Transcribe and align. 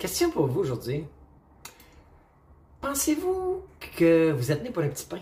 Question 0.00 0.30
pour 0.30 0.46
vous 0.46 0.60
aujourd'hui. 0.60 1.04
Pensez-vous 2.80 3.64
que 3.98 4.32
vous 4.32 4.50
êtes 4.50 4.62
né 4.62 4.70
pour 4.70 4.82
un 4.82 4.88
petit 4.88 5.04
pain? 5.04 5.20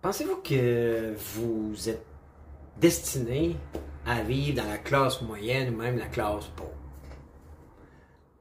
Pensez-vous 0.00 0.36
que 0.36 1.14
vous 1.14 1.90
êtes 1.90 2.06
destiné 2.78 3.54
à 4.06 4.22
vivre 4.22 4.62
dans 4.62 4.68
la 4.70 4.78
classe 4.78 5.20
moyenne 5.20 5.74
ou 5.74 5.76
même 5.76 5.98
la 5.98 6.06
classe 6.06 6.46
pauvre? 6.56 6.72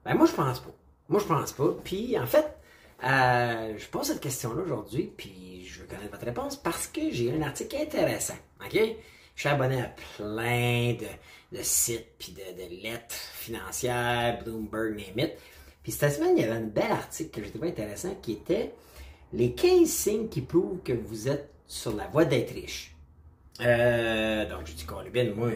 Ben 0.06 0.16
moi 0.16 0.26
je 0.26 0.32
pense 0.32 0.62
pas. 0.62 0.74
Moi 1.10 1.20
je 1.20 1.26
pense 1.26 1.52
pas. 1.52 1.76
Puis 1.84 2.18
en 2.18 2.26
fait, 2.26 2.58
euh, 3.04 3.78
je 3.78 3.88
pose 3.90 4.08
cette 4.08 4.22
question-là 4.22 4.62
aujourd'hui, 4.64 5.12
puis 5.18 5.66
je 5.66 5.82
veux 5.82 5.86
connaître 5.86 6.12
votre 6.12 6.26
réponse 6.26 6.56
parce 6.56 6.88
que 6.88 7.12
j'ai 7.12 7.36
un 7.36 7.42
article 7.42 7.76
intéressant. 7.76 8.38
OK? 8.66 8.80
Je 9.36 9.42
suis 9.42 9.50
abonné 9.50 9.82
à 9.82 9.94
plein 10.18 10.96
de, 11.52 11.62
sites 11.62 12.08
puis 12.18 12.34
de, 12.34 12.84
lettres 12.84 13.16
financières, 13.34 14.42
Bloomberg, 14.44 14.96
name 14.96 15.30
Puis 15.84 15.92
cette 15.92 16.14
semaine, 16.14 16.38
il 16.38 16.42
y 16.42 16.46
avait 16.46 16.58
un 16.58 16.62
bel 16.62 16.92
article 16.92 17.42
que 17.42 17.46
je 17.46 17.52
trouvais 17.52 17.70
intéressant 17.70 18.16
qui 18.22 18.34
était 18.34 18.74
les 19.34 19.52
15 19.54 19.88
signes 19.88 20.30
qui 20.30 20.42
prouvent 20.42 20.82
que 20.84 20.94
vous 20.94 21.28
êtes 21.28 21.50
sur 21.68 21.94
la 21.96 22.08
voie 22.08 22.24
d'être 22.24 22.54
riche. 22.54 22.96
Euh, 23.62 24.50
donc, 24.50 24.66
je 24.66 24.74
dis, 24.74 24.86
bien, 25.12 25.34
moi, 25.34 25.50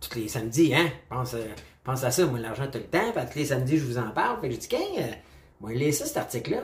tous 0.00 0.18
les 0.18 0.28
samedis, 0.28 0.74
hein, 0.74 0.90
pense, 1.08 2.04
à 2.04 2.10
ça, 2.10 2.26
moi, 2.26 2.38
l'argent 2.40 2.66
tout 2.66 2.78
le 2.78 2.84
temps, 2.84 3.12
puis 3.14 3.24
tous 3.32 3.38
les 3.38 3.46
samedis, 3.46 3.78
je 3.78 3.84
vous 3.84 3.98
en 3.98 4.10
parle. 4.10 4.40
Fait 4.40 4.48
que 4.48 4.54
je 4.54 4.58
dis, 4.60 4.68
qu'un, 4.68 4.78
euh, 4.78 5.12
moi, 5.60 5.72
ça, 5.92 6.06
cet 6.06 6.16
article-là. 6.16 6.62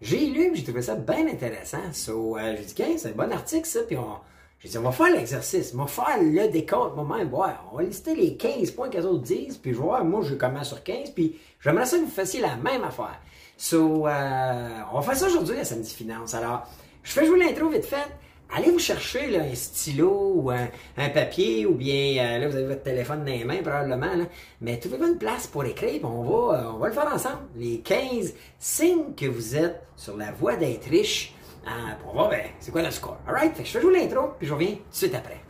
J'ai 0.00 0.26
lu, 0.26 0.50
j'ai 0.54 0.64
trouvé 0.64 0.82
ça 0.82 0.94
bien 0.94 1.26
intéressant. 1.26 1.92
So, 1.92 2.36
euh, 2.36 2.56
j'ai 2.56 2.64
dit, 2.64 2.98
c'est 2.98 3.08
un 3.08 3.12
bon 3.12 3.32
article, 3.32 3.66
ça, 3.66 3.80
puis 3.82 3.96
on, 3.96 4.18
j'ai 4.64 4.70
dit, 4.70 4.78
on 4.78 4.82
va 4.82 4.92
faire 4.92 5.14
l'exercice, 5.14 5.72
on 5.74 5.84
va 5.84 5.86
faire 5.86 6.22
le 6.22 6.48
décompte 6.48 6.96
moi-même. 6.96 7.30
On 7.70 7.76
va 7.76 7.82
lister 7.82 8.14
les 8.14 8.34
15 8.34 8.70
points 8.70 8.88
que 8.88 8.96
les 8.96 9.04
autres 9.04 9.22
disent, 9.22 9.58
puis 9.58 9.74
je 9.74 9.76
voir, 9.76 10.02
moi, 10.06 10.22
je 10.22 10.34
commence 10.34 10.68
sur 10.68 10.82
15, 10.82 11.10
puis 11.10 11.38
j'aimerais 11.60 11.84
ça 11.84 11.98
que 11.98 12.04
vous 12.04 12.10
fassiez 12.10 12.40
la 12.40 12.56
même 12.56 12.82
affaire. 12.82 13.20
So, 13.58 14.08
euh, 14.08 14.68
on 14.90 15.00
va 15.00 15.02
faire 15.02 15.16
ça 15.16 15.26
aujourd'hui 15.26 15.58
à 15.58 15.64
Samedi 15.64 15.94
Finance. 15.94 16.32
Alors, 16.32 16.66
je 17.02 17.12
fais 17.12 17.26
jouer 17.26 17.40
l'intro 17.40 17.68
vite 17.68 17.84
fait. 17.84 18.08
Allez 18.56 18.70
vous 18.70 18.78
chercher 18.78 19.26
là, 19.26 19.40
un 19.42 19.54
stylo 19.54 20.32
ou 20.36 20.50
un, 20.50 20.68
papier 21.10 21.66
ou 21.66 21.74
bien 21.74 22.24
euh, 22.24 22.38
là 22.38 22.48
vous 22.48 22.56
avez 22.56 22.66
votre 22.66 22.82
téléphone 22.82 23.20
dans 23.20 23.32
les 23.32 23.42
mains 23.42 23.62
probablement 23.62 24.14
là, 24.14 24.24
mais 24.60 24.78
trouvez-vous 24.78 25.06
une 25.12 25.18
place 25.18 25.46
pour 25.46 25.64
écrire, 25.64 26.04
on 26.04 26.22
va 26.22 26.58
euh, 26.58 26.70
on 26.72 26.78
va 26.78 26.88
le 26.88 26.92
faire 26.92 27.10
ensemble. 27.12 27.42
Les 27.56 27.80
15 27.80 28.34
signes 28.58 29.14
que 29.16 29.26
vous 29.26 29.56
êtes 29.56 29.82
sur 29.96 30.16
la 30.16 30.30
voie 30.30 30.56
d'être 30.56 30.88
riche. 30.88 31.34
Ah, 31.66 31.96
on 32.06 32.14
va 32.14 32.28
ben, 32.28 32.42
c'est 32.60 32.70
quoi 32.70 32.82
le 32.82 32.90
score? 32.90 33.18
Alright, 33.26 33.54
je 33.58 33.62
fais 33.62 33.80
jouer 33.80 33.98
l'intro 33.98 34.34
puis 34.38 34.46
je 34.46 34.52
reviens 34.52 34.72
tout 34.72 34.90
de 34.90 34.96
suite 34.96 35.14
après. 35.14 35.40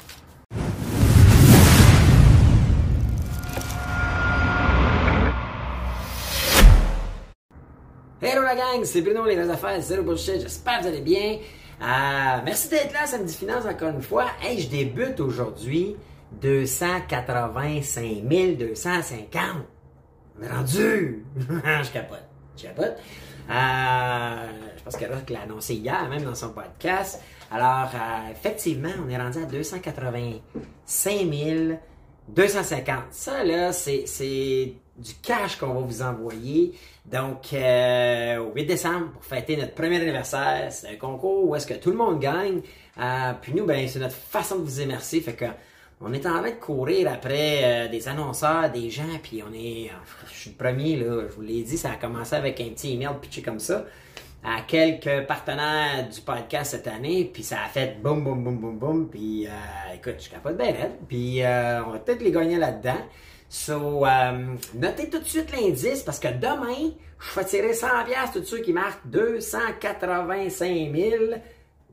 Hello 8.22 8.42
la 8.42 8.54
gang, 8.54 8.84
c'est 8.84 9.02
Bruno 9.02 9.26
les 9.26 9.34
vraies 9.34 9.50
affaires, 9.50 9.80
zéro 9.82 10.02
bullshit, 10.02 10.40
j'espère 10.40 10.78
que 10.78 10.82
vous 10.82 10.88
allez 10.88 11.00
bien. 11.00 11.38
Euh, 11.82 12.40
merci 12.44 12.68
d'être 12.68 12.92
là, 12.92 13.06
Samedi 13.06 13.34
Finance, 13.34 13.66
encore 13.66 13.90
une 13.90 14.00
fois. 14.00 14.26
Hey, 14.40 14.60
je 14.60 14.68
débute 14.68 15.18
aujourd'hui 15.20 15.96
285 16.40 18.56
250. 18.56 19.40
On 20.38 20.42
est 20.42 20.48
rendu! 20.48 21.24
je 21.38 21.92
capote. 21.92 22.24
Je 22.56 22.62
capote. 22.62 22.96
Euh, 23.50 24.46
je 24.76 24.82
pense 24.82 24.96
que 24.96 25.04
Rock 25.04 25.30
l'a 25.30 25.42
annoncé 25.42 25.74
hier, 25.74 26.08
même 26.08 26.24
dans 26.24 26.34
son 26.34 26.50
podcast. 26.50 27.22
Alors, 27.50 27.90
euh, 27.94 28.32
effectivement, 28.32 28.90
on 29.04 29.08
est 29.08 29.16
rendu 29.16 29.38
à 29.38 29.46
285 29.46 31.78
250. 32.28 33.04
Ça, 33.10 33.44
là, 33.44 33.72
c'est 33.72 34.74
du 34.96 35.14
cash 35.22 35.56
qu'on 35.56 35.74
va 35.74 35.80
vous 35.80 36.02
envoyer. 36.02 36.72
Donc, 37.04 37.52
euh, 37.52 38.38
au 38.38 38.54
8 38.54 38.64
décembre, 38.64 39.10
pour 39.12 39.24
fêter 39.24 39.56
notre 39.56 39.74
premier 39.74 39.96
anniversaire, 39.96 40.68
c'est 40.70 40.88
un 40.88 40.96
concours 40.96 41.48
où 41.48 41.54
est-ce 41.54 41.66
que 41.66 41.74
tout 41.74 41.90
le 41.90 41.96
monde 41.96 42.20
gagne. 42.20 42.60
Euh, 42.98 43.33
puis 43.40 43.52
nous, 43.54 43.66
ben, 43.66 43.86
c'est 43.88 43.98
notre 43.98 44.14
façon 44.14 44.58
de 44.58 44.62
vous 44.62 44.80
remercier. 44.80 45.20
Fait 45.20 45.34
que, 45.34 45.46
on 46.00 46.12
est 46.12 46.27
en 46.27 46.40
train 46.40 46.50
de 46.50 46.56
courir 46.56 47.10
après 47.12 47.60
euh, 47.62 47.88
des 47.88 48.08
annonceurs, 48.08 48.70
des 48.70 48.90
gens, 48.90 49.18
puis 49.22 49.42
on 49.42 49.52
est... 49.52 49.90
Je 50.27 50.34
suis 50.34 50.50
le 50.50 50.56
premier, 50.56 50.96
là, 50.96 51.22
je 51.28 51.34
vous 51.34 51.42
l'ai 51.42 51.62
dit, 51.62 51.78
ça 51.78 51.92
a 51.92 51.96
commencé 51.96 52.34
avec 52.34 52.60
un 52.60 52.68
petit 52.70 52.94
email 52.94 53.10
pitché 53.20 53.42
comme 53.42 53.60
ça 53.60 53.84
à 54.46 54.60
quelques 54.60 55.27
partenaires 55.27 56.06
du 56.12 56.20
podcast 56.20 56.72
cette 56.72 56.86
année, 56.86 57.30
puis 57.33 57.42
ça 57.42 57.60
a 57.64 57.68
fait 57.68 58.02
boum, 58.02 58.22
boum, 58.22 58.44
boum, 58.44 58.58
boum, 58.58 58.78
boum, 58.78 59.08
puis 59.08 59.46
écoute, 59.94 60.16
je 60.18 60.28
capote 60.28 60.58
bien 60.58 60.74
puis 61.08 61.40
on 61.40 61.92
va 61.92 61.98
peut-être 61.98 62.20
les 62.20 62.30
gagner 62.30 62.58
là-dedans. 62.58 63.00
So, 63.54 64.04
euh, 64.04 64.56
notez 64.74 65.08
tout 65.08 65.20
de 65.20 65.24
suite 65.24 65.52
l'indice 65.52 66.02
parce 66.02 66.18
que 66.18 66.27
demain, 66.27 66.90
je 67.20 67.38
vais 67.38 67.46
tirer 67.46 67.72
100 67.72 67.86
pièces 68.04 68.33
tous 68.33 68.42
ceux 68.42 68.58
qui 68.58 68.72
marquent 68.72 69.06
285 69.06 70.90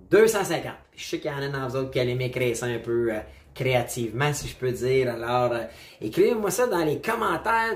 250. 0.09 0.73
je 0.95 1.05
sais 1.05 1.19
qu'il 1.19 1.29
y 1.29 1.33
en 1.33 1.37
a 1.37 1.47
dans 1.49 1.67
vous 1.67 1.75
autres 1.75 1.91
qui 1.91 1.99
allaient 1.99 2.15
m'écrire 2.15 2.57
ça 2.57 2.65
un 2.65 2.79
peu 2.79 3.13
euh, 3.13 3.19
créativement, 3.53 4.33
si 4.33 4.47
je 4.47 4.55
peux 4.55 4.71
dire. 4.71 5.11
Alors, 5.11 5.51
euh, 5.51 5.63
écrivez-moi 6.01 6.51
ça 6.51 6.67
dans 6.67 6.83
les 6.83 6.99
commentaires 6.99 7.75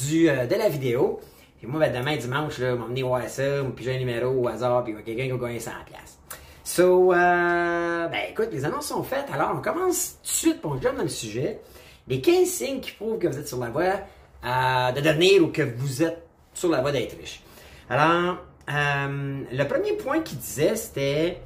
du, 0.00 0.24
de 0.24 0.54
la 0.54 0.68
vidéo. 0.68 1.20
Puis 1.58 1.66
moi, 1.66 1.80
ben, 1.80 2.00
demain, 2.00 2.16
dimanche, 2.16 2.58
là, 2.58 2.74
m'emmener 2.74 3.02
voir 3.02 3.28
ça, 3.28 3.62
me 3.62 3.70
piger 3.70 3.96
un 3.96 3.98
numéro 3.98 4.28
au 4.28 4.48
hasard, 4.48 4.84
puis 4.84 4.94
quelqu'un 5.04 5.24
qui 5.24 5.30
va 5.30 5.46
gagner 5.46 5.60
100 5.60 5.70
pièces. 5.86 6.18
So, 6.64 7.12
ben 7.12 8.10
écoute, 8.30 8.48
les 8.52 8.64
annonces 8.64 8.88
sont 8.88 9.02
faites. 9.02 9.26
Alors, 9.32 9.54
on 9.56 9.62
commence 9.62 10.18
tout 10.22 10.28
de 10.28 10.36
suite, 10.36 10.60
pour 10.60 10.80
jump 10.82 10.96
dans 10.96 11.02
le 11.02 11.08
sujet 11.08 11.60
les 12.08 12.20
15 12.20 12.48
signes 12.48 12.80
qui 12.80 12.92
prouvent 12.92 13.18
que 13.18 13.26
vous 13.26 13.38
êtes 13.38 13.48
sur 13.48 13.58
la 13.58 13.70
voie 13.70 14.00
euh, 14.44 14.92
de 14.92 15.00
devenir 15.00 15.42
ou 15.42 15.48
que 15.48 15.62
vous 15.62 16.02
êtes 16.02 16.26
sur 16.54 16.70
la 16.70 16.80
voie 16.80 16.92
d'être 16.92 17.16
riche. 17.18 17.42
Alors, 17.90 18.38
euh, 18.70 19.42
le 19.50 19.64
premier 19.64 19.92
point 19.94 20.20
qu'il 20.20 20.38
disait, 20.38 20.76
c'était 20.76 21.40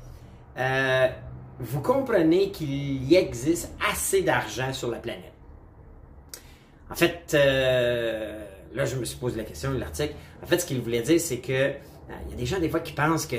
euh, 0.59 1.09
vous 1.61 1.81
comprenez 1.81 2.51
qu'il 2.51 3.05
y 3.05 3.17
existe 3.17 3.71
assez 3.91 4.23
d'argent 4.23 4.73
sur 4.73 4.91
la 4.91 4.99
planète. 4.99 5.33
En 6.91 6.95
fait, 6.95 7.33
là, 7.33 8.85
je 8.85 8.97
me 8.97 9.05
suis 9.05 9.19
posé 9.19 9.37
la 9.37 9.45
question 9.45 9.73
de 9.73 9.79
l'article. 9.79 10.15
En 10.43 10.47
fait, 10.47 10.59
ce 10.59 10.67
qu'il 10.67 10.81
voulait 10.81 11.03
dire, 11.03 11.21
c'est 11.21 11.39
que 11.39 11.73
il 12.25 12.31
y 12.31 12.33
a 12.33 12.37
des 12.37 12.47
gens 12.47 12.59
des 12.59 12.69
fois 12.69 12.81
qui 12.81 12.93
pensent 12.93 13.27
que, 13.27 13.37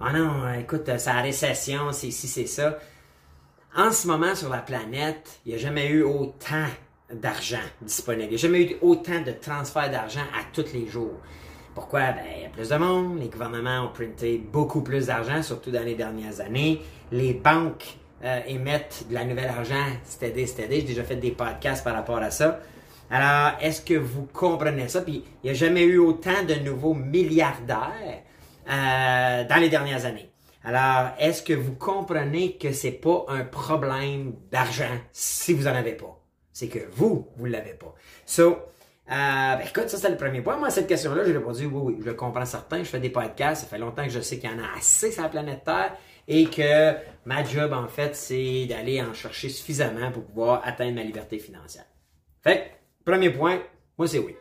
oh 0.00 0.10
non, 0.12 0.52
écoute, 0.54 0.82
c'est 0.86 1.12
la 1.12 1.22
récession, 1.22 1.90
c'est 1.92 2.06
ici, 2.08 2.28
c'est 2.28 2.46
ça. 2.46 2.78
En 3.74 3.90
ce 3.90 4.06
moment, 4.06 4.34
sur 4.34 4.50
la 4.50 4.58
planète, 4.58 5.40
il 5.44 5.50
n'y 5.50 5.54
a 5.54 5.58
jamais 5.58 5.88
eu 5.88 6.02
autant 6.02 6.66
d'argent 7.12 7.56
disponible. 7.80 8.24
Il 8.24 8.28
n'y 8.30 8.34
a 8.34 8.38
jamais 8.38 8.62
eu 8.62 8.76
autant 8.80 9.20
de 9.22 9.32
transferts 9.32 9.90
d'argent 9.90 10.24
à 10.38 10.44
tous 10.52 10.72
les 10.72 10.86
jours. 10.86 11.20
Pourquoi? 11.74 12.12
Ben, 12.12 12.24
il 12.36 12.42
y 12.42 12.46
a 12.46 12.48
plus 12.48 12.68
de 12.68 12.76
monde, 12.76 13.18
les 13.20 13.28
gouvernements 13.28 13.86
ont 13.86 13.92
printé 13.92 14.38
beaucoup 14.38 14.82
plus 14.82 15.06
d'argent, 15.06 15.42
surtout 15.42 15.70
dans 15.70 15.82
les 15.82 15.94
dernières 15.94 16.40
années. 16.40 16.82
Les 17.10 17.32
banques 17.32 17.96
euh, 18.24 18.40
émettent 18.46 19.06
de 19.08 19.14
la 19.14 19.24
nouvelle 19.24 19.48
argent, 19.48 19.86
c'était 20.04 20.46
c'était 20.46 20.68
J'ai 20.70 20.82
déjà 20.82 21.02
fait 21.02 21.16
des 21.16 21.30
podcasts 21.30 21.82
par 21.82 21.94
rapport 21.94 22.18
à 22.18 22.30
ça. 22.30 22.60
Alors, 23.10 23.58
est-ce 23.60 23.82
que 23.82 23.94
vous 23.94 24.26
comprenez 24.32 24.88
ça? 24.88 25.02
Puis, 25.02 25.24
il 25.42 25.46
n'y 25.46 25.50
a 25.50 25.54
jamais 25.54 25.82
eu 25.82 25.98
autant 25.98 26.44
de 26.46 26.54
nouveaux 26.54 26.94
milliardaires 26.94 28.22
euh, 28.70 29.44
dans 29.44 29.56
les 29.56 29.68
dernières 29.68 30.04
années. 30.04 30.30
Alors, 30.64 31.10
est-ce 31.18 31.42
que 31.42 31.52
vous 31.52 31.74
comprenez 31.74 32.56
que 32.56 32.72
c'est 32.72 32.92
pas 32.92 33.24
un 33.28 33.44
problème 33.44 34.34
d'argent 34.50 34.98
si 35.10 35.52
vous 35.52 35.66
en 35.66 35.74
avez 35.74 35.92
pas? 35.92 36.18
C'est 36.52 36.68
que 36.68 36.78
vous, 36.92 37.28
vous 37.36 37.46
l'avez 37.46 37.74
pas. 37.74 37.94
So, 38.24 38.58
euh, 39.10 39.56
ben 39.56 39.60
écoute, 39.66 39.88
ça 39.88 39.98
c'est 39.98 40.10
le 40.10 40.16
premier 40.16 40.40
point. 40.42 40.56
Moi, 40.56 40.70
cette 40.70 40.86
question-là, 40.86 41.24
j'ai 41.24 41.32
répondu 41.32 41.66
oui, 41.66 41.80
oui, 41.82 41.96
je 42.00 42.06
le 42.06 42.14
comprends 42.14 42.44
certain. 42.44 42.78
Je 42.78 42.88
fais 42.88 43.00
des 43.00 43.10
podcasts, 43.10 43.62
ça 43.62 43.68
fait 43.68 43.78
longtemps 43.78 44.04
que 44.04 44.10
je 44.10 44.20
sais 44.20 44.38
qu'il 44.38 44.50
y 44.50 44.52
en 44.52 44.58
a 44.58 44.76
assez 44.76 45.10
sur 45.10 45.22
la 45.22 45.28
planète 45.28 45.64
Terre 45.64 45.96
et 46.28 46.46
que 46.46 46.94
ma 47.24 47.42
job, 47.44 47.72
en 47.72 47.88
fait, 47.88 48.14
c'est 48.14 48.66
d'aller 48.66 49.02
en 49.02 49.12
chercher 49.12 49.48
suffisamment 49.48 50.10
pour 50.12 50.24
pouvoir 50.24 50.62
atteindre 50.64 50.94
ma 50.94 51.02
liberté 51.02 51.38
financière. 51.38 51.86
Fait 52.42 52.72
que, 53.04 53.10
premier 53.10 53.30
point, 53.30 53.60
moi 53.98 54.06
c'est 54.06 54.18
oui. 54.18 54.36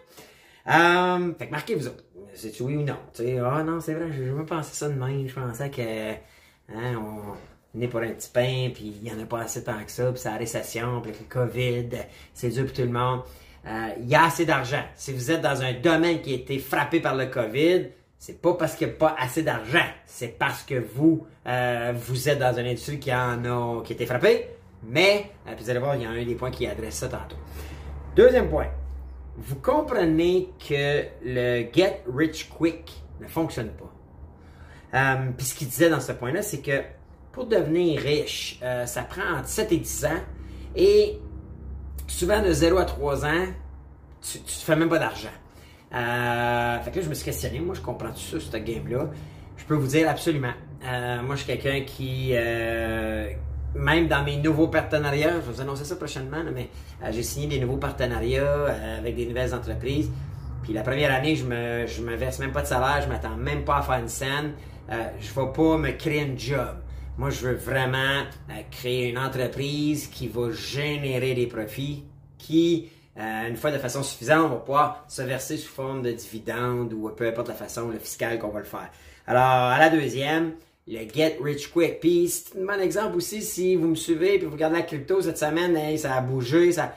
Euh, 0.67 1.33
fait 1.39 1.47
que 1.47 1.51
marquez 1.51 1.75
vous 1.75 1.87
autres 1.87 2.03
c'est 2.33 2.61
oui 2.61 2.75
ou 2.75 2.83
non? 2.83 2.97
Ah 3.45 3.63
non, 3.63 3.79
c'est 3.79 3.93
vrai, 3.93 4.11
j'ai 4.11 4.25
jamais 4.25 4.45
pensé 4.45 4.73
ça 4.73 4.89
de 4.89 4.93
même. 4.93 5.27
Je 5.27 5.33
pensais 5.33 5.69
que 5.69 6.11
hein, 6.73 7.35
on 7.73 7.81
est 7.81 7.87
pour 7.87 8.01
un 8.01 8.11
petit 8.11 8.29
pain, 8.29 8.69
puis 8.73 8.95
il 9.01 9.03
n'y 9.03 9.11
en 9.11 9.21
a 9.21 9.25
pas 9.25 9.41
assez 9.41 9.63
tant 9.63 9.83
que 9.83 9.91
ça, 9.91 10.11
puis 10.11 10.19
c'est 10.19 10.29
la 10.29 10.37
récession, 10.37 11.01
puis 11.01 11.11
le 11.11 11.25
COVID, 11.27 11.89
c'est 12.33 12.49
dur 12.49 12.65
pour 12.65 12.73
tout 12.73 12.81
le 12.81 12.89
monde. 12.89 13.21
Euh, 13.67 13.89
il 13.99 14.07
y 14.07 14.15
a 14.15 14.25
assez 14.25 14.45
d'argent. 14.45 14.83
Si 14.95 15.13
vous 15.13 15.31
êtes 15.31 15.41
dans 15.41 15.61
un 15.61 15.73
domaine 15.73 16.21
qui 16.21 16.33
a 16.33 16.35
été 16.35 16.57
frappé 16.57 16.99
par 16.99 17.15
le 17.15 17.27
COVID, 17.27 17.87
c'est 18.17 18.41
pas 18.41 18.53
parce 18.53 18.75
qu'il 18.75 18.87
n'y 18.87 18.93
a 18.93 18.95
pas 18.97 19.15
assez 19.19 19.43
d'argent, 19.43 19.85
c'est 20.05 20.37
parce 20.37 20.63
que 20.63 20.75
vous, 20.75 21.25
euh, 21.47 21.93
vous 21.95 22.29
êtes 22.29 22.39
dans 22.39 22.53
une 22.53 22.65
industrie 22.65 22.99
qui 22.99 23.13
en 23.13 23.45
a, 23.45 23.83
qui 23.83 23.93
a 23.93 23.95
été 23.95 24.05
frappée. 24.05 24.47
Mais, 24.83 25.31
euh, 25.47 25.53
puis 25.55 25.63
vous 25.63 25.69
allez 25.69 25.79
voir, 25.79 25.95
il 25.95 26.03
y 26.03 26.05
a 26.05 26.09
un 26.09 26.25
des 26.25 26.35
points 26.35 26.51
qui 26.51 26.65
adresse 26.65 26.95
ça 26.95 27.07
tantôt. 27.07 27.37
Deuxième 28.15 28.49
point 28.49 28.67
vous 29.37 29.55
comprenez 29.55 30.49
que 30.59 31.05
le 31.23 31.65
get 31.73 32.03
rich 32.13 32.49
quick 32.49 33.01
ne 33.21 33.27
fonctionne 33.27 33.69
pas. 33.69 35.17
Puis 35.37 35.45
ce 35.45 35.55
qu'il 35.55 35.69
disait 35.69 35.89
dans 35.89 36.01
ce 36.01 36.11
point-là, 36.11 36.41
c'est 36.41 36.59
que 36.59 36.81
pour 37.31 37.45
devenir 37.45 38.01
riche, 38.01 38.59
ça 38.85 39.03
prend 39.03 39.37
entre 39.37 39.47
7 39.47 39.71
et 39.71 39.77
10 39.77 40.05
ans. 40.05 40.21
Et 40.75 41.17
souvent 42.11 42.41
de 42.41 42.51
0 42.51 42.77
à 42.77 42.85
3 42.85 43.25
ans, 43.25 43.45
tu 44.21 44.37
ne 44.37 44.43
fais 44.45 44.75
même 44.75 44.89
pas 44.89 44.99
d'argent. 44.99 45.29
Euh, 45.93 46.79
fait 46.79 46.91
que 46.91 46.97
là, 46.97 47.01
je 47.03 47.09
me 47.09 47.13
suis 47.13 47.25
questionné. 47.25 47.59
Moi, 47.59 47.75
je 47.75 47.81
comprends 47.81 48.11
tout 48.11 48.19
ça, 48.19 48.37
cette 48.39 48.63
game-là. 48.63 49.09
Je 49.57 49.65
peux 49.65 49.75
vous 49.75 49.87
dire 49.87 50.09
absolument. 50.09 50.53
Euh, 50.85 51.21
moi, 51.21 51.35
je 51.35 51.43
suis 51.43 51.57
quelqu'un 51.57 51.81
qui, 51.85 52.31
euh, 52.33 53.29
même 53.75 54.07
dans 54.07 54.23
mes 54.23 54.37
nouveaux 54.37 54.67
partenariats, 54.67 55.31
je 55.35 55.47
vais 55.47 55.53
vous 55.53 55.61
annoncer 55.61 55.85
ça 55.85 55.95
prochainement, 55.95 56.43
mais 56.53 56.69
j'ai 57.11 57.23
signé 57.23 57.47
des 57.47 57.59
nouveaux 57.59 57.77
partenariats 57.77 58.67
avec 58.97 59.15
des 59.15 59.25
nouvelles 59.25 59.53
entreprises. 59.53 60.09
Puis 60.63 60.73
la 60.73 60.83
première 60.83 61.13
année, 61.13 61.35
je 61.35 61.45
me, 61.45 61.87
je 61.87 62.01
me 62.01 62.15
verse 62.15 62.39
même 62.39 62.51
pas 62.51 62.61
de 62.61 62.67
salaire, 62.67 63.01
je 63.01 63.07
m'attends 63.07 63.35
même 63.35 63.63
pas 63.63 63.77
à 63.77 63.81
faire 63.81 63.99
une 63.99 64.09
scène. 64.09 64.53
Je 64.89 65.33
vais 65.33 65.51
pas 65.53 65.77
me 65.77 65.91
créer 65.91 66.21
un 66.21 66.37
job. 66.37 66.75
Moi, 67.17 67.29
je 67.29 67.47
veux 67.47 67.55
vraiment 67.55 68.23
euh, 68.49 68.53
créer 68.71 69.09
une 69.09 69.17
entreprise 69.17 70.07
qui 70.07 70.27
va 70.27 70.51
générer 70.51 71.33
des 71.33 71.45
profits, 71.45 72.03
qui, 72.37 72.89
euh, 73.17 73.47
une 73.47 73.57
fois 73.57 73.71
de 73.71 73.77
façon 73.77 74.01
suffisante, 74.01 74.49
va 74.49 74.57
pouvoir 74.57 75.05
se 75.07 75.21
verser 75.21 75.57
sous 75.57 75.71
forme 75.71 76.01
de 76.01 76.11
dividendes 76.11 76.93
ou 76.93 77.09
peu 77.09 77.27
importe 77.27 77.49
la 77.49 77.53
façon, 77.53 77.89
le 77.89 77.99
fiscal 77.99 78.39
qu'on 78.39 78.49
va 78.49 78.59
le 78.59 78.65
faire. 78.65 78.89
Alors, 79.27 79.43
à 79.43 79.77
la 79.77 79.89
deuxième, 79.89 80.53
le 80.87 80.99
Get 81.13 81.37
Rich 81.41 81.71
Quick. 81.71 81.99
Puis 81.99 82.29
c'est 82.29 82.59
un 82.59 82.65
bon 82.65 82.81
exemple 82.81 83.17
aussi 83.17 83.41
si 83.41 83.75
vous 83.75 83.89
me 83.89 83.95
suivez 83.95 84.37
puis 84.37 84.47
vous 84.47 84.53
regardez 84.53 84.77
la 84.77 84.83
crypto 84.83 85.21
cette 85.21 85.37
semaine, 85.37 85.97
ça 85.97 86.15
a 86.15 86.21
bougé, 86.21 86.71
ça. 86.71 86.95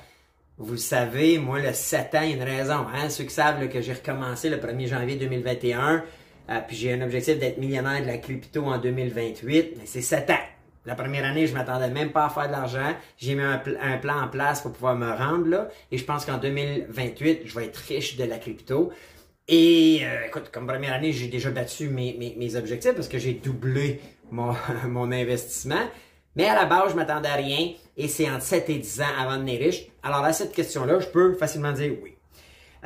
Vous 0.56 0.72
le 0.72 0.78
savez, 0.78 1.38
moi, 1.38 1.58
le 1.58 1.72
7 1.72 2.14
ans, 2.14 2.20
il 2.22 2.30
y 2.30 2.32
a 2.34 2.36
une 2.36 2.42
raison. 2.44 2.86
Hein? 2.94 3.10
Ceux 3.10 3.24
qui 3.24 3.34
savent 3.34 3.68
que 3.68 3.80
j'ai 3.80 3.92
recommencé 3.92 4.48
le 4.48 4.58
1er 4.58 4.86
janvier 4.86 5.16
2021, 5.16 6.04
euh, 6.50 6.58
puis 6.66 6.76
j'ai 6.76 6.92
un 6.92 7.00
objectif 7.02 7.38
d'être 7.38 7.58
millionnaire 7.58 8.00
de 8.02 8.06
la 8.06 8.18
crypto 8.18 8.64
en 8.64 8.78
2028, 8.78 9.74
mais 9.78 9.86
c'est 9.86 10.00
7 10.02 10.30
ans. 10.30 10.38
La 10.86 10.94
première 10.94 11.24
année, 11.24 11.46
je 11.46 11.54
m'attendais 11.54 11.88
même 11.88 12.12
pas 12.12 12.26
à 12.26 12.28
faire 12.28 12.46
de 12.46 12.52
l'argent. 12.52 12.92
J'ai 13.16 13.34
mis 13.34 13.42
un, 13.42 13.56
pl- 13.56 13.78
un 13.80 13.96
plan 13.96 14.20
en 14.22 14.28
place 14.28 14.60
pour 14.60 14.72
pouvoir 14.72 14.94
me 14.96 15.10
rendre 15.10 15.46
là. 15.48 15.68
Et 15.90 15.96
je 15.96 16.04
pense 16.04 16.26
qu'en 16.26 16.36
2028, 16.36 17.42
je 17.46 17.58
vais 17.58 17.64
être 17.66 17.76
riche 17.78 18.16
de 18.16 18.24
la 18.24 18.36
crypto. 18.36 18.92
Et 19.48 20.00
euh, 20.02 20.26
écoute, 20.26 20.50
comme 20.52 20.66
première 20.66 20.92
année, 20.92 21.12
j'ai 21.12 21.28
déjà 21.28 21.50
battu 21.50 21.88
mes, 21.88 22.14
mes, 22.18 22.34
mes 22.38 22.56
objectifs 22.56 22.92
parce 22.94 23.08
que 23.08 23.18
j'ai 23.18 23.32
doublé 23.32 24.00
mon, 24.30 24.54
mon 24.88 25.10
investissement. 25.10 25.80
Mais 26.36 26.46
à 26.46 26.54
la 26.54 26.66
base, 26.66 26.90
je 26.90 26.96
m'attendais 26.96 27.28
à 27.28 27.34
rien 27.36 27.72
et 27.96 28.08
c'est 28.08 28.28
entre 28.28 28.42
7 28.42 28.68
et 28.70 28.78
10 28.78 29.00
ans 29.00 29.04
avant 29.18 29.32
de 29.36 29.38
devenir 29.38 29.60
riche. 29.60 29.86
Alors 30.02 30.24
à 30.24 30.32
cette 30.34 30.52
question-là, 30.52 30.98
je 31.00 31.06
peux 31.06 31.32
facilement 31.34 31.72
dire 31.72 31.92
oui. 32.02 32.14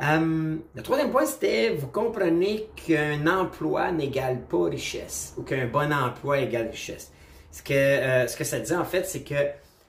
Euh, 0.01 0.55
le 0.75 0.81
troisième 0.81 1.11
point, 1.11 1.25
c'était 1.25 1.71
vous 1.71 1.87
comprenez 1.87 2.69
qu'un 2.75 3.27
emploi 3.27 3.91
n'égale 3.91 4.41
pas 4.41 4.65
richesse 4.65 5.33
ou 5.37 5.43
qu'un 5.43 5.67
bon 5.67 5.91
emploi 5.91 6.39
égale 6.39 6.69
richesse. 6.69 7.11
Ce 7.51 7.61
que, 7.61 7.73
euh, 7.73 8.27
ce 8.27 8.37
que 8.37 8.43
ça 8.43 8.59
dit 8.59 8.73
en 8.73 8.85
fait, 8.85 9.03
c'est 9.03 9.23
que 9.23 9.35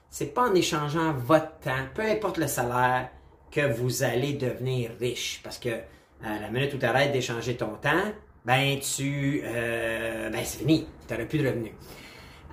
c'est 0.09 0.33
pas 0.33 0.49
en 0.49 0.53
échangeant 0.53 1.13
votre 1.13 1.57
temps, 1.59 1.85
peu 1.95 2.01
importe 2.01 2.37
le 2.37 2.47
salaire, 2.47 3.09
que 3.51 3.61
vous 3.71 4.03
allez 4.03 4.33
devenir 4.33 4.91
riche. 4.99 5.39
Parce 5.43 5.57
que 5.57 5.69
euh, 5.69 5.79
la 6.23 6.49
minute 6.49 6.73
où 6.73 6.77
tu 6.77 6.85
arrêtes 6.85 7.13
d'échanger 7.13 7.55
ton 7.55 7.75
temps, 7.75 8.11
ben 8.43 8.79
tu 8.79 9.43
ben 9.43 10.43
c'est 10.43 10.59
fini, 10.59 10.87
tu 11.07 11.13
n'auras 11.13 11.25
plus 11.25 11.39
de 11.39 11.47
revenus. 11.47 11.73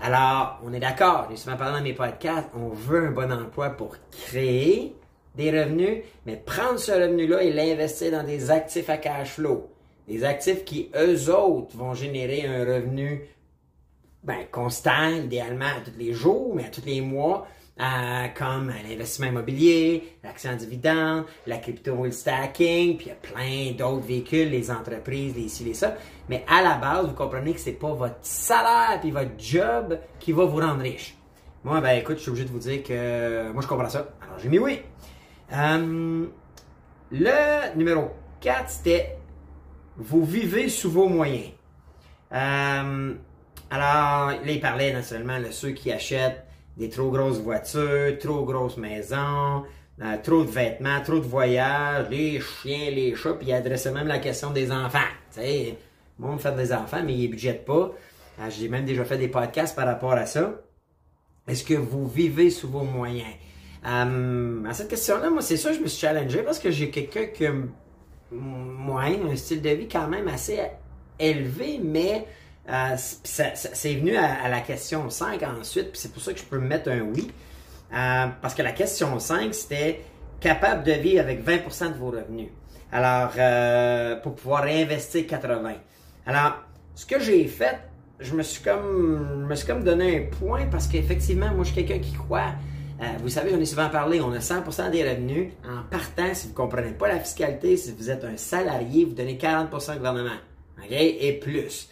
Alors, 0.01 0.61
on 0.63 0.73
est 0.73 0.79
d'accord, 0.79 1.27
j'ai 1.29 1.37
souvent 1.37 1.57
parlé 1.57 1.79
dans 1.79 1.83
mes 1.83 1.93
podcasts, 1.93 2.49
on 2.55 2.69
veut 2.69 3.07
un 3.07 3.11
bon 3.11 3.33
emploi 3.33 3.71
pour 3.71 3.97
créer 4.13 4.95
des 5.39 5.51
revenus, 5.51 6.03
mais 6.27 6.37
prendre 6.37 6.79
ce 6.79 6.93
revenu-là 6.93 7.43
et 7.43 7.53
l'investir 7.53 8.11
dans 8.11 8.25
des 8.25 8.51
actifs 8.51 8.91
à 8.91 8.99
cash 8.99 9.31
flow. 9.31 9.71
Des 10.09 10.25
actifs 10.25 10.65
qui, 10.65 10.91
eux 10.95 11.33
autres, 11.33 11.77
vont 11.77 11.95
générer 11.95 12.45
un 12.45 12.65
revenu 12.65 13.23
ben, 14.25 14.45
constant, 14.51 15.11
idéalement 15.11 15.67
à 15.67 15.81
tous 15.85 15.97
les 15.97 16.13
jours, 16.13 16.55
mais 16.55 16.65
à 16.65 16.69
tous 16.69 16.85
les 16.85 17.01
mois, 17.01 17.47
comme 18.37 18.73
l'investissement 18.89 19.29
immobilier, 19.29 20.17
l'action 20.25 20.51
en 20.51 20.57
dividende, 20.57 21.25
la 21.47 21.59
crypto 21.59 22.05
le 22.05 22.11
stacking, 22.11 22.97
puis 22.97 23.07
il 23.07 23.09
y 23.09 23.13
a 23.13 23.15
plein 23.15 23.73
d'autres 23.77 24.07
véhicules, 24.07 24.51
les 24.51 24.73
entreprises, 24.73 25.37
les 25.37 25.49
ci, 25.49 25.63
les 25.63 25.75
ça. 25.75 25.95
Mais 26.29 26.45
à 26.49 26.63
la 26.63 26.75
base, 26.75 27.07
vous 27.07 27.15
comprenez 27.15 27.53
que 27.53 27.61
c'est 27.61 27.73
pas 27.73 27.93
votre 27.93 28.19
salaire 28.23 28.99
puis 29.01 29.13
votre 29.13 29.31
job 29.39 29.99
qui 30.19 30.33
va 30.33 30.45
vous 30.45 30.59
rendre 30.59 30.81
riche. 30.81 31.17
Moi, 31.63 31.81
ben 31.81 31.99
écoute, 31.99 32.17
je 32.17 32.23
suis 32.23 32.31
obligé 32.31 32.47
de 32.47 32.51
vous 32.51 32.59
dire 32.59 32.83
que 32.83 33.53
moi 33.53 33.63
je 33.63 33.69
comprends 33.69 33.89
ça. 33.89 34.09
Alors 34.21 34.39
j'ai 34.39 34.49
mis 34.49 34.59
oui. 34.59 34.81
Euh, 35.53 36.27
le 37.11 37.77
numéro 37.77 38.11
4, 38.41 38.69
c'était 38.69 39.19
vous 39.97 40.25
vivez 40.25 40.69
sous 40.69 40.91
vos 40.91 41.09
moyens. 41.09 41.53
Euh, 42.33 43.15
alors, 43.71 44.31
là, 44.31 44.39
il 44.47 44.61
parlait 44.61 44.93
naturellement 44.93 45.41
de 45.41 45.51
ceux 45.51 45.71
qui 45.71 45.91
achètent 45.91 46.47
des 46.77 46.89
trop 46.89 47.11
grosses 47.11 47.41
voitures, 47.41 48.19
trop 48.21 48.45
grosses 48.45 48.77
maisons, 48.77 49.65
euh, 50.01 50.17
trop 50.23 50.45
de 50.45 50.51
vêtements, 50.51 51.01
trop 51.03 51.19
de 51.19 51.27
voyages, 51.27 52.09
les 52.11 52.41
chiens, 52.41 52.91
les 52.91 53.15
chats, 53.17 53.35
puis 53.35 53.49
il 53.49 53.53
adressait 53.53 53.91
même 53.91 54.07
la 54.07 54.19
question 54.19 54.51
des 54.51 54.71
enfants. 54.71 54.99
Tu 55.33 55.41
sais, 55.41 55.79
moi, 56.19 56.31
on 56.33 56.39
fait 56.39 56.55
des 56.55 56.73
enfants, 56.73 57.03
mais 57.05 57.15
ils 57.15 57.29
budgètent 57.29 57.65
pas. 57.65 57.91
J'ai 58.51 58.69
même 58.69 58.85
déjà 58.85 59.05
fait 59.05 59.19
des 59.19 59.29
podcasts 59.29 59.75
par 59.75 59.87
rapport 59.87 60.13
à 60.13 60.27
ça. 60.27 60.53
Est-ce 61.49 61.65
que 61.65 61.75
vous 61.75 62.07
vivez 62.07 62.51
sous 62.51 62.69
vos 62.69 62.85
moyens? 62.85 63.35
Euh, 63.89 64.65
à 64.69 64.75
cette 64.75 64.89
question-là, 64.89 65.31
moi, 65.31 65.41
c'est 65.41 65.57
ça, 65.57 65.73
je 65.73 65.81
me 65.81 65.87
suis 65.87 66.01
challengé 66.01 66.43
parce 66.43 66.59
que 66.59 66.71
j'ai 66.71 66.91
quelqu'un 66.91 67.27
qui 67.27 67.47
a 67.47 67.53
un 67.53 69.37
style 69.37 69.63
de 69.63 69.71
vie 69.71 69.89
quand 69.89 70.09
même 70.09 70.29
assez 70.29 70.61
élevé, 71.19 71.81
mais 71.83 72.27
euh, 72.69 72.97
c'est 72.97 73.95
venu 73.95 74.17
à, 74.17 74.49
la 74.49 74.61
question 74.61 75.09
5 75.09 75.43
ensuite, 75.43 75.93
puis 75.93 76.01
c'est 76.01 76.13
pour 76.13 76.23
ça 76.23 76.33
que 76.33 76.39
je 76.39 76.45
peux 76.45 76.59
me 76.59 76.67
mettre 76.67 76.91
un 76.91 77.01
oui. 77.01 77.31
Euh, 77.95 78.27
parce 78.43 78.55
que 78.55 78.63
la 78.63 78.73
question 78.73 79.19
5, 79.19 79.55
c'était 79.55 80.03
capable 80.41 80.85
de 80.85 80.93
vivre 80.93 81.21
avec 81.21 81.47
20% 81.47 81.95
de 81.95 81.99
vos 81.99 82.11
revenus. 82.11 82.49
Alors, 82.93 83.31
pour 84.23 84.35
pouvoir 84.35 84.65
réinvestir 84.65 85.27
80. 85.27 85.75
Alors, 86.27 86.59
ce 86.95 87.07
que 87.07 87.21
j'ai 87.21 87.47
fait, 87.47 87.79
je 88.21 88.35
me 88.35 88.43
suis 88.43 88.63
comme, 88.63 89.41
je 89.43 89.47
me 89.47 89.55
suis 89.55 89.67
comme 89.67 89.85
donné 89.85 90.19
un 90.19 90.37
point 90.37 90.67
parce 90.67 90.87
qu'effectivement, 90.89 91.53
moi, 91.55 91.65
je 91.65 91.73
suis 91.73 91.85
quelqu'un 91.85 92.03
qui 92.03 92.13
croit. 92.13 92.53
Euh, 93.01 93.05
vous 93.23 93.29
savez, 93.29 93.51
j'en 93.51 93.61
ai 93.61 93.65
souvent 93.65 93.89
parlé, 93.89 94.21
on 94.21 94.33
a 94.33 94.39
100% 94.39 94.91
des 94.91 95.09
revenus. 95.09 95.53
En 95.65 95.83
partant, 95.89 96.35
si 96.35 96.47
vous 96.47 96.53
ne 96.53 96.57
comprenez 96.57 96.91
pas 96.93 97.09
la 97.09 97.21
fiscalité, 97.21 97.77
si 97.77 97.93
vous 97.93 98.11
êtes 98.11 98.25
un 98.25 98.37
salarié, 98.37 99.05
vous 99.05 99.15
donnez 99.15 99.37
40% 99.37 99.93
au 99.93 99.97
gouvernement. 99.97 100.31
OK? 100.79 100.91
Et 100.91 101.33
plus. 101.41 101.89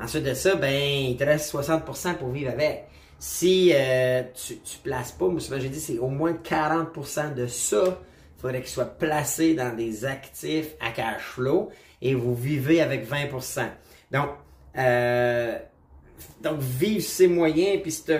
Ensuite 0.00 0.24
de 0.24 0.34
ça, 0.34 0.56
ben, 0.56 0.72
il 0.72 1.16
te 1.16 1.24
reste 1.24 1.52
60% 1.52 2.14
pour 2.14 2.30
vivre 2.30 2.50
avec. 2.50 2.88
Si 3.18 3.72
euh, 3.74 4.22
tu, 4.34 4.58
tu 4.58 4.78
places 4.78 5.12
pas, 5.12 5.26
moi 5.26 5.40
souvent 5.40 5.58
j'ai 5.58 5.68
dit 5.68 5.80
c'est 5.80 5.98
au 5.98 6.06
moins 6.06 6.34
40% 6.34 7.34
de 7.34 7.48
ça, 7.48 8.00
il 8.36 8.40
faudrait 8.40 8.60
qu'il 8.60 8.70
soit 8.70 8.98
placé 8.98 9.54
dans 9.54 9.74
des 9.74 10.04
actifs 10.04 10.74
à 10.80 10.92
cash 10.92 11.22
flow 11.22 11.70
et 12.00 12.14
vous 12.14 12.36
vivez 12.36 12.80
avec 12.80 13.10
20%. 13.10 13.66
Donc, 14.12 14.28
euh, 14.76 15.58
donc 16.42 16.60
vivre 16.60 17.02
ses 17.02 17.26
moyens 17.28 17.80
puis 17.82 17.92
ce 17.92 18.12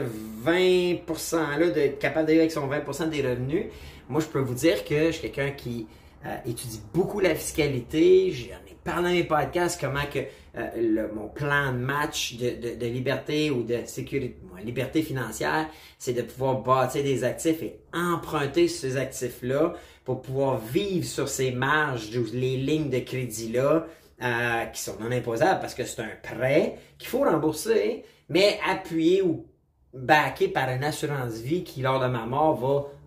20%-là 0.45 1.71
d'être 1.71 1.99
capable 1.99 2.26
d'être 2.26 2.38
avec 2.38 2.52
son 2.52 2.69
20% 2.69 3.11
des 3.11 3.23
revenus, 3.23 3.67
moi 4.09 4.21
je 4.21 4.26
peux 4.26 4.40
vous 4.40 4.55
dire 4.55 4.85
que 4.85 5.07
je 5.07 5.12
suis 5.12 5.31
quelqu'un 5.31 5.50
qui 5.50 5.87
euh, 6.26 6.37
étudie 6.47 6.81
beaucoup 6.93 7.21
la 7.21 7.35
fiscalité, 7.35 8.33
j'en 8.33 8.57
ai 8.71 8.76
parlé 8.83 9.09
dans 9.09 9.14
mes 9.14 9.25
podcasts 9.25 9.81
comment 9.81 10.05
que 10.12 10.19
euh, 10.57 11.07
mon 11.14 11.28
plan 11.28 11.73
de 11.73 11.78
match 11.78 12.37
de, 12.37 12.87
liberté 12.87 13.50
ou 13.50 13.62
de 13.62 13.78
sécurité, 13.87 14.37
bon, 14.43 14.57
liberté 14.64 15.02
financière, 15.02 15.69
c'est 15.99 16.14
de 16.14 16.23
pouvoir 16.23 16.62
bâtir 16.62 17.05
des 17.05 17.23
actifs 17.23 17.62
et 17.62 17.78
emprunter 17.95 18.67
ces 18.67 18.97
actifs-là 18.97 19.75
pour 20.05 20.23
pouvoir 20.23 20.59
vivre 20.59 21.05
sur 21.05 21.28
ces 21.28 21.52
marges, 21.52 22.11
les 22.33 22.57
lignes 22.57 22.90
de 22.90 22.99
crédit-là, 22.99 23.87
euh, 24.23 24.65
qui 24.67 24.83
sont 24.83 24.97
non 25.01 25.11
imposables 25.13 25.61
parce 25.61 25.75
que 25.75 25.85
c'est 25.85 26.03
un 26.03 26.11
prêt 26.23 26.77
qu'il 26.99 27.09
faut 27.09 27.25
rembourser, 27.25 28.05
mais 28.29 28.59
appuyé 28.69 29.23
ou 29.23 29.47
backé 29.95 30.49
par 30.49 30.69
une 30.71 30.85
assurance 30.85 31.35
vie 31.35 31.65
qui, 31.65 31.83
lors 31.83 32.01
de 32.01 32.07
ma 32.07 32.27
mort, 32.27 32.57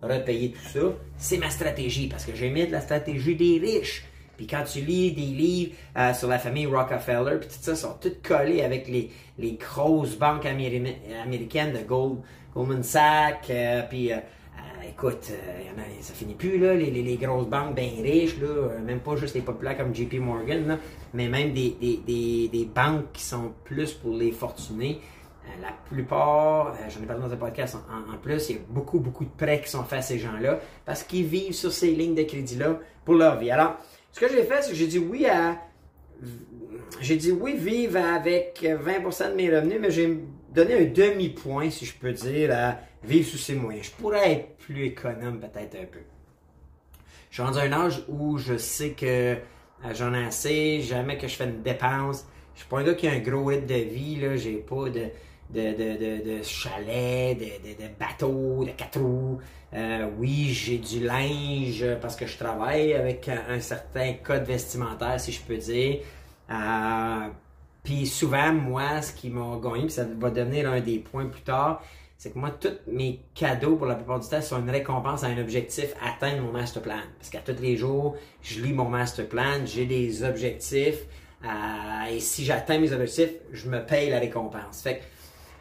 va 0.00 0.14
repayer 0.14 0.52
tout 0.52 0.68
ça. 0.72 0.86
C'est 1.16 1.38
ma 1.38 1.50
stratégie 1.50 2.08
parce 2.08 2.24
que 2.24 2.34
j'aimais 2.34 2.66
de 2.66 2.72
la 2.72 2.80
stratégie 2.80 3.36
des 3.36 3.58
riches. 3.58 4.04
Puis 4.36 4.46
quand 4.46 4.64
tu 4.64 4.80
lis 4.80 5.12
des 5.12 5.20
livres 5.20 5.72
euh, 5.96 6.14
sur 6.14 6.28
la 6.28 6.38
famille 6.38 6.66
Rockefeller, 6.66 7.38
puis 7.38 7.48
tout 7.48 7.60
ça, 7.60 7.76
sont 7.76 7.94
tous 8.00 8.16
collés 8.26 8.62
avec 8.62 8.88
les, 8.88 9.10
les 9.38 9.52
grosses 9.52 10.16
banques 10.16 10.46
améri 10.46 10.96
américaines 11.22 11.72
de 11.72 11.86
Gold, 11.86 12.18
Goldman 12.54 12.82
Sachs, 12.82 13.50
euh, 13.50 13.82
puis 13.88 14.10
euh, 14.82 14.88
écoute, 14.90 15.30
y 15.30 15.70
en 15.70 15.82
a, 15.82 16.02
ça 16.02 16.14
finit 16.14 16.34
plus, 16.34 16.58
là, 16.58 16.74
les, 16.74 17.16
grosses 17.16 17.46
banques 17.46 17.74
bien 17.74 17.90
riches, 18.02 18.38
là, 18.40 18.78
même 18.84 19.00
pas 19.00 19.16
juste 19.16 19.34
les 19.34 19.40
populaires 19.40 19.76
comme 19.76 19.94
JP 19.94 20.14
Morgan, 20.14 20.78
mais 21.14 21.28
même 21.28 21.52
des, 21.52 21.76
des, 21.80 22.00
des, 22.06 22.48
des, 22.48 22.64
banques 22.64 23.12
qui 23.12 23.22
sont 23.22 23.52
plus 23.64 23.92
pour 23.92 24.14
les 24.14 24.32
fortunés. 24.32 25.00
la 25.60 25.72
plupart, 25.88 26.74
j'en 26.88 27.02
ai 27.02 27.06
parlé 27.06 27.22
dans 27.22 27.32
un 27.32 27.36
podcast 27.36 27.76
en, 27.76 28.14
en, 28.14 28.18
plus, 28.18 28.50
il 28.50 28.56
y 28.56 28.58
a 28.58 28.62
beaucoup, 28.68 28.98
beaucoup 28.98 29.24
de 29.24 29.30
prêts 29.36 29.60
qui 29.60 29.70
sont 29.70 29.84
faits 29.84 29.98
à 30.00 30.02
ces 30.02 30.18
gens-là 30.18 30.60
parce 30.84 31.02
qu'ils 31.02 31.26
vivent 31.26 31.54
sur 31.54 31.72
ces 31.72 31.90
lignes 31.90 32.14
de 32.14 32.24
crédit-là 32.24 32.78
pour 33.04 33.14
leur 33.14 33.38
vie. 33.38 33.50
Alors, 33.50 33.76
ce 34.12 34.20
que 34.20 34.28
j'ai 34.28 34.42
fait, 34.44 34.62
c'est 34.62 34.70
que 34.70 34.76
j'ai 34.76 34.86
dit 34.86 34.98
oui 34.98 35.26
à. 35.26 35.58
J'ai 37.00 37.16
dit 37.16 37.32
oui 37.32 37.54
vivre 37.56 37.98
avec 37.98 38.62
20% 38.62 39.30
de 39.30 39.34
mes 39.34 39.54
revenus, 39.54 39.78
mais 39.80 39.90
j'ai 39.90 40.20
donné 40.52 40.74
un 40.74 40.84
demi-point, 40.84 41.70
si 41.70 41.84
je 41.86 41.94
peux 41.94 42.12
dire, 42.12 42.50
à 42.56 42.78
vivre 43.04 43.28
sous 43.28 43.38
ses 43.38 43.54
moyens. 43.54 43.86
Je 43.86 43.90
pourrais 43.92 44.32
être 44.32 44.56
plus 44.58 44.86
économe 44.86 45.40
peut-être 45.40 45.74
un 45.76 45.86
peu. 45.86 46.00
Je 47.30 47.36
suis 47.36 47.42
rendu 47.42 47.58
à 47.58 47.62
un 47.62 47.72
âge 47.72 48.04
où 48.08 48.38
je 48.38 48.56
sais 48.58 48.90
que 48.92 49.36
Euh, 49.84 49.94
J'en 49.94 50.14
ai 50.14 50.24
assez, 50.26 50.80
jamais 50.80 51.18
que 51.18 51.26
je 51.26 51.34
fais 51.34 51.44
une 51.44 51.62
dépense. 51.62 52.24
Je 52.54 52.60
suis 52.60 52.68
pas 52.68 52.78
un 52.80 52.84
gars 52.84 52.94
qui 52.94 53.08
a 53.08 53.12
un 53.12 53.18
gros 53.18 53.46
rythme 53.46 53.66
de 53.66 53.74
vie, 53.74 54.16
là. 54.20 54.36
J'ai 54.36 54.58
pas 54.58 54.88
de, 54.90 55.10
de, 55.50 55.72
de, 55.74 56.38
de, 56.38 56.42
chalet, 56.44 57.36
de 57.36 57.88
bateau, 57.98 58.64
de 58.64 58.70
quatre 58.72 59.00
roues. 59.00 59.40
Euh, 59.74 60.08
oui, 60.18 60.50
j'ai 60.52 60.78
du 60.78 61.00
linge 61.04 61.84
parce 62.00 62.14
que 62.16 62.26
je 62.26 62.36
travaille 62.38 62.92
avec 62.94 63.28
un, 63.28 63.42
un 63.48 63.60
certain 63.60 64.14
code 64.22 64.44
vestimentaire, 64.44 65.18
si 65.18 65.32
je 65.32 65.40
peux 65.42 65.56
dire. 65.56 66.00
Euh, 66.50 67.28
puis 67.82 68.06
souvent, 68.06 68.52
moi, 68.52 69.02
ce 69.02 69.12
qui 69.12 69.28
m'a 69.30 69.58
gagné, 69.62 69.82
puis 69.86 69.90
ça 69.90 70.04
va 70.18 70.30
devenir 70.30 70.70
un 70.70 70.80
des 70.80 70.98
points 70.98 71.26
plus 71.26 71.42
tard, 71.42 71.82
c'est 72.16 72.32
que 72.32 72.38
moi, 72.38 72.50
tous 72.50 72.68
mes 72.86 73.20
cadeaux, 73.34 73.74
pour 73.76 73.86
la 73.86 73.96
plupart 73.96 74.20
du 74.20 74.28
temps, 74.28 74.40
sont 74.40 74.60
une 74.60 74.70
récompense 74.70 75.24
à 75.24 75.26
un 75.26 75.38
objectif, 75.38 75.92
atteindre 76.00 76.42
mon 76.42 76.52
master 76.52 76.80
plan. 76.82 77.00
Parce 77.18 77.30
qu'à 77.30 77.40
tous 77.40 77.60
les 77.60 77.76
jours, 77.76 78.16
je 78.42 78.60
lis 78.60 78.72
mon 78.72 78.88
master 78.88 79.28
plan, 79.28 79.64
j'ai 79.64 79.86
des 79.86 80.22
objectifs, 80.22 81.00
euh, 81.44 81.48
et 82.14 82.20
si 82.20 82.44
j'atteins 82.44 82.78
mes 82.78 82.92
objectifs, 82.92 83.32
je 83.52 83.68
me 83.68 83.84
paye 83.84 84.10
la 84.10 84.20
récompense. 84.20 84.82
Fait 84.82 84.98
que 84.98 85.02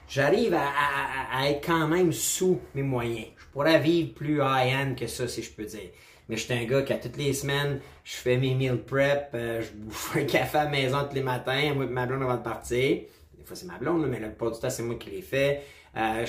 j'arrive 0.07 0.53
à, 0.53 0.61
à- 0.67 1.39
à 1.41 1.49
être 1.49 1.65
quand 1.65 1.87
même 1.87 2.11
sous 2.13 2.59
mes 2.75 2.83
moyens. 2.83 3.25
Je 3.37 3.45
pourrais 3.51 3.79
vivre 3.79 4.13
plus 4.13 4.35
high-end 4.37 4.93
que 4.95 5.07
ça, 5.07 5.27
si 5.27 5.41
je 5.41 5.51
peux 5.51 5.65
dire. 5.65 5.89
Mais 6.31 6.37
je 6.37 6.45
suis 6.45 6.53
un 6.53 6.63
gars 6.63 6.81
qui, 6.81 6.93
à 6.93 6.97
toutes 6.97 7.17
les 7.17 7.33
semaines, 7.33 7.81
je 8.05 8.13
fais 8.13 8.37
mes 8.37 8.55
meal 8.55 8.77
prep, 8.77 9.31
euh, 9.33 9.61
je 9.61 9.73
bouffe 9.73 10.15
un 10.15 10.23
café 10.23 10.59
à 10.59 10.63
la 10.63 10.69
maison 10.69 10.99
tous 11.07 11.13
les 11.13 11.23
matins, 11.23 11.73
moi 11.75 11.83
et 11.83 11.89
ma 11.89 12.05
blonde 12.05 12.23
avant 12.23 12.37
de 12.37 12.41
partir. 12.41 13.01
Des 13.37 13.43
fois, 13.43 13.57
c'est 13.57 13.65
ma 13.65 13.77
blonde, 13.77 14.07
mais 14.07 14.17
la 14.17 14.29
plupart 14.29 14.51
du 14.51 14.59
temps, 14.59 14.69
c'est 14.69 14.81
moi 14.81 14.95
qui 14.95 15.09
les 15.09 15.21
fais. 15.21 15.61
Euh, 15.97 16.25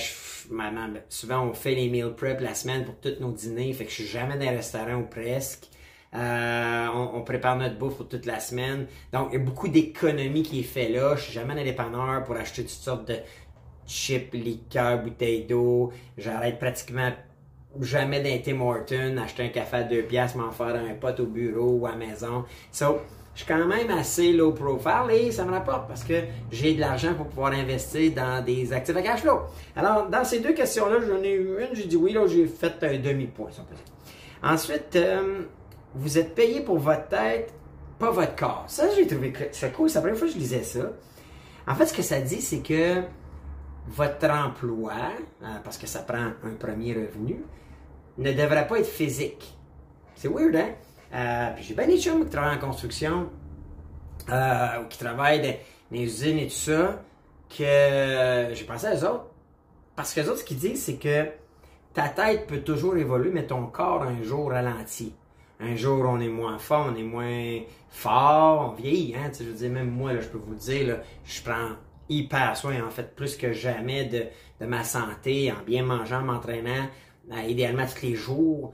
souvent, 1.08 1.46
on 1.46 1.54
fait 1.54 1.76
les 1.76 1.88
meal 1.88 2.14
prep 2.16 2.40
la 2.40 2.52
semaine 2.52 2.84
pour 2.84 2.96
tous 2.96 3.20
nos 3.20 3.30
dîners, 3.30 3.72
fait 3.74 3.84
que 3.84 3.90
je 3.90 3.94
suis 3.94 4.06
jamais 4.06 4.36
dans 4.36 4.44
un 4.44 4.50
restaurant 4.50 4.96
ou 4.96 5.06
presque. 5.06 5.68
Euh, 6.14 6.88
on, 6.88 7.22
prépare 7.22 7.56
notre 7.56 7.78
bouffe 7.78 7.96
pour 7.96 8.08
toute 8.08 8.26
la 8.26 8.40
semaine. 8.40 8.88
Donc, 9.12 9.28
il 9.30 9.38
y 9.38 9.40
a 9.40 9.44
beaucoup 9.44 9.68
d'économie 9.68 10.42
qui 10.42 10.60
est 10.60 10.64
fait 10.64 10.88
là. 10.88 11.14
Je 11.14 11.22
suis 11.22 11.32
jamais 11.32 11.54
dans 11.54 11.60
les 11.60 11.70
dépanneurs 11.70 12.24
pour 12.24 12.34
acheter 12.34 12.62
toutes 12.62 12.70
sortes 12.70 13.06
de 13.06 13.18
chips, 13.86 14.34
liqueurs, 14.34 15.00
bouteilles 15.00 15.44
d'eau. 15.44 15.92
J'arrête 16.18 16.58
pratiquement 16.58 17.12
jamais 17.80 18.20
d'un 18.20 18.38
Tim 18.38 18.60
Horton, 18.60 19.16
acheter 19.22 19.44
un 19.44 19.48
café 19.48 19.78
à 19.78 19.82
deux 19.82 20.02
piastres, 20.02 20.38
m'en 20.38 20.50
faire 20.50 20.74
un 20.74 20.94
pote 20.94 21.20
au 21.20 21.26
bureau 21.26 21.78
ou 21.80 21.86
à 21.86 21.90
la 21.90 21.96
maison. 21.96 22.44
So, 22.70 23.00
je 23.34 23.40
suis 23.40 23.48
quand 23.48 23.66
même 23.66 23.90
assez 23.90 24.32
low 24.32 24.52
profile 24.52 25.10
et 25.10 25.32
ça 25.32 25.44
me 25.44 25.52
rapporte 25.52 25.88
parce 25.88 26.04
que 26.04 26.14
j'ai 26.50 26.74
de 26.74 26.80
l'argent 26.80 27.14
pour 27.14 27.26
pouvoir 27.26 27.52
investir 27.52 28.12
dans 28.12 28.44
des 28.44 28.72
actifs 28.72 28.96
à 28.96 29.02
cash 29.02 29.20
flow. 29.20 29.40
Alors, 29.74 30.08
dans 30.08 30.24
ces 30.24 30.40
deux 30.40 30.52
questions-là, 30.52 30.98
j'en 31.06 31.22
ai 31.22 31.32
eu 31.32 31.56
une, 31.60 31.74
j'ai 31.74 31.86
dit 31.86 31.96
oui, 31.96 32.12
là, 32.12 32.26
j'ai 32.26 32.46
fait 32.46 32.74
un 32.82 32.98
demi-point, 32.98 33.50
si 33.50 33.60
on 33.60 33.64
peut. 33.64 33.74
Ensuite, 34.42 34.96
euh, 34.96 35.44
vous 35.94 36.18
êtes 36.18 36.34
payé 36.34 36.60
pour 36.60 36.78
votre 36.78 37.08
tête, 37.08 37.54
pas 37.98 38.10
votre 38.10 38.36
corps. 38.36 38.64
Ça, 38.66 38.88
j'ai 38.94 39.06
trouvé 39.06 39.32
c'est 39.52 39.72
cool. 39.72 39.88
C'est 39.88 39.96
la 39.96 40.00
première 40.02 40.18
fois 40.18 40.28
que 40.28 40.34
je 40.34 40.38
lisais 40.38 40.62
ça. 40.62 40.90
En 41.66 41.74
fait, 41.74 41.86
ce 41.86 41.94
que 41.94 42.02
ça 42.02 42.20
dit, 42.20 42.40
c'est 42.40 42.58
que 42.58 43.02
votre 43.86 44.28
emploi, 44.30 44.92
euh, 45.42 45.46
parce 45.64 45.78
que 45.78 45.86
ça 45.86 46.00
prend 46.00 46.32
un 46.44 46.54
premier 46.58 46.92
revenu, 46.92 47.44
ne 48.18 48.32
devrait 48.32 48.66
pas 48.66 48.78
être 48.78 48.86
physique. 48.86 49.56
C'est 50.14 50.28
weird, 50.28 50.54
hein? 50.56 50.70
Euh, 51.14 51.54
puis 51.54 51.64
j'ai 51.64 51.74
bien 51.74 51.86
des 51.86 52.00
chums 52.00 52.24
qui 52.24 52.30
travaillent 52.30 52.56
en 52.56 52.60
construction, 52.60 53.28
euh, 54.30 54.82
ou 54.82 54.88
qui 54.88 54.98
travaillent 54.98 55.42
dans, 55.42 55.54
les 55.90 56.04
usines 56.04 56.38
et 56.38 56.46
tout 56.46 56.54
ça, 56.54 57.02
que 57.50 58.54
j'ai 58.54 58.64
pensé 58.64 58.86
à 58.86 58.94
eux 58.94 59.04
autres. 59.04 59.26
Parce 59.94 60.14
que 60.14 60.20
les 60.20 60.28
autres, 60.28 60.38
ce 60.38 60.44
qu'ils 60.44 60.58
disent, 60.58 60.82
c'est 60.82 60.96
que 60.96 61.26
ta 61.92 62.08
tête 62.08 62.46
peut 62.46 62.60
toujours 62.60 62.96
évoluer, 62.96 63.30
mais 63.30 63.46
ton 63.46 63.66
corps, 63.66 64.02
un 64.02 64.22
jour, 64.22 64.50
ralentit. 64.50 65.14
Un 65.60 65.76
jour, 65.76 66.06
on 66.08 66.18
est 66.18 66.28
moins 66.28 66.58
fort, 66.58 66.88
on 66.90 66.96
est 66.96 67.02
moins 67.02 67.60
fort, 67.90 68.72
on 68.72 68.80
vieillit, 68.80 69.14
hein? 69.14 69.30
Je 69.38 69.44
veux 69.44 69.52
dire, 69.52 69.70
même 69.70 69.90
moi, 69.90 70.14
là, 70.14 70.20
je 70.20 70.28
peux 70.28 70.38
vous 70.38 70.52
le 70.52 70.56
dire, 70.56 70.88
là, 70.88 71.02
je 71.24 71.42
prends 71.42 71.70
hyper 72.08 72.56
soin, 72.56 72.82
en 72.82 72.90
fait, 72.90 73.14
plus 73.14 73.36
que 73.36 73.52
jamais 73.52 74.06
de, 74.06 74.24
de 74.60 74.66
ma 74.66 74.82
santé, 74.82 75.52
en 75.52 75.62
bien 75.64 75.84
mangeant, 75.84 76.22
m'entraînant, 76.22 76.88
idéalement 77.48 77.86
tous 77.86 78.06
les 78.06 78.14
jours, 78.14 78.72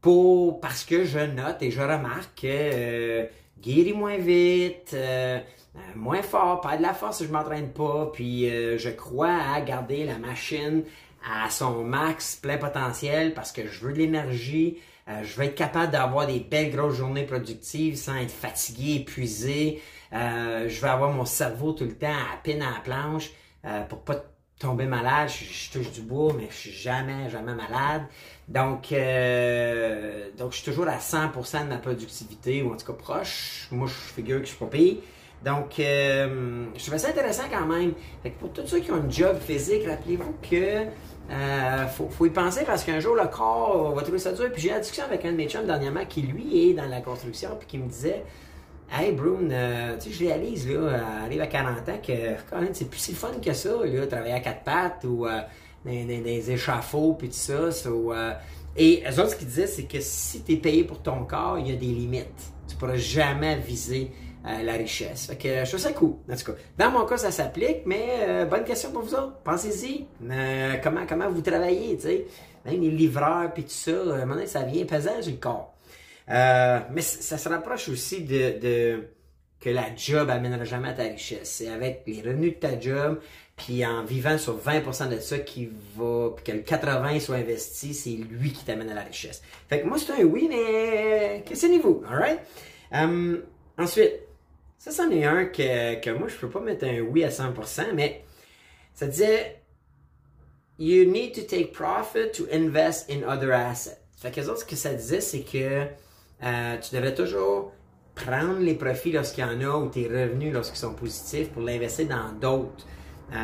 pour, 0.00 0.60
parce 0.60 0.84
que 0.84 1.04
je 1.04 1.20
note 1.20 1.62
et 1.62 1.70
je 1.70 1.80
remarque 1.80 2.42
que 2.42 2.46
euh, 2.46 3.26
guéris 3.60 3.92
moins 3.92 4.18
vite, 4.18 4.90
euh, 4.94 5.38
euh, 5.76 5.78
moins 5.94 6.22
fort, 6.22 6.60
pas 6.60 6.76
de 6.76 6.82
la 6.82 6.92
force 6.92 7.18
si 7.18 7.24
je 7.24 7.32
m'entraîne 7.32 7.72
pas, 7.72 8.10
puis 8.12 8.50
euh, 8.50 8.76
je 8.78 8.90
crois 8.90 9.34
à 9.54 9.60
garder 9.60 10.04
la 10.04 10.18
machine 10.18 10.82
à 11.24 11.48
son 11.50 11.84
max 11.84 12.36
plein 12.36 12.58
potentiel 12.58 13.32
parce 13.32 13.52
que 13.52 13.66
je 13.66 13.80
veux 13.86 13.92
de 13.92 13.98
l'énergie, 13.98 14.78
euh, 15.08 15.22
je 15.22 15.36
veux 15.36 15.44
être 15.44 15.54
capable 15.54 15.92
d'avoir 15.92 16.26
des 16.26 16.40
belles 16.40 16.74
grosses 16.74 16.96
journées 16.96 17.24
productives 17.24 17.96
sans 17.96 18.16
être 18.16 18.30
fatigué, 18.32 18.96
épuisé, 18.96 19.80
euh, 20.12 20.68
je 20.68 20.80
veux 20.80 20.88
avoir 20.88 21.12
mon 21.12 21.24
cerveau 21.24 21.72
tout 21.72 21.84
le 21.84 21.96
temps 21.96 22.08
à 22.08 22.36
peine 22.42 22.62
à 22.62 22.72
la 22.72 22.80
planche 22.80 23.30
euh, 23.64 23.82
pour 23.84 24.00
pas 24.00 24.24
tomber 24.62 24.86
malade, 24.86 25.28
je, 25.28 25.70
touche 25.72 25.90
du 25.90 26.02
bois, 26.02 26.32
mais 26.38 26.46
je 26.48 26.56
suis 26.56 26.70
jamais, 26.70 27.28
jamais 27.28 27.54
malade. 27.54 28.02
Donc, 28.48 28.92
euh, 28.92 30.28
donc 30.38 30.52
je 30.52 30.58
suis 30.58 30.70
toujours 30.70 30.86
à 30.88 30.98
100% 30.98 31.64
de 31.64 31.68
ma 31.68 31.78
productivité, 31.78 32.62
ou 32.62 32.72
en 32.72 32.76
tout 32.76 32.86
cas 32.86 32.92
proche. 32.92 33.66
Moi, 33.72 33.88
je 33.88 33.92
figure 33.92 34.38
que 34.40 34.46
je 34.46 34.54
suis 34.54 34.64
pas. 34.64 34.76
Donc, 35.50 35.80
euh, 35.80 36.66
je 36.76 36.80
trouvais 36.80 36.98
ça 36.98 37.08
intéressant 37.08 37.44
quand 37.50 37.66
même. 37.66 37.94
Fait 38.22 38.30
que 38.30 38.38
pour 38.38 38.52
tous 38.52 38.66
ceux 38.66 38.78
qui 38.78 38.92
ont 38.92 39.02
un 39.04 39.10
job 39.10 39.36
physique, 39.40 39.84
rappelez-vous 39.86 40.34
que 40.48 40.86
euh, 41.30 41.86
faut, 41.88 42.08
faut 42.08 42.26
y 42.26 42.30
penser 42.30 42.62
parce 42.64 42.84
qu'un 42.84 43.00
jour, 43.00 43.16
le 43.16 43.26
corps 43.26 43.92
va 43.92 44.02
trouver 44.02 44.18
ça 44.18 44.32
dur. 44.32 44.48
Puis 44.52 44.62
j'ai 44.62 44.68
eu 44.68 44.72
la 44.72 44.78
discussion 44.78 45.04
avec 45.04 45.24
un 45.24 45.32
de 45.32 45.36
mes 45.36 45.48
chums 45.48 45.66
dernièrement 45.66 46.04
qui, 46.08 46.22
lui, 46.22 46.70
est 46.70 46.74
dans 46.74 46.86
la 46.86 47.00
construction, 47.00 47.50
puis 47.58 47.66
qui 47.66 47.78
me 47.78 47.88
disait 47.88 48.22
Hey, 48.94 49.12
Brune, 49.12 49.48
euh, 49.50 49.96
tu 49.96 50.10
sais, 50.10 50.16
je 50.18 50.24
réalise, 50.26 50.68
là, 50.68 50.74
euh, 50.74 51.24
arrive 51.24 51.40
à 51.40 51.46
40 51.46 51.88
ans, 51.88 51.98
que 52.06 52.12
quand 52.50 52.60
même, 52.60 52.74
c'est 52.74 52.90
plus 52.90 52.98
si 53.00 53.14
fun 53.14 53.30
que 53.42 53.54
ça, 53.54 53.70
là, 53.82 54.06
travailler 54.06 54.34
à 54.34 54.40
quatre 54.40 54.64
pattes 54.64 55.04
ou 55.04 55.26
euh, 55.26 55.40
dans, 55.82 56.22
des 56.22 56.50
échafauds, 56.50 57.14
puis 57.14 57.28
tout 57.28 57.34
ça. 57.34 57.70
et 58.76 59.02
eux 59.08 59.18
autres, 59.18 59.30
ce 59.30 59.36
qu'ils 59.36 59.48
disaient, 59.48 59.66
c'est 59.66 59.84
que 59.84 59.96
si 59.98 60.42
tu 60.42 60.52
es 60.52 60.56
payé 60.56 60.84
pour 60.84 61.00
ton 61.00 61.24
corps, 61.24 61.58
il 61.58 61.68
y 61.68 61.72
a 61.72 61.76
des 61.76 61.86
limites. 61.86 62.52
Tu 62.68 62.76
pourras 62.76 62.96
jamais 62.96 63.56
viser 63.56 64.10
la 64.44 64.74
richesse. 64.74 65.26
Fait 65.26 65.36
que 65.36 65.64
je 65.64 65.68
trouve 65.70 65.80
ça 65.80 65.92
cool. 65.92 66.16
En 66.30 66.36
tout 66.36 66.52
cas, 66.52 66.58
dans 66.76 66.90
mon 66.90 67.06
cas, 67.06 67.16
ça 67.16 67.30
s'applique, 67.30 67.86
mais 67.86 68.44
bonne 68.50 68.64
question 68.64 68.90
pour 68.90 69.02
vous 69.02 69.14
autres. 69.14 69.38
Pensez-y. 69.42 70.06
Comment, 70.82 71.06
comment 71.08 71.30
vous 71.30 71.40
travaillez, 71.40 71.96
tu 71.96 72.02
sais. 72.02 72.26
Même 72.66 72.80
les 72.80 72.90
livreurs, 72.90 73.52
puis 73.54 73.62
tout 73.62 73.70
ça, 73.70 73.92
à 73.92 74.22
un 74.22 74.46
ça 74.46 74.62
vient 74.62 74.84
pesant 74.84 75.22
sur 75.22 75.32
le 75.32 75.38
corps. 75.38 75.74
Euh, 76.28 76.80
mais 76.92 77.02
ça 77.02 77.38
se 77.38 77.48
rapproche 77.48 77.88
aussi 77.88 78.22
de, 78.22 79.08
que 79.60 79.70
la 79.70 79.94
job 79.96 80.30
amènera 80.30 80.64
jamais 80.64 80.88
à 80.88 80.92
ta 80.92 81.04
richesse. 81.04 81.50
C'est 81.50 81.68
avec 81.68 82.02
les 82.06 82.20
revenus 82.20 82.54
de 82.54 82.58
ta 82.58 82.78
job, 82.78 83.20
puis 83.56 83.84
en 83.84 84.04
vivant 84.04 84.38
sur 84.38 84.58
20% 84.58 85.08
de 85.08 85.18
ça 85.18 85.38
qui 85.38 85.68
va, 85.96 86.30
puis 86.36 86.44
que 86.44 86.52
le 86.52 86.62
80 86.62 87.20
soit 87.20 87.36
investi, 87.36 87.94
c'est 87.94 88.10
lui 88.10 88.52
qui 88.52 88.64
t'amène 88.64 88.90
à 88.90 88.94
la 88.94 89.02
richesse. 89.02 89.42
Fait 89.68 89.80
que 89.80 89.86
moi, 89.86 89.98
c'est 89.98 90.12
un 90.12 90.24
oui, 90.24 90.46
mais 90.48 91.42
questionnez-vous, 91.46 92.04
alright? 92.08 92.40
Um, 92.92 93.42
ensuite, 93.78 94.12
ça, 94.78 94.90
c'en 94.90 95.10
est 95.10 95.24
un 95.24 95.46
que, 95.46 96.00
que 96.00 96.10
moi, 96.10 96.28
je 96.28 96.36
peux 96.36 96.50
pas 96.50 96.60
mettre 96.60 96.84
un 96.86 97.00
oui 97.00 97.24
à 97.24 97.28
100%, 97.28 97.94
mais 97.94 98.24
ça 98.94 99.06
disait 99.06 99.62
You 100.78 101.04
need 101.04 101.34
to 101.34 101.42
take 101.42 101.72
profit 101.72 102.32
to 102.32 102.46
invest 102.50 103.08
in 103.08 103.22
other 103.22 103.52
assets. 103.52 103.98
Fait 104.16 104.30
que 104.30 104.42
ce 104.42 104.64
que 104.64 104.76
ça 104.76 104.94
disait, 104.94 105.20
c'est 105.20 105.42
que 105.42 105.86
euh, 106.44 106.78
tu 106.78 106.94
devrais 106.94 107.14
toujours 107.14 107.72
prendre 108.14 108.58
les 108.60 108.74
profits 108.74 109.12
lorsqu'il 109.12 109.44
y 109.44 109.46
en 109.46 109.60
a 109.60 109.76
ou 109.78 109.88
tes 109.88 110.06
revenus 110.06 110.52
lorsqu'ils 110.52 110.78
sont 110.78 110.94
positifs 110.94 111.50
pour 111.50 111.62
l'investir 111.62 112.08
dans 112.08 112.32
d'autres 112.40 112.86
euh, 113.32 113.36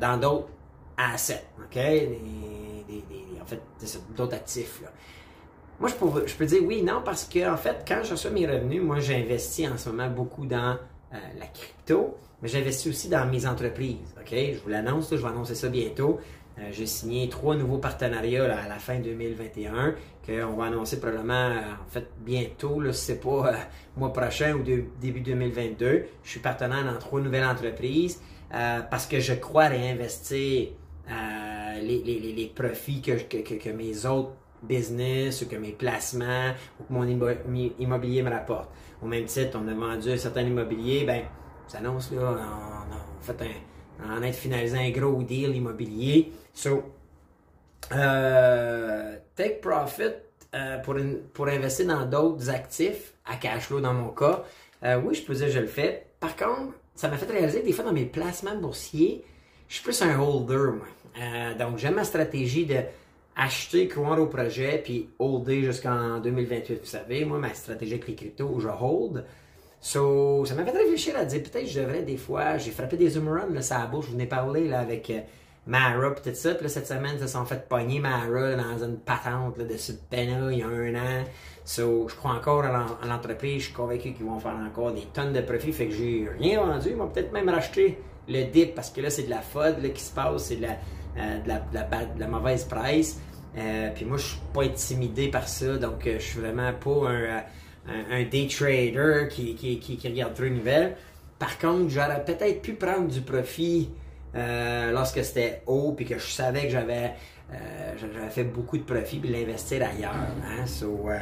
dans 0.00 0.16
d'autres 0.18 0.48
assets, 0.96 1.44
ok? 1.64 1.74
Des- 1.74 2.20
en 3.40 3.44
fait, 3.46 3.60
d'autres 4.16 4.34
actifs. 4.34 4.80
Là. 4.82 4.88
Moi, 5.78 5.88
je 5.90 5.94
peux, 5.94 6.26
je 6.26 6.34
peux 6.34 6.46
dire 6.46 6.62
oui, 6.64 6.82
non, 6.82 7.02
parce 7.04 7.24
que 7.24 7.48
en 7.48 7.56
fait, 7.56 7.84
quand 7.86 8.00
je 8.02 8.12
reçois 8.12 8.30
mes 8.30 8.46
revenus, 8.46 8.82
moi, 8.82 8.98
j'investis 8.98 9.68
en 9.68 9.76
ce 9.76 9.90
moment 9.90 10.08
beaucoup 10.08 10.46
dans 10.46 10.76
euh, 11.12 11.16
la 11.38 11.46
crypto, 11.46 12.16
mais 12.42 12.48
j'investis 12.48 12.88
aussi 12.88 13.08
dans 13.08 13.26
mes 13.26 13.46
entreprises. 13.46 14.14
Ok, 14.20 14.30
je 14.32 14.58
vous 14.62 14.68
l'annonce, 14.68 15.10
je 15.10 15.16
vais 15.16 15.28
annoncer 15.28 15.54
ça 15.54 15.68
bientôt. 15.68 16.20
Euh, 16.58 16.68
J'ai 16.72 16.86
signé 16.86 17.28
trois 17.28 17.54
nouveaux 17.54 17.78
partenariats 17.78 18.44
à 18.44 18.68
la 18.68 18.78
fin 18.78 18.98
2021 18.98 19.94
qu'on 20.26 20.56
va 20.56 20.64
annoncer 20.66 20.98
probablement 20.98 21.34
euh, 21.34 21.58
en 21.86 21.90
fait 21.90 22.08
bientôt, 22.20 22.80
là, 22.80 22.92
si 22.92 23.04
c'est 23.04 23.20
pas 23.20 23.48
euh, 23.48 23.56
mois 23.96 24.12
prochain 24.12 24.54
ou 24.54 24.62
début 24.62 25.20
2022. 25.20 26.06
Je 26.22 26.30
suis 26.30 26.40
partenaire 26.40 26.84
dans 26.84 26.98
trois 26.98 27.20
nouvelles 27.20 27.46
entreprises 27.46 28.20
parce 28.48 29.06
que 29.06 29.18
je 29.20 29.34
crois 29.34 29.66
réinvestir 29.66 30.68
les, 31.82 32.52
profits 32.54 33.02
que, 33.02 33.70
mes 33.70 34.06
autres 34.06 34.30
business 34.62 35.42
ou 35.42 35.48
que 35.48 35.56
mes 35.56 35.72
placements 35.72 36.52
ou 36.80 36.84
que 36.84 36.92
mon 36.92 37.04
immobilier 37.78 38.22
me 38.22 38.30
rapporte. 38.30 38.70
Au 39.02 39.06
même 39.06 39.24
titre, 39.24 39.58
on 39.62 39.68
a 39.68 39.74
vendu 39.74 40.12
un 40.12 40.16
certain 40.16 40.42
immobilier, 40.42 41.04
ben, 41.04 41.22
ça 41.68 41.78
annonce 41.78 42.12
là, 42.12 42.36
on, 43.18 43.22
fait 43.22 43.42
un, 43.42 44.18
on 44.18 44.22
a 44.22 44.32
finalisé 44.32 44.78
un 44.78 44.90
gros 44.90 45.22
deal 45.22 45.54
immobilier. 45.56 46.32
So, 46.54 46.82
euh, 47.92 49.16
take 49.34 49.60
profit 49.60 50.14
euh, 50.54 50.78
pour, 50.78 50.96
pour 51.32 51.48
investir 51.48 51.86
dans 51.86 52.06
d'autres 52.06 52.50
actifs 52.50 53.14
à 53.26 53.36
cash 53.36 53.64
flow 53.64 53.80
dans 53.80 53.94
mon 53.94 54.08
cas, 54.08 54.44
euh, 54.84 55.00
oui, 55.04 55.14
je 55.14 55.22
peux 55.22 55.34
dire 55.34 55.46
que 55.46 55.52
je 55.52 55.60
le 55.60 55.66
fais. 55.66 56.06
Par 56.20 56.36
contre, 56.36 56.74
ça 56.94 57.08
m'a 57.08 57.16
fait 57.16 57.30
réaliser 57.30 57.60
que 57.60 57.66
des 57.66 57.72
fois 57.72 57.84
dans 57.84 57.92
mes 57.92 58.06
placements 58.06 58.56
boursiers, 58.56 59.24
je 59.68 59.74
suis 59.74 59.82
plus 59.82 60.00
un 60.02 60.18
holder, 60.18 60.72
moi. 60.76 60.86
Donc, 61.58 61.78
j'aime 61.78 61.94
ma 61.94 62.04
stratégie 62.04 62.66
de 62.66 62.76
acheter, 63.36 63.88
croire 63.88 64.20
au 64.20 64.26
projet, 64.26 64.80
puis 64.82 65.08
holder 65.18 65.62
jusqu'en 65.62 66.20
2028. 66.20 66.80
Vous 66.80 66.86
savez, 66.86 67.24
moi, 67.24 67.38
ma 67.38 67.52
stratégie 67.54 67.94
avec 67.94 68.08
les 68.08 68.14
cryptos, 68.14 68.60
je 68.60 68.68
hold. 68.68 69.24
So, 69.80 70.44
ça 70.46 70.54
m'a 70.54 70.64
fait 70.64 70.76
réfléchir 70.76 71.16
à 71.16 71.24
dire 71.24 71.42
peut-être 71.42 71.66
je 71.66 71.80
devrais 71.80 72.02
des 72.02 72.16
fois, 72.16 72.58
j'ai 72.58 72.70
frappé 72.70 72.96
des 72.96 73.10
zoom 73.10 73.28
runs, 73.28 73.52
là, 73.52 73.62
ça 73.62 73.80
a 73.80 73.86
bouche, 73.86 74.06
je 74.06 74.12
venais 74.12 74.26
parler 74.26 74.68
là, 74.68 74.80
avec 74.80 75.10
euh, 75.10 75.20
Mara 75.66 76.08
et 76.08 76.28
tout 76.28 76.34
ça. 76.34 76.54
Puis 76.54 76.64
là, 76.64 76.68
cette 76.68 76.86
semaine, 76.86 77.12
ils 77.14 77.20
se 77.20 77.26
sont 77.26 77.44
fait 77.44 77.68
pogner 77.68 78.00
Mara 78.00 78.54
dans 78.54 78.84
une 78.84 78.98
patente 78.98 79.58
là, 79.58 79.64
de 79.64 79.70
là 79.70 80.52
il 80.52 80.58
y 80.58 80.62
a 80.62 80.66
un 80.66 80.94
an. 80.94 81.24
So, 81.64 82.08
je 82.08 82.14
crois 82.14 82.32
encore 82.32 82.64
à 82.64 83.06
l'entreprise, 83.06 83.60
je 83.60 83.64
suis 83.66 83.74
convaincu 83.74 84.12
qu'ils 84.12 84.26
vont 84.26 84.38
faire 84.38 84.56
encore 84.56 84.92
des 84.92 85.06
tonnes 85.12 85.32
de 85.32 85.40
profits, 85.40 85.72
fait 85.72 85.86
que 85.86 85.94
j'ai 85.94 86.28
rien 86.38 86.60
vendu. 86.64 86.90
Ils 86.90 86.96
vont 86.96 87.08
peut-être 87.08 87.32
même 87.32 87.48
racheter 87.48 87.98
le 88.28 88.44
dip 88.44 88.74
parce 88.74 88.90
que 88.90 89.00
là, 89.00 89.10
c'est 89.10 89.24
de 89.24 89.30
la 89.30 89.40
FOD 89.40 89.82
là, 89.82 89.88
qui 89.90 90.02
se 90.02 90.12
passe, 90.12 90.44
c'est 90.44 90.56
de 90.56 90.62
la, 90.62 90.76
euh, 91.18 91.38
de, 91.42 91.48
la, 91.48 91.58
de, 92.04 92.20
la, 92.20 92.28
mauvaise 92.28 92.64
presse. 92.64 93.20
Euh, 93.56 93.90
puis 93.94 94.04
moi, 94.04 94.16
je 94.16 94.26
suis 94.26 94.40
pas 94.52 94.62
intimidé 94.62 95.28
par 95.28 95.48
ça, 95.48 95.76
donc 95.76 96.02
je 96.04 96.18
suis 96.18 96.40
vraiment 96.40 96.72
pas 96.72 97.08
un 97.08 97.42
un, 97.88 98.22
day 98.24 98.48
trader 98.48 99.28
qui, 99.30 100.00
regarde 100.04 100.34
trop 100.34 100.46
nouvelles. 100.46 100.96
Par 101.38 101.58
contre, 101.58 101.90
j'aurais 101.90 102.24
peut-être 102.24 102.62
pu 102.62 102.74
prendre 102.74 103.08
du 103.08 103.20
profit 103.20 103.90
euh, 104.34 104.92
lorsque 104.92 105.24
c'était 105.24 105.62
haut 105.66 105.92
puis 105.92 106.04
que 106.06 106.18
je 106.18 106.26
savais 106.26 106.64
que 106.64 106.70
j'avais 106.70 107.12
euh, 107.52 108.30
fait 108.30 108.44
beaucoup 108.44 108.78
de 108.78 108.82
profit 108.82 109.18
puis 109.18 109.30
l'investir 109.30 109.86
ailleurs. 109.86 110.14
Hein? 110.14 110.66
So, 110.66 111.08
euh, 111.08 111.18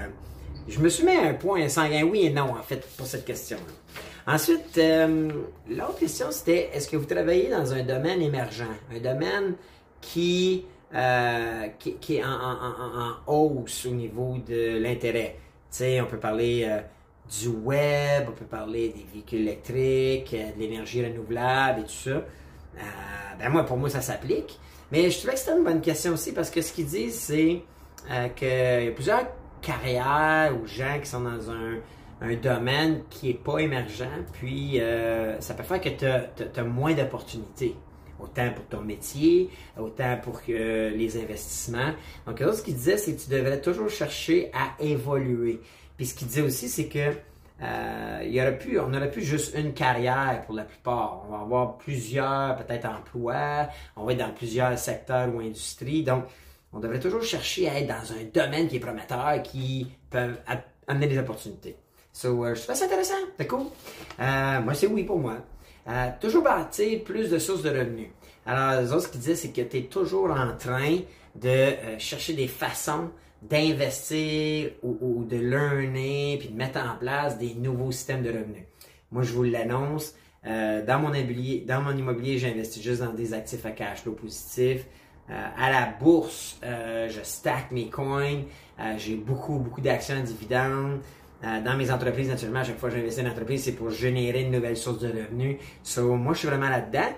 je 0.69 0.79
me 0.79 0.89
suis 0.89 1.05
mis 1.05 1.17
à 1.17 1.25
un 1.29 1.35
point 1.35 1.69
sanguin, 1.69 2.05
oui 2.05 2.27
et 2.27 2.31
non, 2.31 2.51
en 2.51 2.63
fait, 2.63 2.87
pour 2.97 3.07
cette 3.07 3.25
question-là. 3.25 4.33
Ensuite, 4.35 4.81
l'autre 5.69 5.99
question, 5.99 6.29
c'était 6.31 6.71
est-ce 6.73 6.89
que 6.89 6.97
vous 6.97 7.05
travaillez 7.05 7.51
dans 7.51 7.75
un 7.75 7.83
domaine 7.83 8.23
émergent, 8.23 8.65
un 8.91 8.99
domaine 8.99 9.55
qui, 10.01 10.65
qui, 12.01 12.17
est 12.17 12.25
en, 12.25 13.17
hausse 13.27 13.85
au 13.85 13.91
niveau 13.91 14.39
de 14.49 14.79
l'intérêt? 14.79 15.37
On 15.83 16.07
peut 16.07 16.19
parler 16.19 16.65
euh, 16.69 16.81
du 17.41 17.49
web, 17.49 18.27
on 18.29 18.33
peut 18.33 18.45
parler 18.45 18.89
des 18.91 19.07
véhicules 19.13 19.41
électriques, 19.41 20.35
euh, 20.35 20.53
de 20.53 20.61
l'énergie 20.61 21.05
renouvelable 21.05 21.81
et 21.81 21.85
tout 21.85 21.91
ça. 21.91 22.11
Euh, 22.11 22.81
ben 23.39 23.49
moi, 23.49 23.65
pour 23.65 23.77
moi, 23.77 23.89
ça 23.89 24.01
s'applique. 24.01 24.59
Mais 24.93 25.11
je 25.11 25.19
trouvais 25.19 25.35
que 25.35 25.39
c'était 25.39 25.57
une 25.57 25.65
bonne 25.65 25.81
question 25.81 26.13
aussi 26.13 26.33
parce 26.33 26.51
que 26.51 26.61
ce 26.61 26.73
qu'ils 26.73 26.87
disent, 26.87 27.19
c'est 27.19 27.63
qu'il 28.37 28.49
y 28.49 28.89
a 28.89 28.93
plusieurs 28.93 29.27
carrières 29.63 30.53
ou 30.61 30.67
gens 30.67 30.99
qui 31.01 31.09
sont 31.09 31.21
dans 31.21 31.51
un, 31.51 31.81
domaine 32.43 33.03
qui 33.11 33.29
n'est 33.29 33.35
pas 33.35 33.59
émergent, 33.59 34.09
puis 34.33 34.81
ça 35.41 35.55
peut 35.55 35.63
faire 35.63 35.81
que 35.81 35.89
tu 35.89 36.07
as, 36.07 36.65
moins 36.65 36.93
d'opportunités 36.95 37.75
autant 38.25 38.51
pour 38.53 38.65
ton 38.67 38.81
métier, 38.81 39.51
autant 39.79 40.17
pour 40.23 40.41
les 40.47 41.17
investissements. 41.17 41.93
Donc, 42.27 42.39
ce 42.41 42.63
qu'il 42.63 42.75
disait, 42.75 42.97
c'est 42.97 43.15
que 43.15 43.23
tu 43.23 43.31
devrais 43.31 43.61
toujours 43.61 43.89
chercher 43.89 44.51
à 44.53 44.83
évoluer. 44.83 45.61
Puis 45.97 46.07
ce 46.07 46.15
qu'il 46.15 46.27
disait 46.27 46.43
aussi, 46.43 46.69
c'est 46.69 46.89
que 46.89 47.13
euh, 47.63 48.21
il 48.25 48.33
y 48.33 48.41
aurait 48.41 48.59
on 48.81 48.89
n'aurait 48.89 49.11
plus 49.11 49.23
juste 49.23 49.55
une 49.57 49.73
carrière 49.73 50.43
pour 50.45 50.55
la 50.55 50.65
plupart. 50.65 51.23
On 51.27 51.33
va 51.33 51.43
avoir 51.43 51.79
plusieurs, 51.79 52.57
peut-être, 52.57 52.87
emplois. 52.87 53.69
On 53.97 54.05
va 54.05 54.13
être 54.13 54.19
dans 54.19 54.35
plusieurs 54.35 54.77
secteurs 54.79 55.33
ou 55.35 55.41
industries. 55.41 56.03
Donc, 56.03 56.25
on 56.73 56.81
devrait 56.81 56.99
toujours 56.99 57.23
chercher 57.23 57.69
à 57.69 57.79
être 57.79 57.87
dans 57.87 58.13
un 58.13 58.25
domaine 58.33 58.67
qui 58.67 58.77
est 58.77 58.81
prometteur, 58.81 59.41
qui 59.43 59.87
peut 60.11 60.35
amener 60.89 61.07
des 61.07 61.19
opportunités. 61.19 61.77
So, 62.13 62.45
euh, 62.45 62.55
je 62.55 62.63
trouve 62.63 62.75
ça 62.75 62.85
intéressant. 62.85 63.15
C'est 63.39 63.47
cool. 63.47 63.67
Euh, 64.21 64.61
moi, 64.61 64.75
c'est 64.75 64.87
oui 64.87 65.05
pour 65.05 65.19
moi. 65.19 65.37
Euh, 65.87 66.11
toujours 66.21 66.43
bâtir 66.43 67.05
plus 67.05 67.31
de 67.31 67.39
sources 67.39 67.63
de 67.63 67.69
revenus. 67.69 68.09
Alors, 68.47 68.81
les 68.81 68.93
autres, 68.93 69.07
ce 69.07 69.09
qu'ils 69.09 69.21
disaient, 69.21 69.35
c'est 69.35 69.51
que 69.51 69.61
tu 69.61 69.79
es 69.79 69.83
toujours 69.83 70.31
en 70.31 70.57
train 70.57 70.99
de 71.35 71.49
euh, 71.49 71.99
chercher 71.99 72.33
des 72.33 72.49
façons 72.49 73.11
d'investir 73.43 74.71
ou, 74.83 75.25
de 75.25 75.37
learner, 75.37 76.39
puis 76.39 76.49
de 76.49 76.57
mettre 76.57 76.79
en 76.79 76.97
place 76.97 77.39
des 77.39 77.55
nouveaux 77.55 77.93
systèmes 77.93 78.23
de 78.23 78.31
revenus. 78.31 78.65
Moi, 79.11 79.23
je 79.23 79.33
vous 79.35 79.43
l'annonce, 79.43 80.15
euh, 80.47 80.85
dans, 80.85 80.99
mon 80.99 81.13
immobilier, 81.13 81.65
dans 81.67 81.83
mon 81.83 81.95
immobilier, 81.95 82.39
j'investis 82.39 82.83
juste 82.83 83.03
dans 83.03 83.13
des 83.13 83.35
actifs 83.35 83.67
à 83.67 83.73
cash 83.73 84.01
flow 84.03 84.13
positif. 84.13 84.87
à 85.29 85.71
la 85.71 85.87
bourse, 86.01 86.59
je 86.63 87.21
stack 87.23 87.71
mes 87.71 87.91
coins. 87.91 88.43
j'ai 88.97 89.17
beaucoup, 89.17 89.59
beaucoup 89.59 89.81
d'actions 89.83 90.17
à 90.17 90.21
dividendes. 90.21 91.01
Euh, 91.43 91.61
dans 91.61 91.77
mes 91.77 91.91
entreprises, 91.91 92.29
naturellement, 92.29 92.61
à 92.61 92.65
chaque 92.65 92.79
fois 92.79 92.89
que 92.89 92.97
j'investis 92.97 93.23
dans 93.23 93.29
une 93.29 93.33
entreprise, 93.33 93.65
c'est 93.65 93.73
pour 93.73 93.91
générer 93.91 94.43
une 94.43 94.51
nouvelle 94.51 94.77
source 94.77 95.01
de 95.01 95.09
revenus. 95.09 95.59
So, 95.83 96.15
moi, 96.17 96.33
je 96.33 96.41
suis 96.41 96.49
vraiment 96.49 96.71
là-dedans. 96.71 97.13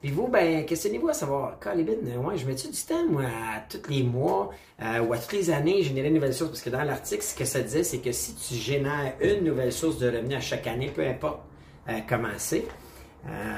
Puis 0.00 0.10
vous, 0.10 0.28
ben, 0.28 0.64
questionnez-vous 0.64 1.08
à 1.08 1.14
savoir, 1.14 1.58
Calibin, 1.60 1.94
ouais, 2.24 2.36
je 2.36 2.46
mets-tu 2.46 2.68
du 2.68 2.80
temps, 2.80 3.06
moi, 3.08 3.22
à 3.22 3.60
tous 3.68 3.88
les 3.88 4.02
mois 4.02 4.50
euh, 4.80 5.00
ou 5.00 5.12
à 5.12 5.18
toutes 5.18 5.32
les 5.32 5.50
années, 5.50 5.82
générer 5.82 6.08
une 6.08 6.14
nouvelle 6.14 6.34
source? 6.34 6.50
Parce 6.50 6.62
que 6.62 6.70
dans 6.70 6.82
l'article, 6.82 7.22
ce 7.22 7.34
que 7.36 7.44
ça 7.44 7.60
disait, 7.60 7.84
c'est 7.84 7.98
que 7.98 8.10
si 8.10 8.34
tu 8.34 8.54
génères 8.54 9.14
une 9.20 9.44
nouvelle 9.44 9.72
source 9.72 9.98
de 9.98 10.08
revenus 10.08 10.36
à 10.36 10.40
chaque 10.40 10.66
année, 10.66 10.90
peu 10.92 11.06
importe 11.06 11.40
euh, 11.88 11.98
comment 12.08 12.28
c'est, 12.36 12.64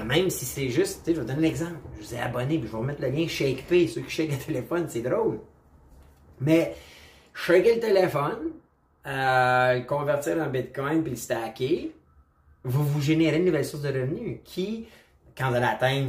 même 0.05 0.29
si 0.29 0.45
c'est 0.45 0.69
juste, 0.69 1.01
tu 1.05 1.11
sais, 1.11 1.15
je 1.15 1.21
vais 1.23 1.27
donner 1.27 1.49
l'exemple. 1.49 1.77
Je 1.99 2.07
vous 2.07 2.15
ai 2.15 2.19
abonné, 2.19 2.59
puis 2.59 2.67
je 2.67 2.73
vais 2.73 2.79
vous 2.79 2.83
mettre 2.83 3.01
le 3.01 3.09
lien 3.09 3.27
ShakePay, 3.27 3.89
ceux 3.89 4.03
qui 4.03 4.11
shake 4.11 4.33
le 4.33 4.37
téléphone, 4.37 4.87
c'est 4.91 5.01
drôle. 5.01 5.41
Mais, 6.41 6.75
shaker 7.33 7.77
le 7.77 7.81
téléphone, 7.81 8.53
euh, 9.07 9.81
convertir 9.81 10.39
en 10.39 10.49
Bitcoin 10.49 11.03
puis 11.03 11.11
le 11.11 11.17
stacker, 11.17 11.93
vous 12.65 12.85
vous 12.85 13.01
générez 13.01 13.37
une 13.37 13.45
nouvelle 13.45 13.65
source 13.65 13.83
de 13.83 13.89
revenus 13.89 14.39
qui, 14.45 14.87
quand 15.37 15.55
elle 15.55 15.65
atteint 15.65 16.09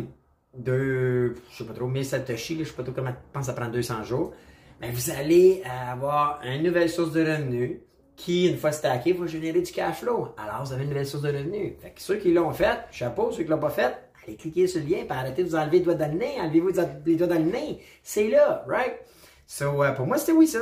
deux, 0.53 1.35
je 1.51 1.57
sais 1.57 1.65
pas 1.65 1.73
trop, 1.73 1.87
1000 1.87 2.05
Satoshi, 2.05 2.59
je 2.59 2.63
sais 2.63 2.73
pas 2.73 2.83
trop 2.83 2.93
comment, 2.93 3.43
ça 3.43 3.53
prend 3.53 3.67
200 3.67 4.03
jours, 4.03 4.33
mais 4.79 4.91
vous 4.91 5.09
allez 5.09 5.61
avoir 5.65 6.41
une 6.43 6.63
nouvelle 6.63 6.89
source 6.89 7.11
de 7.11 7.21
revenus 7.21 7.79
qui, 8.15 8.47
une 8.47 8.57
fois 8.57 8.71
stacké, 8.71 9.13
va 9.13 9.27
générer 9.27 9.61
du 9.61 9.71
cash 9.71 9.97
flow. 9.97 10.29
Alors, 10.37 10.63
vous 10.63 10.73
avez 10.73 10.83
une 10.83 10.89
nouvelle 10.89 11.05
source 11.05 11.23
de 11.23 11.29
revenus. 11.29 11.73
Fait 11.79 11.91
que 11.91 12.01
ceux 12.01 12.15
qui 12.15 12.33
l'ont 12.33 12.51
fait, 12.51 12.79
chapeau, 12.91 13.31
ceux 13.31 13.43
qui 13.43 13.49
l'ont 13.49 13.59
pas 13.59 13.69
fait, 13.69 13.93
allez 14.23 14.37
cliquer 14.37 14.67
sur 14.67 14.81
le 14.81 14.87
lien, 14.87 14.97
et 14.97 15.07
arrêtez 15.09 15.43
de 15.43 15.49
vous 15.49 15.55
enlever 15.55 15.79
les 15.79 15.83
doigts 15.83 15.95
dans 15.95 16.11
le 16.11 16.17
nez, 16.17 16.39
enlevez-vous 16.39 16.71
les 17.05 17.15
doigts 17.15 17.27
dans 17.27 17.35
le 17.35 17.51
nez. 17.51 17.81
C'est 18.03 18.29
là, 18.29 18.63
right? 18.67 18.95
So, 19.47 19.83
euh, 19.83 19.91
pour 19.91 20.07
moi, 20.07 20.17
c'était 20.17 20.31
oui, 20.31 20.47
ça. 20.47 20.59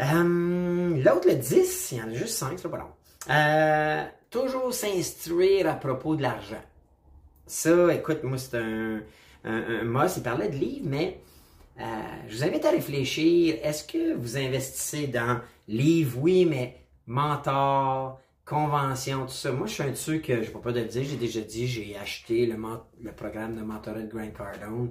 Euh, 0.00 1.02
l'autre, 1.02 1.28
le 1.28 1.34
10, 1.34 1.92
il 1.92 1.98
y 1.98 2.02
en 2.02 2.08
a 2.08 2.14
juste 2.14 2.34
5, 2.38 2.58
c'est 2.58 2.68
pas 2.68 2.78
long. 2.78 2.90
Euh, 3.30 4.04
toujours 4.30 4.72
s'instruire 4.72 5.68
à 5.68 5.74
propos 5.74 6.16
de 6.16 6.22
l'argent. 6.22 6.62
Ça, 7.46 7.94
écoute, 7.94 8.22
moi, 8.24 8.38
c'est 8.38 8.56
un, 8.56 9.00
un, 9.44 9.94
un 9.94 10.06
Il 10.06 10.22
parlait 10.22 10.48
de 10.48 10.56
livres, 10.56 10.86
mais 10.88 11.20
euh, 11.78 11.84
je 12.28 12.36
vous 12.36 12.44
invite 12.44 12.64
à 12.64 12.70
réfléchir. 12.70 13.58
Est-ce 13.62 13.84
que 13.84 14.14
vous 14.14 14.36
investissez 14.36 15.06
dans 15.06 15.40
livres? 15.68 16.18
Oui, 16.20 16.46
mais 16.46 16.80
mentor, 17.06 18.20
convention, 18.44 19.26
tout 19.26 19.32
ça. 19.32 19.52
Moi, 19.52 19.66
je 19.66 19.74
suis 19.74 19.82
un 19.82 19.90
de 19.90 19.94
ceux 19.94 20.18
que, 20.18 20.42
je 20.42 20.50
pas 20.50 20.72
de 20.72 20.80
le 20.80 20.86
dire, 20.86 21.04
j'ai 21.04 21.16
déjà 21.16 21.40
dit, 21.40 21.68
j'ai 21.68 21.96
acheté 21.96 22.46
le, 22.46 23.12
programme 23.12 23.56
de 23.56 23.62
mentorat 23.62 24.00
de 24.00 24.08
Grant 24.08 24.30
Cardone 24.30 24.90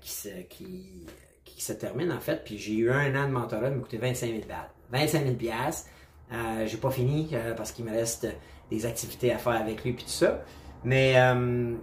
qui, 0.00 0.28
qui 0.48 1.06
qui 1.54 1.62
se 1.62 1.72
termine 1.72 2.12
en 2.12 2.20
fait. 2.20 2.42
Puis 2.44 2.58
j'ai 2.58 2.74
eu 2.74 2.90
un 2.90 3.14
an 3.14 3.26
de 3.28 3.32
mentorat, 3.32 3.68
il 3.68 3.76
m'a 3.76 3.82
coûté 3.82 3.98
25 3.98 4.26
000 4.26 4.40
25 4.90 5.24
000 5.24 5.36
euh, 6.32 6.66
j'ai 6.66 6.76
pas 6.76 6.90
fini 6.90 7.28
euh, 7.32 7.54
parce 7.54 7.72
qu'il 7.72 7.84
me 7.84 7.90
reste 7.90 8.28
des 8.70 8.86
activités 8.86 9.32
à 9.32 9.38
faire 9.38 9.60
avec 9.60 9.84
lui 9.84 9.92
puis 9.92 10.04
tout 10.04 10.10
ça. 10.10 10.42
Mais 10.84 11.14
euh, 11.16 11.74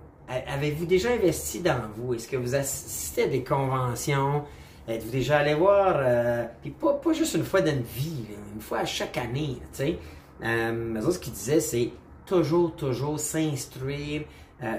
avez-vous 0.48 0.86
déjà 0.86 1.12
investi 1.12 1.60
dans 1.60 1.82
vous? 1.96 2.14
Est-ce 2.14 2.28
que 2.28 2.38
vous 2.38 2.56
assistez 2.56 3.24
à 3.24 3.28
des 3.28 3.44
conventions? 3.44 4.44
Êtes-vous 4.88 5.12
déjà 5.12 5.40
allé 5.40 5.54
voir? 5.54 5.98
Euh, 6.00 6.46
puis 6.62 6.72
pas, 6.72 6.94
pas 6.94 7.14
juste 7.14 7.36
une 7.36 7.44
fois 7.44 7.62
dans 7.62 7.74
une 7.74 7.82
vie, 7.82 8.26
une 8.56 8.62
fois 8.62 8.80
à 8.80 8.86
chaque 8.86 9.18
année, 9.18 9.58
tu 9.74 9.78
sais. 9.78 10.00
mais 10.40 11.02
ce 11.02 11.20
qu'il 11.20 11.34
disait, 11.34 11.60
c'est 11.60 11.92
toujours, 12.26 12.74
toujours 12.76 13.20
s'instruire, 13.20 14.24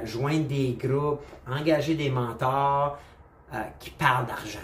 joindre 0.05 0.47
des 0.47 0.79
groupes, 0.81 1.21
engager 1.47 1.95
des 1.95 2.09
mentors 2.09 2.99
qui 3.79 3.91
parlent 3.91 4.27
d'argent 4.27 4.59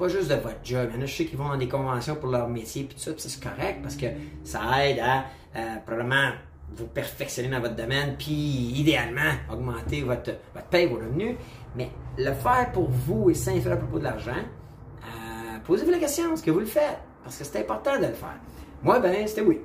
pas 0.00 0.08
juste 0.08 0.30
de 0.30 0.34
votre 0.34 0.58
job. 0.64 0.88
Il 0.90 0.96
y 0.96 0.98
en 0.98 1.02
a, 1.02 1.06
je 1.06 1.14
sais, 1.14 1.26
qui 1.26 1.36
vont 1.36 1.48
dans 1.48 1.58
des 1.58 1.68
conventions 1.68 2.16
pour 2.16 2.30
leur 2.30 2.48
métier, 2.48 2.84
puis 2.84 2.94
tout 2.94 3.02
ça, 3.02 3.12
c'est 3.16 3.42
correct 3.42 3.80
parce 3.82 3.96
que 3.96 4.06
ça 4.42 4.60
aide 4.84 4.98
à 4.98 5.26
euh, 5.54 5.76
probablement 5.84 6.30
vous 6.72 6.86
perfectionner 6.86 7.48
dans 7.48 7.60
votre 7.60 7.76
domaine, 7.76 8.16
puis 8.16 8.32
idéalement 8.32 9.32
augmenter 9.52 10.02
votre, 10.02 10.30
votre 10.54 10.66
paye, 10.68 10.86
vos 10.86 10.96
revenus. 10.96 11.36
Mais 11.76 11.90
le 12.16 12.32
faire 12.32 12.70
pour 12.72 12.88
vous 12.88 13.28
et 13.28 13.34
faire 13.34 13.72
à 13.72 13.76
propos 13.76 13.98
de 13.98 14.04
l'argent, 14.04 14.32
euh, 14.32 15.58
posez-vous 15.64 15.90
la 15.90 15.98
question, 15.98 16.32
est-ce 16.32 16.42
que 16.42 16.50
vous 16.50 16.60
le 16.60 16.66
faites? 16.66 16.98
Parce 17.22 17.36
que 17.36 17.44
c'est 17.44 17.60
important 17.60 17.96
de 17.96 18.06
le 18.06 18.14
faire. 18.14 18.40
Moi, 18.82 19.00
ben, 19.00 19.26
c'était 19.26 19.42
oui. 19.42 19.60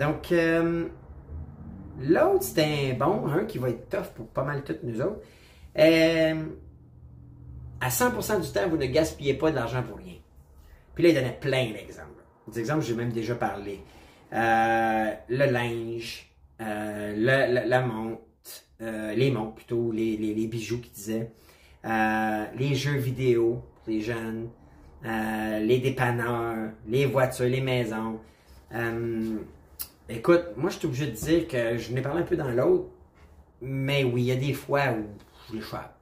Donc, 0.00 0.32
euh, 0.32 0.88
l'autre, 2.00 2.42
c'était 2.42 2.92
un 2.92 2.98
bon, 2.98 3.28
un 3.28 3.44
qui 3.44 3.58
va 3.58 3.70
être 3.70 3.88
tough 3.88 4.12
pour 4.16 4.26
pas 4.28 4.42
mal 4.42 4.64
toutes 4.64 4.82
nous 4.82 5.00
autres. 5.00 5.20
À 7.80 7.88
100% 7.88 8.40
du 8.40 8.52
temps, 8.52 8.68
vous 8.68 8.76
ne 8.76 8.86
gaspillez 8.86 9.34
pas 9.34 9.50
de 9.50 9.56
l'argent 9.56 9.82
pour 9.82 9.98
rien. 9.98 10.14
Puis 10.94 11.04
là, 11.04 11.10
il 11.10 11.14
donnait 11.14 11.38
plein 11.40 11.72
d'exemples. 11.72 12.22
Des 12.48 12.60
exemples, 12.60 12.84
j'ai 12.84 12.94
même 12.94 13.12
déjà 13.12 13.34
parlé. 13.34 13.80
Euh, 14.32 15.12
le 15.28 15.50
linge, 15.50 16.30
la 16.58 17.80
montre, 17.82 18.22
les 18.80 19.30
montres 19.30 19.54
plutôt, 19.54 19.92
les, 19.92 20.46
bijoux 20.46 20.80
qu'ils 20.80 20.92
disaient, 20.92 21.30
les 21.84 22.74
jeux 22.74 22.96
vidéo 22.96 23.62
les 23.86 24.00
jeunes, 24.00 24.48
les 25.04 25.78
dépanneurs, 25.78 26.70
les 26.88 27.06
voitures, 27.06 27.46
les 27.46 27.60
maisons. 27.60 28.18
écoute, 30.08 30.44
moi 30.56 30.70
je 30.70 30.78
suis 30.78 30.86
obligé 30.86 31.06
de 31.06 31.12
dire 31.12 31.48
que 31.48 31.78
je 31.78 31.92
n'ai 31.92 32.02
parlé 32.02 32.22
un 32.22 32.24
peu 32.24 32.36
dans 32.36 32.50
l'autre, 32.50 32.88
mais 33.60 34.04
oui, 34.04 34.22
il 34.22 34.26
y 34.26 34.32
a 34.32 34.36
des 34.36 34.52
fois 34.52 34.92
où 34.92 35.04
je 35.48 35.56
l'échappe. 35.56 35.98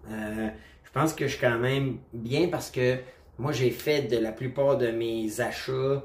Je 0.95 1.01
pense 1.01 1.13
que 1.13 1.27
je 1.27 1.33
suis 1.33 1.41
quand 1.41 1.59
même 1.59 1.99
bien 2.13 2.47
parce 2.49 2.71
que 2.71 2.99
moi 3.39 3.51
j'ai 3.51 3.71
fait 3.71 4.03
de 4.03 4.17
la 4.17 4.31
plupart 4.31 4.79
de 4.79 4.93
mes 4.93 5.41
achats 5.41 6.05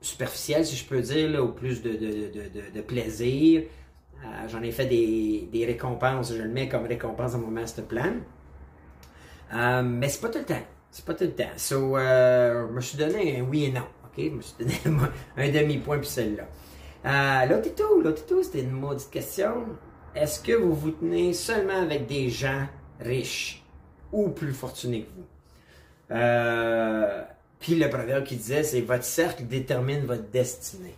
superficiel, 0.00 0.66
si 0.66 0.74
je 0.74 0.84
peux 0.84 1.00
dire, 1.00 1.42
au 1.42 1.48
plus 1.48 1.80
de, 1.82 1.90
de, 1.92 2.80
plaisir. 2.80 3.62
Euh, 4.24 4.48
j'en 4.48 4.62
ai 4.62 4.72
fait 4.72 4.86
des, 4.86 5.64
récompenses, 5.64 6.34
je 6.34 6.42
le 6.42 6.48
mets 6.48 6.68
comme 6.68 6.86
récompense 6.86 7.32
dans 7.32 7.38
mon 7.38 7.50
master 7.50 7.84
plan. 7.84 8.14
Euh, 9.54 9.82
mais 9.82 10.08
c'est 10.08 10.20
pas 10.20 10.28
tout 10.28 10.38
le 10.38 10.44
temps. 10.44 10.66
C'est 10.90 11.04
pas 11.04 11.14
tout 11.14 11.24
le 11.24 11.34
temps. 11.34 11.44
So, 11.56 11.96
euh, 11.96 12.66
je 12.68 12.72
me 12.72 12.80
suis 12.80 12.98
donné 12.98 13.38
un 13.38 13.42
oui 13.42 13.66
et 13.66 13.70
non. 13.70 13.86
OK? 14.04 14.14
Je 14.16 14.30
me 14.30 14.40
suis 14.40 14.54
donné 14.58 14.74
un 15.36 15.48
demi-point 15.50 15.98
pour 15.98 16.06
celle-là. 16.06 17.46
L'autre 17.46 17.74
tout, 17.76 18.00
l'autre 18.00 18.26
tout, 18.26 18.42
c'était 18.42 18.62
une 18.62 18.72
maudite 18.72 19.10
question. 19.10 19.66
Est-ce 20.16 20.40
que 20.40 20.52
vous 20.52 20.74
vous 20.74 20.90
tenez 20.90 21.32
seulement 21.32 21.80
avec 21.80 22.06
des 22.06 22.28
gens 22.28 22.66
riches? 23.00 23.64
Ou 24.12 24.28
plus 24.28 24.52
fortunés 24.52 25.02
que 25.02 25.10
vous? 25.16 25.26
Euh, 26.10 27.22
puis 27.60 27.74
le 27.74 27.88
proverbe 27.88 28.24
qui 28.24 28.36
disait, 28.36 28.62
c'est 28.62 28.80
votre 28.80 29.04
cercle 29.04 29.44
détermine 29.44 30.04
votre 30.06 30.28
destinée. 30.30 30.94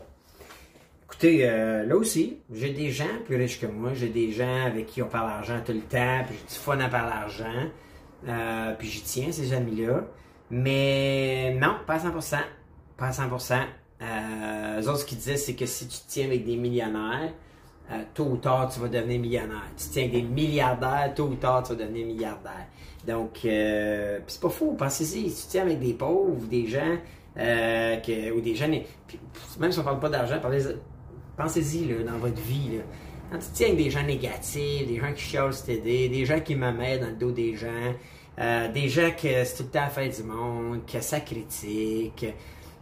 Écoutez, 1.07 1.49
euh, 1.49 1.85
là 1.87 1.97
aussi, 1.97 2.39
j'ai 2.53 2.71
des 2.71 2.91
gens 2.91 3.05
plus 3.25 3.37
riches 3.37 3.61
que 3.61 3.67
moi, 3.67 3.93
j'ai 3.95 4.09
des 4.09 4.31
gens 4.31 4.67
avec 4.67 4.87
qui 4.87 5.03
on 5.03 5.09
parle 5.09 5.29
d'argent 5.29 5.61
tout 5.65 5.73
le 5.73 5.81
temps, 5.81 6.23
puis 6.27 6.37
j'ai 6.39 6.55
du 6.55 6.61
fun 6.61 6.79
à 6.79 6.89
parler 6.89 7.11
d'argent, 7.11 7.69
euh, 8.29 8.75
puis 8.79 8.89
j'y 8.89 9.03
tiens, 9.03 9.33
ces 9.33 9.53
amis-là. 9.53 10.05
Mais 10.51 11.57
non, 11.61 11.77
pas 11.87 11.95
à 11.95 11.99
100%. 11.99 12.37
Pas 12.97 13.07
à 13.07 13.11
100%. 13.11 13.61
Euh, 14.03 14.81
eux 14.81 14.89
autres, 14.89 15.01
ce 15.01 15.05
qu'ils 15.05 15.19
disaient, 15.19 15.37
c'est 15.37 15.55
que 15.55 15.67
si 15.67 15.89
tu 15.89 15.99
tiens 16.07 16.27
avec 16.27 16.45
des 16.45 16.57
millionnaires, 16.57 17.33
tôt 18.15 18.27
ou 18.27 18.37
tard, 18.37 18.71
tu 18.73 18.79
vas 18.79 18.87
devenir 18.87 19.21
millionnaire. 19.21 19.67
Si 19.77 19.89
tu 19.89 19.95
tiens 19.95 20.03
avec 20.05 20.15
des 20.15 20.23
milliardaires, 20.23 21.13
tôt 21.15 21.25
ou 21.25 21.35
tard, 21.35 21.65
tu 21.65 21.73
vas 21.73 21.85
devenir 21.85 22.07
milliardaire. 22.07 22.67
Donc, 23.07 23.41
euh, 23.45 24.19
c'est 24.27 24.41
pas 24.41 24.51
faux, 24.51 24.73
pensez-y. 24.73 25.31
Si 25.31 25.47
tu 25.47 25.53
tiens 25.53 25.63
avec 25.63 25.81
des 25.81 25.95
pauvres, 25.95 26.47
des 26.47 26.67
gens, 26.67 26.97
euh, 27.39 27.97
que, 27.97 28.33
ou 28.33 28.41
des 28.41 28.55
gens, 28.55 28.69
même 29.59 29.73
si 29.73 29.79
on 29.79 29.85
parle 29.85 30.01
pas 30.01 30.09
d'argent, 30.09 30.39
pensez-y 31.37 31.87
dans 32.05 32.19
votre 32.19 32.41
vie. 32.43 32.77
Là. 32.77 32.83
Quand 33.31 33.39
tu 33.39 33.47
tiens 33.53 33.67
avec 33.69 33.79
des 33.79 33.91
gens 33.91 34.03
négatifs, 34.03 34.87
des 34.87 34.99
gens 34.99 35.13
qui 35.15 35.23
chialent 35.23 35.55
t'aider, 35.65 36.09
des 36.09 36.27
gens 36.27 36.41
qui 36.41 36.57
me 36.57 36.73
mettent 36.73 37.01
dans 37.01 37.09
le 37.09 37.15
dos 37.15 37.31
des 37.31 37.57
gens, 37.57 37.95
euh, 38.39 38.73
des 38.73 38.89
gens 38.89 39.11
qui 39.17 39.29
c'est 39.29 39.57
tout 39.57 39.63
le 39.63 39.71
temps 39.71 39.89
faire 39.89 40.11
du 40.11 40.23
monde, 40.25 40.81
que 40.85 41.01
ça 41.01 41.21
critique, 41.21 42.27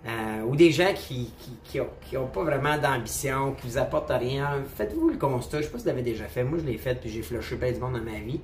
euh, 0.06 0.42
ou 0.46 0.56
des 0.56 0.72
gens 0.72 0.92
qui 0.94 1.32
qui, 1.38 1.80
qui, 2.08 2.16
ont, 2.16 2.26
pas 2.26 2.42
vraiment 2.42 2.78
d'ambition, 2.78 3.52
qui 3.52 3.68
vous 3.68 3.78
apportent 3.78 4.10
rien, 4.10 4.62
faites-vous 4.76 5.10
le 5.10 5.18
constat. 5.18 5.58
Je 5.58 5.66
sais 5.66 5.70
pas 5.70 5.78
si 5.78 5.84
vous 5.84 5.90
l'avez 5.90 6.02
déjà 6.02 6.24
fait. 6.24 6.44
Moi, 6.44 6.58
je 6.60 6.64
l'ai 6.64 6.78
fait, 6.78 6.94
puis 6.98 7.10
j'ai 7.10 7.22
flushé 7.22 7.56
plein 7.56 7.72
du 7.72 7.78
monde 7.78 7.92
dans 7.92 8.10
ma 8.10 8.18
vie 8.18 8.40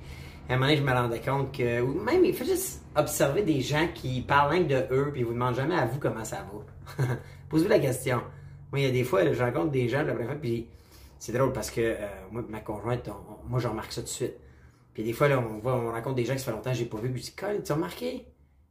à 0.47 0.53
un 0.53 0.55
moment 0.57 0.67
donné, 0.67 0.77
je 0.77 0.83
me 0.83 0.91
rendais 0.91 1.19
compte 1.19 1.51
que, 1.51 1.81
même, 1.81 2.23
il 2.23 2.33
faut 2.33 2.45
juste 2.45 2.83
observer 2.95 3.41
des 3.41 3.61
gens 3.61 3.87
qui 3.93 4.21
parlent 4.21 4.51
rien 4.51 4.61
de 4.61 4.85
eux, 4.91 5.09
puis 5.11 5.21
ils 5.21 5.25
vous 5.25 5.33
demandent 5.33 5.55
jamais 5.55 5.75
à 5.75 5.85
vous 5.85 5.99
comment 5.99 6.23
ça 6.23 6.45
va. 6.97 7.05
Posez-vous 7.49 7.69
la 7.69 7.79
question. 7.79 8.21
Moi, 8.71 8.81
il 8.81 8.85
y 8.85 8.87
a 8.87 8.91
des 8.91 9.03
fois, 9.03 9.31
je 9.31 9.41
rencontre 9.41 9.71
des 9.71 9.89
gens, 9.89 10.03
la 10.03 10.13
première 10.13 10.39
puis 10.39 10.67
c'est 11.17 11.31
drôle 11.31 11.53
parce 11.53 11.71
que 11.71 11.81
euh, 11.81 12.07
moi, 12.31 12.43
ma 12.49 12.59
conjointe, 12.59 13.09
moi, 13.47 13.59
je 13.59 13.67
remarque 13.67 13.91
ça 13.91 14.01
tout 14.01 14.07
de 14.07 14.11
suite. 14.11 14.35
Puis 14.93 15.03
des 15.03 15.13
fois, 15.13 15.27
là, 15.27 15.39
on, 15.39 15.59
voit, 15.59 15.75
on 15.75 15.91
rencontre 15.91 16.15
des 16.15 16.25
gens 16.25 16.33
qui 16.33 16.39
ça 16.39 16.45
fait 16.45 16.51
longtemps 16.51 16.71
que 16.71 16.77
j'ai 16.77 16.85
pas 16.85 16.97
vu, 16.97 17.11
puis 17.11 17.21
je 17.21 17.27
dis, 17.27 17.63
tu 17.63 17.71
as 17.71 17.75
remarqué? 17.75 18.27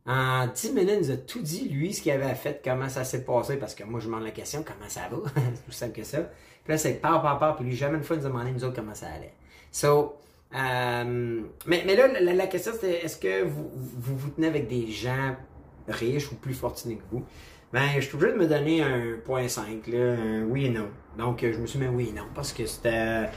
En 0.06 0.46
10 0.46 0.72
minutes, 0.72 0.90
il 0.92 0.98
nous 1.00 1.10
a 1.10 1.16
tout 1.16 1.40
dit, 1.40 1.68
lui, 1.68 1.92
ce 1.92 2.02
qu'il 2.02 2.12
avait 2.12 2.34
fait, 2.34 2.60
comment 2.62 2.88
ça 2.88 3.04
s'est 3.04 3.24
passé, 3.24 3.56
parce 3.56 3.74
que 3.74 3.84
moi, 3.84 4.00
je 4.00 4.06
demande 4.06 4.22
la 4.22 4.30
question, 4.30 4.62
comment 4.62 4.88
ça 4.88 5.08
va? 5.10 5.16
c'est 5.54 5.64
plus 5.64 5.72
simple 5.72 5.92
que 5.92 6.04
ça. 6.04 6.20
Puis 6.20 6.72
là, 6.72 6.78
c'est 6.78 6.94
part, 6.94 7.20
part, 7.22 7.38
part, 7.38 7.56
puis 7.56 7.64
lui, 7.64 7.74
jamais 7.74 7.98
une 7.98 8.04
fois, 8.04 8.16
il 8.16 8.20
nous 8.20 8.26
a 8.26 8.28
demandé, 8.28 8.52
nous 8.52 8.64
autres, 8.64 8.76
comment 8.76 8.94
ça 8.94 9.08
allait. 9.08 9.34
So, 9.72 10.16
euh, 10.54 11.40
mais, 11.66 11.96
là, 11.96 12.08
la, 12.20 12.46
question, 12.46 12.72
c'est 12.80 12.92
est-ce 12.92 13.16
que 13.16 13.42
vous, 13.44 13.70
vous, 13.74 14.30
tenez 14.30 14.46
avec 14.46 14.68
des 14.68 14.86
gens 14.88 15.36
riches 15.88 16.30
ou 16.30 16.36
plus 16.36 16.54
fortunés 16.54 16.96
que 16.96 17.02
vous? 17.10 17.24
Ben, 17.72 17.88
je 17.96 18.02
suis 18.02 18.14
obligé 18.14 18.32
de 18.32 18.38
me 18.38 18.46
donner 18.46 18.82
un 18.82 19.16
point 19.24 19.48
5, 19.48 19.86
là, 19.88 20.12
un 20.12 20.44
oui 20.44 20.66
et 20.66 20.70
non. 20.70 20.88
Donc, 21.18 21.40
je 21.40 21.58
me 21.58 21.66
suis 21.66 21.78
mis 21.78 21.88
oui 21.88 22.10
et 22.10 22.12
non, 22.12 22.26
parce 22.34 22.52
que 22.52 22.66
c'était. 22.66 23.28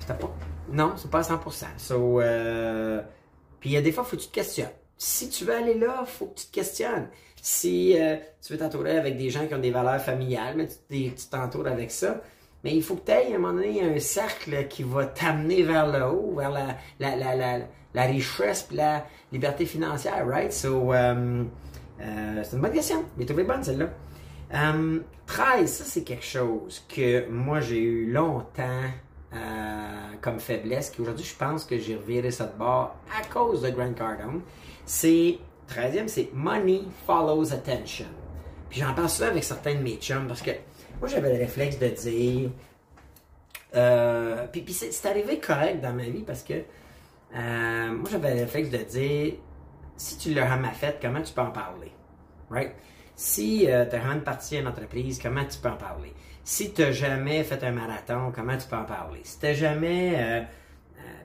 C'était 0.00 0.14
pas. 0.14 0.34
Non, 0.72 0.94
c'est 0.96 1.10
pas 1.10 1.18
à 1.18 1.36
100%. 1.36 1.66
So, 1.76 2.20
euh, 2.20 3.00
puis 3.60 3.70
il 3.70 3.72
y 3.74 3.76
a 3.76 3.82
des 3.82 3.92
fois, 3.92 4.02
faut 4.02 4.16
que 4.16 4.22
tu 4.22 4.28
te 4.28 4.34
questionnes. 4.34 4.72
Si 4.98 5.28
tu 5.28 5.44
veux 5.44 5.54
aller 5.54 5.78
là, 5.78 6.04
faut 6.04 6.26
que 6.26 6.40
tu 6.40 6.46
te 6.46 6.52
questionnes. 6.52 7.08
Si 7.40 7.94
euh, 8.00 8.16
tu 8.42 8.54
veux 8.54 8.58
t'entourer 8.58 8.96
avec 8.96 9.16
des 9.16 9.30
gens 9.30 9.46
qui 9.46 9.54
ont 9.54 9.58
des 9.58 9.70
valeurs 9.70 10.00
familiales, 10.00 10.56
mais 10.56 10.66
tu 10.66 11.28
t'entoures 11.30 11.66
avec 11.66 11.90
ça, 11.90 12.22
mais 12.64 12.74
il 12.74 12.82
faut 12.82 12.96
que 12.96 13.04
tu 13.04 13.12
aies 13.12 13.32
à 13.32 13.36
un 13.36 13.38
moment 13.38 13.52
donné 13.52 13.82
un 13.82 13.98
cercle 13.98 14.66
qui 14.68 14.82
va 14.82 15.04
t'amener 15.04 15.62
vers 15.62 15.86
le 15.86 16.02
haut, 16.06 16.34
vers 16.34 16.50
la, 16.50 16.78
la, 16.98 17.14
la, 17.16 17.58
la, 17.92 18.02
richesse 18.04 18.68
et 18.72 18.76
la 18.76 19.06
liberté 19.30 19.66
financière, 19.66 20.26
right? 20.26 20.50
So, 20.50 20.92
um, 20.94 21.50
euh, 22.00 22.40
c'est 22.42 22.56
une 22.56 22.62
bonne 22.62 22.72
question. 22.72 23.04
Mais 23.18 23.26
trouvez 23.26 23.44
bonne 23.44 23.62
celle-là. 23.62 23.90
Um, 24.52 25.02
13, 25.26 25.70
ça 25.70 25.84
c'est 25.84 26.04
quelque 26.04 26.24
chose 26.24 26.84
que 26.88 27.28
moi 27.28 27.60
j'ai 27.60 27.80
eu 27.80 28.10
longtemps 28.10 28.82
euh, 29.34 30.12
comme 30.20 30.38
faiblesse, 30.38 30.92
qu'aujourd'hui 30.96 31.24
je 31.24 31.34
pense 31.34 31.64
que 31.64 31.78
j'ai 31.78 31.96
reviré 31.96 32.30
ça 32.30 32.46
de 32.46 32.56
bord 32.56 32.94
à 33.18 33.26
cause 33.32 33.62
de 33.62 33.70
Grant 33.70 33.92
Cardone. 33.92 34.40
C'est, 34.86 35.38
13e, 35.70 36.08
c'est 36.08 36.30
Money 36.32 36.82
Follows 37.06 37.52
Attention. 37.52 38.06
Puis 38.70 38.80
j'en 38.80 38.94
parle 38.94 39.08
souvent 39.08 39.28
avec 39.28 39.44
certains 39.44 39.74
de 39.74 39.80
mes 39.80 39.96
chums 39.96 40.26
parce 40.26 40.42
que 40.42 40.50
moi, 41.00 41.08
j'avais 41.08 41.32
le 41.32 41.38
réflexe 41.38 41.78
de 41.78 41.88
dire. 41.88 42.50
Euh, 43.74 44.46
puis, 44.52 44.64
c'est 44.72 45.08
arrivé 45.08 45.38
correct 45.38 45.80
dans 45.80 45.92
ma 45.92 46.04
vie 46.04 46.22
parce 46.22 46.42
que 46.42 46.54
euh, 46.54 47.92
moi, 47.92 48.08
j'avais 48.10 48.34
le 48.34 48.40
réflexe 48.42 48.70
de 48.70 48.78
dire 48.78 49.34
si 49.96 50.18
tu 50.18 50.34
l'as 50.34 50.48
jamais 50.48 50.72
fait, 50.72 50.98
comment 51.00 51.22
tu 51.22 51.32
peux 51.32 51.40
en 51.40 51.50
parler? 51.50 51.92
Right? 52.50 52.72
Si 53.16 53.70
euh, 53.70 53.86
tu 53.88 53.96
as 53.96 54.02
jamais 54.02 54.20
parti 54.20 54.56
à 54.56 54.60
une 54.60 54.68
entreprise, 54.68 55.20
comment 55.20 55.44
tu 55.44 55.58
peux 55.58 55.68
en 55.68 55.76
parler? 55.76 56.12
Si 56.42 56.72
tu 56.72 56.82
n'as 56.82 56.92
jamais 56.92 57.42
fait 57.44 57.62
un 57.64 57.72
marathon, 57.72 58.32
comment 58.34 58.56
tu 58.56 58.66
peux 58.68 58.76
en 58.76 58.84
parler? 58.84 59.20
Si 59.22 59.38
tu 59.38 59.54
jamais. 59.54 60.46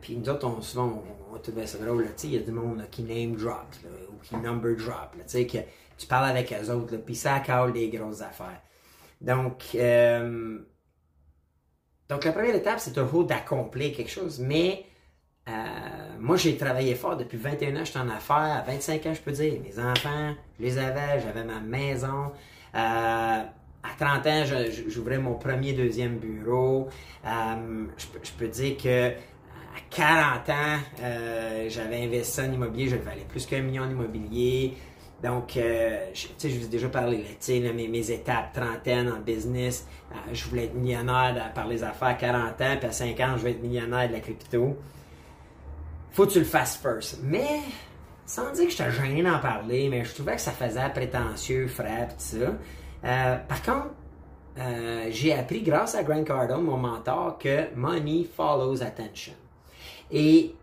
puis 0.01 0.15
nous 0.15 0.29
autres, 0.29 0.61
souvent, 0.63 1.03
on, 1.31 1.35
on 1.35 1.37
trouvait 1.39 1.67
ça 1.67 1.77
drôle. 1.77 2.07
Il 2.23 2.33
y 2.33 2.37
a 2.37 2.41
du 2.41 2.51
monde 2.51 2.83
qui 2.89 3.03
name 3.03 3.35
drop 3.35 3.75
ou 4.09 4.15
qui 4.23 4.35
number 4.35 4.75
drop. 4.75 5.15
Là, 5.17 5.43
que 5.43 5.57
tu 5.97 6.07
parles 6.07 6.29
avec 6.29 6.53
eux 6.53 6.71
autres, 6.71 6.97
puis 6.97 7.15
ça 7.15 7.39
cale 7.39 7.73
des 7.73 7.89
grosses 7.89 8.21
affaires. 8.21 8.61
Donc, 9.21 9.75
euh, 9.75 10.59
donc 12.07 12.23
la 12.23 12.31
première 12.31 12.55
étape, 12.55 12.79
c'est 12.79 12.93
toujours 12.93 13.25
d'accomplir 13.25 13.95
quelque 13.95 14.11
chose. 14.11 14.39
Mais 14.39 14.85
euh, 15.47 15.51
moi, 16.19 16.37
j'ai 16.37 16.57
travaillé 16.57 16.95
fort 16.95 17.17
depuis 17.17 17.37
21 17.37 17.75
ans, 17.75 17.85
j'étais 17.85 17.99
en 17.99 18.09
affaires. 18.09 18.35
À 18.35 18.61
25 18.61 19.05
ans, 19.05 19.13
je 19.13 19.21
peux 19.21 19.31
dire, 19.31 19.53
mes 19.61 19.79
enfants, 19.79 20.33
je 20.59 20.63
les 20.63 20.77
avais, 20.77 21.21
j'avais 21.21 21.43
ma 21.43 21.59
maison. 21.59 22.31
Euh, 22.75 23.43
à 23.83 23.89
30 23.97 24.27
ans, 24.27 24.43
j'ouvrais 24.87 25.17
mon 25.17 25.35
premier, 25.35 25.73
deuxième 25.73 26.17
bureau. 26.17 26.89
je, 27.23 28.31
peux 28.37 28.47
dire 28.47 28.77
que 28.77 29.09
à 29.09 29.81
40 29.89 30.49
ans, 30.49 30.79
j'avais 31.69 32.03
investi 32.03 32.41
en 32.41 32.51
immobilier, 32.51 32.89
je 32.89 32.97
valais 32.97 33.25
plus 33.29 33.45
qu'un 33.45 33.61
million 33.61 33.87
d'immobilier. 33.87 34.75
Donc, 35.23 35.57
euh, 35.57 36.11
tu 36.13 36.29
sais, 36.37 36.49
je 36.49 36.59
vous 36.59 36.65
ai 36.65 36.69
déjà 36.69 36.87
parlé, 36.87 37.17
tu 37.17 37.35
sais, 37.39 37.59
mes, 37.59 37.87
mes, 37.87 38.11
étapes, 38.11 38.53
trentaine 38.53 39.11
en 39.11 39.19
business, 39.19 39.85
euh, 40.11 40.15
je 40.31 40.45
voulais 40.45 40.65
être 40.65 40.75
millionnaire 40.75 41.51
par 41.53 41.67
les 41.67 41.83
affaires 41.83 42.09
à 42.09 42.13
40 42.13 42.61
ans, 42.61 42.75
puis 42.79 42.87
à 42.87 42.91
50 42.91 43.19
ans, 43.19 43.37
je 43.37 43.43
vais 43.43 43.51
être 43.51 43.61
millionnaire 43.61 44.07
de 44.07 44.13
la 44.13 44.21
crypto. 44.21 44.77
Faut 46.11 46.25
que 46.25 46.31
tu 46.31 46.39
le 46.39 46.45
fasses 46.45 46.77
first. 46.77 47.19
Mais, 47.21 47.59
sans 48.25 48.51
dire 48.53 48.65
que 48.65 48.71
j'étais 48.71 48.91
gêné 48.91 49.21
d'en 49.21 49.39
parler, 49.39 49.89
mais 49.89 50.05
je 50.05 50.13
trouvais 50.13 50.35
que 50.35 50.41
ça 50.41 50.51
faisait 50.51 50.89
prétentieux, 50.89 51.67
frais, 51.67 52.07
tout 52.07 52.15
ça. 52.17 52.37
Euh, 53.03 53.35
par 53.37 53.61
contre, 53.61 53.89
j'ai 55.09 55.33
appris 55.33 55.61
grâce 55.61 55.95
à 55.95 56.03
Grant 56.03 56.23
Cardone, 56.23 56.63
mon 56.63 56.77
mentor, 56.77 57.37
que 57.37 57.73
money 57.75 58.25
follows 58.35 58.83
attention. 58.83 59.33
Et 60.11 60.53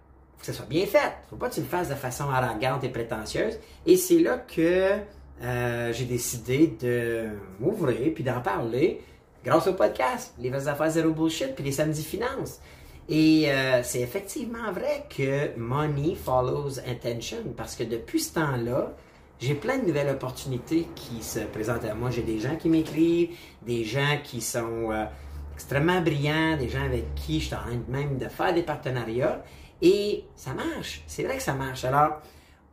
que 0.46 0.52
ce 0.52 0.58
soit 0.58 0.68
bien 0.68 0.86
fait. 0.86 1.12
Faut 1.28 1.36
pas 1.36 1.48
que 1.48 1.54
tu 1.54 1.60
le 1.60 1.66
fasses 1.66 1.88
de 1.88 1.94
façon 1.94 2.24
arrogante 2.30 2.84
et 2.84 2.88
prétentieuse. 2.88 3.58
Et 3.84 3.96
c'est 3.96 4.20
là 4.20 4.38
que 4.38 4.90
euh, 5.42 5.92
j'ai 5.92 6.04
décidé 6.04 6.76
de 6.80 7.24
m'ouvrir 7.58 8.12
puis 8.14 8.22
d'en 8.22 8.40
parler 8.40 9.02
grâce 9.44 9.66
au 9.66 9.74
podcast, 9.74 10.34
les 10.38 10.52
affaires 10.68 10.90
zéro 10.90 11.10
bullshit 11.10 11.54
puis 11.54 11.64
les 11.64 11.72
samedis 11.72 12.04
finances. 12.04 12.60
Et 13.08 13.50
euh, 13.50 13.82
c'est 13.82 14.00
effectivement 14.00 14.72
vrai 14.72 15.06
que 15.08 15.56
money 15.56 16.14
follows 16.14 16.80
intention 16.86 17.38
parce 17.56 17.76
que 17.76 17.84
depuis 17.84 18.20
ce 18.20 18.34
temps-là, 18.34 18.92
j'ai 19.38 19.54
plein 19.54 19.78
de 19.78 19.86
nouvelles 19.86 20.08
opportunités 20.08 20.88
qui 20.94 21.22
se 21.22 21.40
présentent 21.40 21.84
à 21.84 21.94
moi. 21.94 22.10
J'ai 22.10 22.22
des 22.22 22.38
gens 22.38 22.56
qui 22.56 22.68
m'écrivent, 22.68 23.36
des 23.62 23.84
gens 23.84 24.18
qui 24.24 24.40
sont 24.40 24.90
euh, 24.90 25.04
extrêmement 25.54 26.00
brillants, 26.00 26.56
des 26.56 26.68
gens 26.68 26.82
avec 26.82 27.14
qui 27.14 27.40
je 27.40 27.46
suis 27.46 27.54
en 27.54 27.58
train 27.58 27.78
même 27.88 28.18
de 28.18 28.28
faire 28.28 28.54
des 28.54 28.62
partenariats. 28.62 29.42
Et 29.82 30.24
ça 30.34 30.52
marche. 30.54 31.02
C'est 31.06 31.24
vrai 31.24 31.36
que 31.36 31.42
ça 31.42 31.54
marche. 31.54 31.84
Alors, 31.84 32.20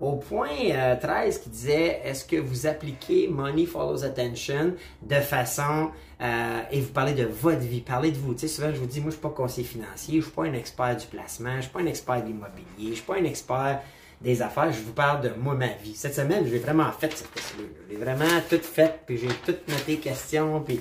au 0.03 0.13
point 0.13 0.49
13 0.49 1.37
euh, 1.37 1.43
qui 1.43 1.49
disait 1.49 2.01
est-ce 2.03 2.25
que 2.25 2.35
vous 2.35 2.67
appliquez 2.67 3.27
Money 3.27 3.65
Follows 3.65 4.03
Attention 4.03 4.73
de 5.01 5.15
façon 5.15 5.91
euh, 6.21 6.61
et 6.71 6.81
vous 6.81 6.91
parlez 6.91 7.13
de 7.13 7.23
votre 7.23 7.59
vie, 7.59 7.81
parlez 7.81 8.11
de 8.11 8.17
vous. 8.17 8.33
Tu 8.33 8.41
sais, 8.41 8.47
souvent 8.47 8.71
je 8.73 8.79
vous 8.79 8.85
dis, 8.85 8.99
moi 8.99 9.09
je 9.09 9.15
suis 9.15 9.21
pas 9.21 9.29
conseiller 9.29 9.67
financier, 9.67 10.19
je 10.19 10.25
suis 10.25 10.31
pas 10.31 10.43
un 10.43 10.53
expert 10.53 10.95
du 10.97 11.05
placement, 11.07 11.55
je 11.57 11.61
suis 11.61 11.71
pas 11.71 11.79
un 11.79 11.85
expert 11.85 12.21
de 12.21 12.27
l'immobilier, 12.27 12.89
je 12.89 12.93
suis 12.93 13.03
pas 13.03 13.15
un 13.15 13.23
expert 13.23 13.81
des 14.21 14.41
affaires, 14.41 14.71
je 14.71 14.81
vous 14.81 14.93
parle 14.93 15.21
de 15.21 15.31
moi, 15.37 15.53
ma 15.53 15.67
vie. 15.67 15.95
Cette 15.95 16.15
semaine, 16.15 16.45
j'ai 16.49 16.59
vraiment 16.59 16.89
fait 16.91 17.11
cette 17.15 17.31
question 17.33 17.57
J'ai 17.89 17.97
vraiment 17.97 18.25
tout 18.49 18.61
fait, 18.61 19.01
puis 19.05 19.17
j'ai 19.17 19.27
tout 19.45 19.55
noté 19.67 19.97
questions, 19.97 20.61
puis, 20.61 20.79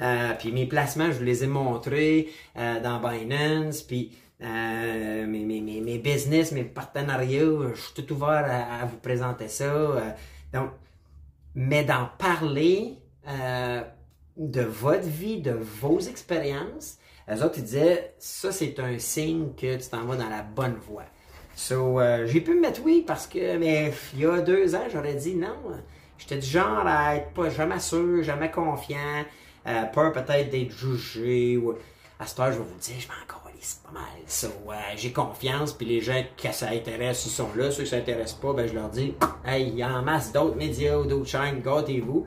euh, 0.00 0.32
puis 0.38 0.52
mes 0.52 0.66
placements, 0.66 1.10
je 1.10 1.18
vous 1.18 1.24
les 1.24 1.42
ai 1.42 1.48
montrés 1.48 2.28
dans 2.54 3.00
Binance, 3.00 3.82
puis 3.82 4.12
euh, 4.44 5.26
mes, 5.26 5.98
business, 5.98 6.52
mes 6.52 6.64
partenariats, 6.64 7.72
je 7.74 7.80
suis 7.80 7.94
tout 7.94 8.12
ouvert 8.12 8.44
à, 8.44 8.84
vous 8.84 8.98
présenter 8.98 9.48
ça. 9.48 9.64
Euh, 9.64 10.10
donc, 10.52 10.70
mais 11.54 11.84
d'en 11.84 12.08
parler 12.18 12.98
euh, 13.26 13.82
de 14.36 14.60
votre 14.60 15.06
vie, 15.06 15.40
de 15.40 15.52
vos 15.52 15.98
expériences, 16.00 16.98
les 17.26 17.42
autres 17.42 17.58
ils 17.58 17.64
disaient 17.64 18.14
ça 18.18 18.52
c'est 18.52 18.78
un 18.80 18.98
signe 18.98 19.54
que 19.56 19.76
tu 19.76 19.88
t'en 19.88 20.04
vas 20.04 20.16
dans 20.16 20.28
la 20.28 20.42
bonne 20.42 20.76
voie. 20.86 21.04
So, 21.56 22.00
j'ai 22.26 22.40
pu 22.40 22.54
me 22.54 22.60
mettre 22.60 22.82
oui 22.84 23.04
parce 23.06 23.28
que 23.28 23.56
mais 23.56 23.92
il 24.14 24.20
y 24.20 24.26
a 24.26 24.40
deux 24.40 24.74
ans 24.74 24.84
j'aurais 24.92 25.14
dit 25.14 25.36
non. 25.36 25.56
J'étais 26.18 26.38
du 26.38 26.46
genre 26.46 26.84
à 26.84 27.16
être 27.16 27.30
pas 27.30 27.48
jamais 27.48 27.78
sûr, 27.78 28.22
jamais 28.22 28.50
confiant, 28.50 29.24
peur 29.64 30.12
peut-être 30.12 30.50
d'être 30.50 30.72
jugé. 30.72 31.58
À 32.18 32.26
ce 32.26 32.40
heure, 32.40 32.52
je 32.52 32.58
vais 32.58 32.64
vous 32.64 32.78
dire, 32.78 32.96
je 32.98 33.08
m'en 33.08 33.14
c'est 33.60 33.82
pas 33.82 33.92
mal. 33.92 34.02
Euh, 34.44 34.74
j'ai 34.96 35.12
confiance, 35.12 35.72
puis 35.72 35.86
les 35.86 36.00
gens 36.00 36.22
qui 36.36 36.52
ça 36.52 36.68
intéresse, 36.68 37.26
ils 37.26 37.30
sont 37.30 37.48
là. 37.56 37.70
Ceux 37.70 37.84
qui 37.84 37.90
ça 37.90 37.96
intéresse 37.96 38.32
pas, 38.32 38.52
ben, 38.52 38.66
je 38.68 38.74
leur 38.74 38.88
dis, 38.88 39.14
hey, 39.46 39.68
il 39.68 39.76
y 39.76 39.82
a 39.82 39.92
en 39.92 40.02
masse 40.02 40.32
d'autres 40.32 40.56
médias, 40.56 41.02
d'autres 41.02 41.26
chaînes, 41.26 41.60
gâtez-vous. 41.60 42.26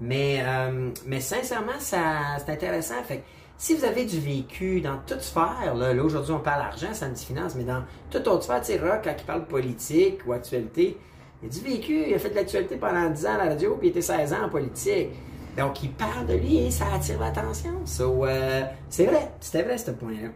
Mais, 0.00 0.42
euh, 0.44 0.90
mais 1.06 1.20
sincèrement, 1.20 1.78
ça, 1.78 2.36
c'est 2.38 2.52
intéressant. 2.52 3.02
Fait 3.04 3.22
si 3.56 3.74
vous 3.74 3.84
avez 3.84 4.04
du 4.04 4.18
vécu 4.18 4.80
dans 4.80 4.98
toute 5.06 5.20
sphère, 5.20 5.74
là, 5.76 5.94
là 5.94 6.02
aujourd'hui 6.02 6.32
on 6.32 6.40
parle 6.40 6.62
argent, 6.62 6.92
samedi 6.92 7.24
finance, 7.24 7.54
mais 7.54 7.64
dans 7.64 7.82
toute 8.10 8.26
autre 8.26 8.42
sphère, 8.42 8.60
tu 8.60 8.72
sais, 8.72 8.78
Rock, 8.78 9.02
quand 9.04 9.14
il 9.16 9.24
parle 9.24 9.46
politique 9.46 10.26
ou 10.26 10.32
actualité, 10.32 10.98
il 11.42 11.46
a 11.46 11.50
du 11.50 11.60
vécu, 11.60 12.04
il 12.08 12.14
a 12.14 12.18
fait 12.18 12.30
de 12.30 12.34
l'actualité 12.34 12.76
pendant 12.76 13.08
10 13.10 13.26
ans 13.26 13.34
à 13.34 13.38
la 13.38 13.44
radio, 13.50 13.76
puis 13.76 13.88
il 13.88 13.90
était 13.90 14.00
16 14.00 14.32
ans 14.32 14.44
en 14.44 14.48
politique. 14.48 15.10
Donc, 15.56 15.82
il 15.82 15.92
parle 15.92 16.26
de 16.26 16.34
lui 16.34 16.66
et 16.66 16.70
ça 16.70 16.86
attire 16.94 17.20
l'attention. 17.20 17.70
Euh, 18.00 18.62
c'est 18.88 19.06
vrai, 19.06 19.30
c'était 19.40 19.62
vrai 19.62 19.78
ce 19.78 19.92
point-là. 19.92 20.28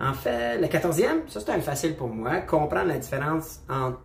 En 0.00 0.12
fait, 0.12 0.58
le 0.58 0.66
quatorzième, 0.66 1.28
ça 1.28 1.40
c'était 1.40 1.60
facile 1.60 1.94
pour 1.94 2.08
moi, 2.08 2.40
comprendre 2.40 2.88
la 2.88 2.98
différence 2.98 3.60
entre 3.68 4.00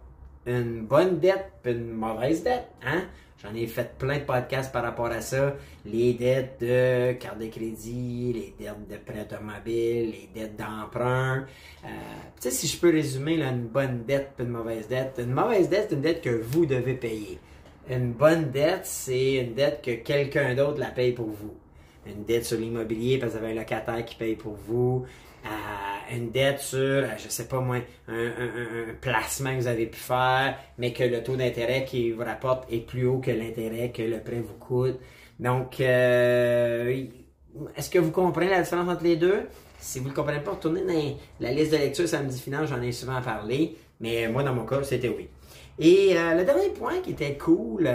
une 0.46 0.86
bonne 0.86 1.20
dette 1.20 1.52
et 1.66 1.72
une 1.72 1.92
mauvaise 1.92 2.44
dette. 2.44 2.68
Hein? 2.86 3.04
J'en 3.42 3.56
ai 3.56 3.68
fait 3.68 3.98
plein 3.98 4.18
de 4.18 4.24
podcasts 4.24 4.72
par 4.72 4.84
rapport 4.84 5.06
à 5.06 5.22
ça. 5.22 5.56
Les 5.86 6.14
dettes 6.14 6.58
de 6.60 7.14
carte 7.14 7.40
de 7.40 7.48
crédit, 7.48 8.34
les 8.34 8.66
dettes 8.66 8.88
de 8.90 8.98
prêt 8.98 9.22
automobile, 9.22 10.12
les 10.12 10.30
dettes 10.34 10.58
d'emprunt. 10.58 11.46
Euh, 11.86 11.88
tu 12.36 12.42
sais, 12.42 12.52
si 12.52 12.68
je 12.68 12.78
peux 12.78 12.92
résumer 12.92 13.42
une 13.42 13.68
bonne 13.68 14.04
dette 14.06 14.34
et 14.40 14.44
une 14.44 14.50
mauvaise 14.50 14.90
dette. 14.90 15.22
Une 15.24 15.32
mauvaise 15.32 15.70
dette, 15.70 15.88
c'est 15.90 15.96
une 15.96 16.02
dette 16.02 16.22
que 16.22 16.30
vous 16.30 16.66
devez 16.66 16.96
payer. 16.96 17.40
Une 17.90 18.12
bonne 18.12 18.52
dette, 18.52 18.86
c'est 18.86 19.36
une 19.36 19.54
dette 19.54 19.82
que 19.84 19.92
quelqu'un 19.92 20.54
d'autre 20.54 20.80
la 20.80 20.92
paye 20.92 21.14
pour 21.14 21.28
vous. 21.28 21.54
Une 22.06 22.26
dette 22.26 22.46
sur 22.46 22.60
l'immobilier 22.60 23.20
parce 23.20 23.34
que 23.34 23.38
vous 23.38 23.44
avez 23.46 23.54
un 23.54 23.60
locataire 23.60 24.04
qui 24.04 24.16
paye 24.16 24.36
pour 24.36 24.56
vous 24.68 25.06
une 26.12 26.32
dette 26.32 26.60
sur, 26.60 26.80
euh, 26.80 27.08
je 27.18 27.30
sais 27.30 27.48
pas 27.48 27.60
moi, 27.60 27.78
un, 28.08 28.32
placement 29.02 29.52
que 29.52 29.62
vous 29.62 29.68
avez 29.68 29.86
pu 29.86 30.00
faire, 30.00 30.58
mais 30.78 30.94
que 30.94 31.04
le 31.04 31.24
taux 31.24 31.36
d'intérêt 31.36 31.86
qui 31.86 32.12
vous 32.12 32.24
rapporte 32.24 32.72
est 32.72 32.80
plus 32.80 33.06
haut 33.06 33.20
que 33.20 33.32
l'intérêt 33.32 33.92
que 33.92 34.02
le 34.02 34.20
prêt 34.20 34.42
vous 34.42 34.56
coûte. 34.56 35.00
Donc, 35.40 35.80
euh, 35.80 37.06
est-ce 37.76 37.90
que 37.90 38.00
vous 38.00 38.12
comprenez 38.12 38.50
la 38.50 38.62
différence 38.62 38.90
entre 38.90 39.04
les 39.04 39.16
deux? 39.16 39.48
Si 39.80 40.00
vous 40.00 40.06
ne 40.06 40.10
le 40.10 40.16
comprenez 40.16 40.40
pas, 40.40 40.52
retournez 40.52 40.82
dans 40.82 41.18
la 41.40 41.52
liste 41.52 41.72
de 41.72 41.78
lecture 41.78 42.08
samedi 42.08 42.40
finance, 42.40 42.70
j'en 42.70 42.82
ai 42.82 42.92
souvent 42.92 43.22
parlé, 43.22 43.78
mais 44.00 44.28
moi, 44.28 44.44
dans 44.44 44.54
mon 44.54 44.66
cas, 44.66 44.84
c'était 44.84 45.10
oui. 45.10 45.30
Et 45.78 46.18
euh, 46.18 46.36
le 46.36 46.44
dernier 46.44 46.70
point 46.70 47.00
qui 47.00 47.12
était 47.12 47.38
cool, 47.38 47.90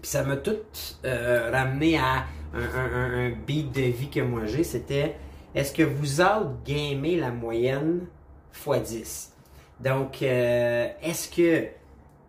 puis 0.00 0.10
ça 0.10 0.22
m'a 0.22 0.36
tout 0.36 0.56
ramené 1.04 1.98
à 1.98 2.24
un, 2.54 3.26
un, 3.26 3.30
beat 3.46 3.72
de 3.72 3.82
vie 3.82 4.08
que 4.08 4.20
moi 4.20 4.46
j'ai, 4.46 4.62
c'était 4.62 5.16
est-ce 5.54 5.72
que 5.72 5.82
vous 5.82 6.20
outgamez 6.20 7.16
la 7.16 7.30
moyenne 7.30 8.06
x 8.66 8.90
10? 8.90 9.32
Donc, 9.80 10.22
euh, 10.22 10.88
est-ce 11.02 11.28
que 11.28 11.68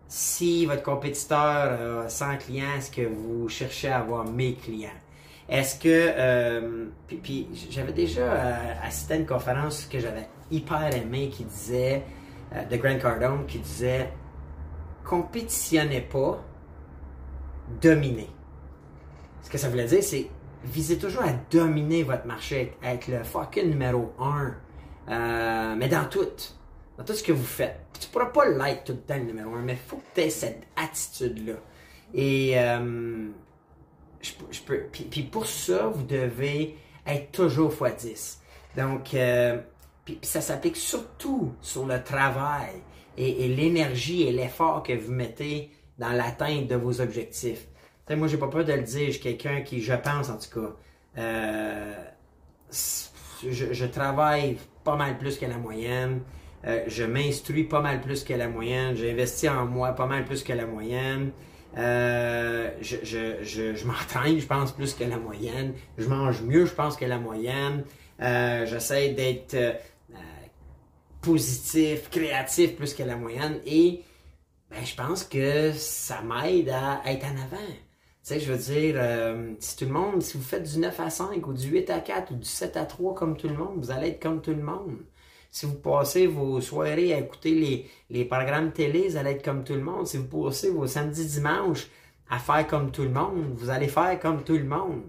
si 0.08 0.66
votre 0.66 0.82
compétiteur 0.82 2.04
a 2.04 2.08
100 2.08 2.38
clients, 2.38 2.76
est-ce 2.78 2.90
que 2.90 3.02
vous 3.02 3.48
cherchez 3.48 3.88
à 3.88 3.98
avoir 3.98 4.24
1000 4.24 4.56
clients? 4.58 4.90
Est-ce 5.48 5.78
que... 5.78 5.88
Euh, 5.88 6.86
puis, 7.22 7.48
j'avais 7.70 7.92
déjà 7.92 8.22
euh, 8.22 8.74
assisté 8.82 9.14
à 9.14 9.16
une 9.16 9.26
conférence 9.26 9.86
que 9.86 9.98
j'avais 9.98 10.28
hyper 10.50 10.94
aimée 10.94 11.28
qui 11.28 11.44
disait, 11.44 12.04
de 12.70 12.76
Grant 12.76 12.98
Cardone, 12.98 13.46
qui 13.46 13.58
disait, 13.58 14.12
compétitionnez 15.04 16.00
pas, 16.00 16.40
dominez. 17.80 18.30
Ce 19.42 19.50
que 19.50 19.58
ça 19.58 19.68
voulait 19.68 19.86
dire, 19.86 20.02
c'est 20.02 20.28
visez 20.64 20.98
toujours 20.98 21.22
à 21.22 21.32
dominer 21.50 22.02
votre 22.02 22.26
marché, 22.26 22.76
être 22.82 23.08
le 23.08 23.22
fucking 23.24 23.70
numéro 23.70 24.12
un. 24.18 24.54
Euh, 25.08 25.74
mais 25.76 25.88
dans 25.88 26.06
tout. 26.06 26.26
Dans 26.98 27.04
tout 27.04 27.12
ce 27.12 27.22
que 27.22 27.32
vous 27.32 27.44
faites. 27.44 27.80
Tu 28.00 28.08
pourras 28.08 28.26
pas 28.26 28.48
l'être 28.48 28.84
tout 28.84 28.92
le 28.92 29.00
temps 29.00 29.16
le 29.16 29.24
numéro 29.24 29.54
un, 29.54 29.62
mais 29.62 29.74
il 29.74 29.78
faut 29.78 29.96
que 29.96 30.14
tu 30.14 30.20
aies 30.22 30.30
cette 30.30 30.62
attitude-là. 30.76 31.54
Et 32.14 32.58
euh, 32.58 33.28
je, 34.20 34.60
peux. 34.62 34.84
Puis, 34.90 35.22
pour 35.24 35.46
ça, 35.46 35.88
vous 35.88 36.04
devez 36.04 36.76
être 37.06 37.32
toujours 37.32 37.72
x10. 37.72 38.38
Donc, 38.76 39.14
euh, 39.14 39.58
puis, 40.04 40.18
ça 40.22 40.40
s'applique 40.40 40.76
surtout 40.76 41.52
sur 41.60 41.86
le 41.86 42.02
travail 42.02 42.82
et 43.18 43.48
l'énergie 43.48 44.24
et 44.24 44.32
l'effort 44.32 44.82
que 44.82 44.92
vous 44.92 45.12
mettez 45.12 45.70
dans 45.98 46.10
l'atteinte 46.10 46.66
de 46.66 46.76
vos 46.76 47.00
objectifs. 47.00 47.66
Moi, 48.08 48.16
moi, 48.16 48.28
j'ai 48.28 48.36
pas 48.36 48.48
peur 48.48 48.64
de 48.64 48.72
le 48.72 48.82
dire. 48.82 49.10
Je 49.10 49.18
quelqu'un 49.18 49.62
qui, 49.62 49.82
je 49.82 49.94
pense 49.94 50.30
en 50.30 50.38
tout 50.38 50.60
cas, 50.60 50.76
euh, 51.18 51.94
je, 53.42 53.86
travaille 53.86 54.58
pas 54.84 54.96
mal 54.96 55.18
plus 55.18 55.38
que 55.38 55.46
la 55.46 55.58
moyenne. 55.58 56.20
Euh, 56.66 56.84
je 56.86 57.04
m'instruis 57.04 57.64
pas 57.64 57.80
mal 57.80 58.00
plus 58.00 58.22
que 58.22 58.34
la 58.34 58.48
moyenne. 58.48 58.94
J'investis 58.96 59.50
en 59.50 59.66
moi 59.66 59.92
pas 59.92 60.06
mal 60.06 60.24
plus 60.24 60.44
que 60.44 60.52
la 60.52 60.66
moyenne. 60.66 61.32
Euh, 61.76 62.70
je, 62.80 62.96
je, 63.42 63.86
m'entraîne, 63.86 64.38
je 64.38 64.46
pense, 64.46 64.72
plus 64.72 64.94
que 64.94 65.04
la 65.04 65.18
moyenne. 65.18 65.74
Je 65.98 66.08
mange 66.08 66.42
mieux, 66.42 66.64
je 66.64 66.72
pense, 66.72 66.96
que 66.96 67.04
la 67.04 67.18
moyenne. 67.18 67.84
J'essaie 68.20 69.10
d'être 69.10 69.56
positif, 71.20 72.08
créatif 72.08 72.76
plus 72.76 72.94
que 72.94 73.02
la 73.02 73.16
moyenne. 73.16 73.58
Et 73.66 74.04
ben, 74.70 74.84
je 74.84 74.94
pense 74.94 75.24
que 75.24 75.72
ça 75.72 76.22
m'aide 76.22 76.68
à 76.68 77.02
être 77.06 77.24
en 77.24 77.36
avant. 77.42 77.72
Sais, 78.26 78.40
je 78.40 78.52
veux 78.52 78.58
dire, 78.58 78.96
euh, 78.98 79.52
si 79.60 79.76
tout 79.76 79.84
le 79.84 79.92
monde, 79.92 80.20
si 80.20 80.36
vous 80.36 80.42
faites 80.42 80.64
du 80.64 80.80
9 80.80 80.98
à 80.98 81.10
5 81.10 81.46
ou 81.46 81.52
du 81.52 81.68
8 81.68 81.90
à 81.90 82.00
4 82.00 82.32
ou 82.32 82.34
du 82.34 82.48
7 82.48 82.76
à 82.76 82.84
3 82.84 83.14
comme 83.14 83.36
tout 83.36 83.46
le 83.46 83.54
monde, 83.54 83.76
vous 83.76 83.92
allez 83.92 84.08
être 84.08 84.20
comme 84.20 84.42
tout 84.42 84.50
le 84.50 84.64
monde. 84.64 84.96
Si 85.52 85.64
vous 85.64 85.76
passez 85.76 86.26
vos 86.26 86.60
soirées 86.60 87.14
à 87.14 87.20
écouter 87.20 87.54
les, 87.54 87.88
les 88.10 88.24
programmes 88.24 88.72
télé, 88.72 89.10
vous 89.10 89.16
allez 89.16 89.30
être 89.30 89.44
comme 89.44 89.62
tout 89.62 89.74
le 89.74 89.80
monde. 89.80 90.08
Si 90.08 90.16
vous 90.16 90.24
passez 90.24 90.70
vos 90.70 90.88
samedis, 90.88 91.24
dimanches 91.24 91.86
à 92.28 92.40
faire 92.40 92.66
comme 92.66 92.90
tout 92.90 93.04
le 93.04 93.10
monde, 93.10 93.54
vous 93.54 93.70
allez 93.70 93.86
faire 93.86 94.18
comme 94.18 94.42
tout 94.42 94.58
le 94.58 94.64
monde. 94.64 95.02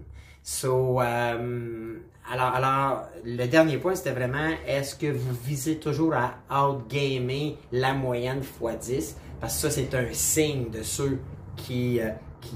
So, 0.44 1.00
euh, 1.00 1.98
alors, 2.32 2.54
alors, 2.54 3.02
le 3.24 3.46
dernier 3.46 3.78
point, 3.78 3.96
c'était 3.96 4.12
vraiment, 4.12 4.50
est-ce 4.64 4.94
que 4.94 5.10
vous 5.10 5.34
visez 5.42 5.80
toujours 5.80 6.14
à 6.14 6.70
outgamer 6.70 7.56
la 7.72 7.94
moyenne 7.94 8.42
x10? 8.42 9.16
Parce 9.40 9.54
que 9.54 9.60
ça, 9.62 9.70
c'est 9.72 9.92
un 9.96 10.06
signe 10.12 10.70
de 10.70 10.84
ceux 10.84 11.18
qui, 11.56 12.00
euh, 12.00 12.10
qui, 12.40 12.54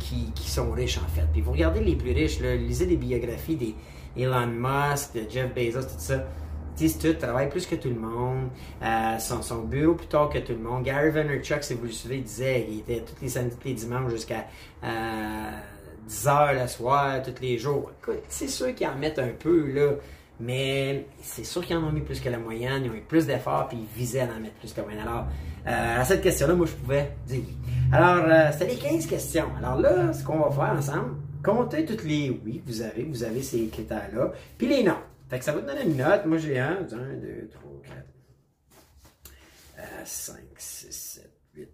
qui, 0.00 0.50
sont 0.50 0.70
riches, 0.72 0.98
en 0.98 1.08
fait. 1.14 1.26
Puis 1.32 1.40
vous 1.40 1.52
regardez 1.52 1.80
les 1.80 1.94
plus 1.94 2.12
riches, 2.12 2.40
lisez 2.40 2.86
les 2.86 2.96
biographies 2.96 3.56
des 3.56 3.74
Elon 4.16 4.46
Musk, 4.46 5.14
de 5.14 5.30
Jeff 5.30 5.54
Bezos, 5.54 5.82
tout 5.82 5.94
ça. 5.98 6.24
Tout, 6.76 7.12
travaille 7.12 7.50
plus 7.50 7.66
que 7.66 7.74
tout 7.74 7.90
le 7.90 8.00
monde, 8.00 8.48
euh, 8.82 9.18
son, 9.18 9.42
son, 9.42 9.64
bureau 9.64 9.94
plus 9.94 10.06
tard 10.06 10.30
que 10.30 10.38
tout 10.38 10.52
le 10.52 10.60
monde. 10.60 10.82
Gary 10.82 11.10
Vaynerchuk, 11.10 11.62
si 11.62 11.74
vous 11.74 11.84
le 11.84 11.92
suivez, 11.92 12.18
disait 12.20 12.64
qu'il 12.66 12.78
était 12.78 13.00
tous 13.00 13.20
les 13.20 13.28
samedis, 13.28 13.54
tous 13.56 13.68
les 13.68 13.74
dimanches 13.74 14.10
jusqu'à 14.12 14.46
euh, 14.82 15.50
10 16.06 16.28
heures 16.28 16.54
le 16.54 16.66
soir, 16.66 17.22
tous 17.22 17.42
les 17.42 17.58
jours. 17.58 17.90
Écoute, 18.00 18.22
c'est 18.30 18.48
ceux 18.48 18.70
qui 18.70 18.86
en 18.86 18.96
mettent 18.96 19.18
un 19.18 19.32
peu, 19.38 19.70
là, 19.70 19.90
Mais 20.40 21.06
c'est 21.22 21.44
sûr 21.44 21.64
qu'ils 21.64 21.76
en 21.76 21.84
ont 21.84 21.92
mis 21.92 22.00
plus 22.00 22.20
que 22.20 22.28
la 22.28 22.38
moyenne, 22.38 22.84
ils 22.84 22.90
ont 22.90 22.94
eu 22.94 23.02
plus 23.02 23.26
d'efforts, 23.26 23.68
puis 23.68 23.78
ils 23.78 23.98
visaient 23.98 24.26
d'en 24.26 24.40
mettre 24.40 24.54
plus 24.54 24.72
que 24.72 24.78
la 24.78 24.84
moyenne. 24.84 25.06
Alors, 25.06 25.26
euh, 25.66 26.00
à 26.00 26.04
cette 26.04 26.22
question-là, 26.22 26.54
moi, 26.54 26.66
je 26.66 26.72
pouvais 26.72 27.12
dire 27.26 27.42
oui. 27.46 27.56
Alors, 27.92 28.24
euh, 28.26 28.50
c'était 28.52 28.68
les 28.68 28.76
15 28.76 29.06
questions. 29.06 29.48
Alors 29.58 29.78
là, 29.78 30.12
ce 30.12 30.24
qu'on 30.24 30.38
va 30.38 30.50
faire 30.50 30.74
ensemble, 30.76 31.16
comptez 31.44 31.84
toutes 31.84 32.04
les 32.04 32.30
oui 32.30 32.62
que 32.64 32.70
vous 32.70 32.80
avez, 32.80 33.02
vous 33.04 33.22
avez 33.22 33.42
ces 33.42 33.66
critères-là, 33.66 34.32
puis 34.56 34.66
les 34.66 34.82
non. 34.82 34.96
Fait 35.28 35.38
que 35.38 35.44
ça 35.44 35.52
va 35.52 35.60
te 35.60 35.66
donner 35.66 35.84
une 35.84 35.96
note. 35.96 36.24
Moi, 36.24 36.38
j'ai 36.38 36.58
un, 36.58 36.78
1, 36.78 36.86
2, 36.86 37.50
3, 37.52 37.62
4, 39.76 40.06
5, 40.06 40.36
6, 40.56 40.86
7, 40.90 41.30
8, 41.54 41.68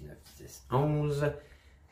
9, 0.00 0.16
10, 0.38 0.66
11, 0.70 1.32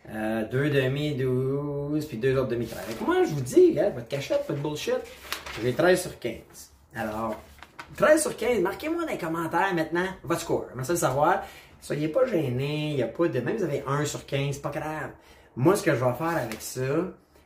euh, 0.08 0.44
2 0.48 0.70
demi, 0.70 1.14
12, 1.14 2.06
puis 2.06 2.16
2 2.16 2.36
autres 2.38 2.48
demi 2.48 2.66
13. 2.66 2.84
Fait 2.84 2.94
que 2.94 3.04
moi, 3.04 3.22
je 3.24 3.30
vous 3.30 3.40
dis, 3.40 3.72
pas 3.72 3.90
de 3.90 4.00
cachette, 4.00 4.44
de 4.48 4.54
bullshit, 4.54 4.96
j'ai 5.62 5.72
13 5.72 6.00
sur 6.00 6.18
15. 6.18 6.34
Alors, 6.96 7.36
13 7.96 8.22
sur 8.22 8.36
15, 8.36 8.60
marquez-moi 8.60 9.04
dans 9.04 9.10
les 9.10 9.18
commentaires 9.18 9.74
maintenant 9.74 10.06
votre 10.22 10.40
score. 10.40 10.66
Ça 10.82 10.92
le 10.92 10.98
savoir. 10.98 11.42
Soyez 11.80 12.08
pas 12.08 12.26
gênés, 12.26 12.94
il 12.96 13.02
a 13.02 13.06
pas 13.06 13.28
de. 13.28 13.40
Même 13.40 13.56
si 13.56 13.64
vous 13.64 13.70
avez 13.70 13.84
1 13.86 14.04
sur 14.04 14.26
15, 14.26 14.58
pas 14.58 14.70
grave. 14.70 15.10
Moi, 15.56 15.76
ce 15.76 15.82
que 15.82 15.94
je 15.94 16.04
vais 16.04 16.14
faire 16.14 16.36
avec 16.36 16.60
ça, 16.60 16.80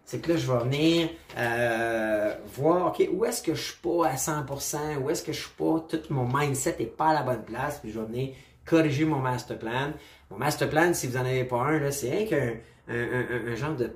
c'est 0.04 0.20
que 0.20 0.32
là, 0.32 0.36
je 0.36 0.50
vais 0.50 0.58
venir 0.58 1.08
euh, 1.38 2.34
voir, 2.54 2.88
OK, 2.88 3.08
où 3.12 3.24
est-ce 3.24 3.42
que 3.42 3.54
je 3.54 3.62
suis 3.62 3.80
pas 3.80 4.08
à 4.08 4.14
100%, 4.14 4.98
où 4.98 5.10
est-ce 5.10 5.22
que 5.22 5.32
je 5.32 5.40
suis 5.40 5.54
pas, 5.56 5.84
tout 5.88 6.00
mon 6.10 6.26
mindset 6.26 6.76
n'est 6.78 6.86
pas 6.86 7.08
à 7.08 7.14
la 7.14 7.22
bonne 7.22 7.42
place, 7.42 7.78
puis 7.78 7.90
je 7.90 7.98
vais 7.98 8.06
venir 8.06 8.34
corriger 8.66 9.04
mon 9.04 9.18
master 9.18 9.58
plan. 9.58 9.92
Mon 10.30 10.38
master 10.38 10.68
plan, 10.68 10.92
si 10.94 11.06
vous 11.06 11.18
n'en 11.18 11.24
avez 11.24 11.44
pas 11.44 11.62
un, 11.62 11.90
c'est 11.90 12.10
rien 12.10 12.26
qu'un 12.26 12.52
un, 12.88 13.54
genre 13.54 13.74
de... 13.76 13.90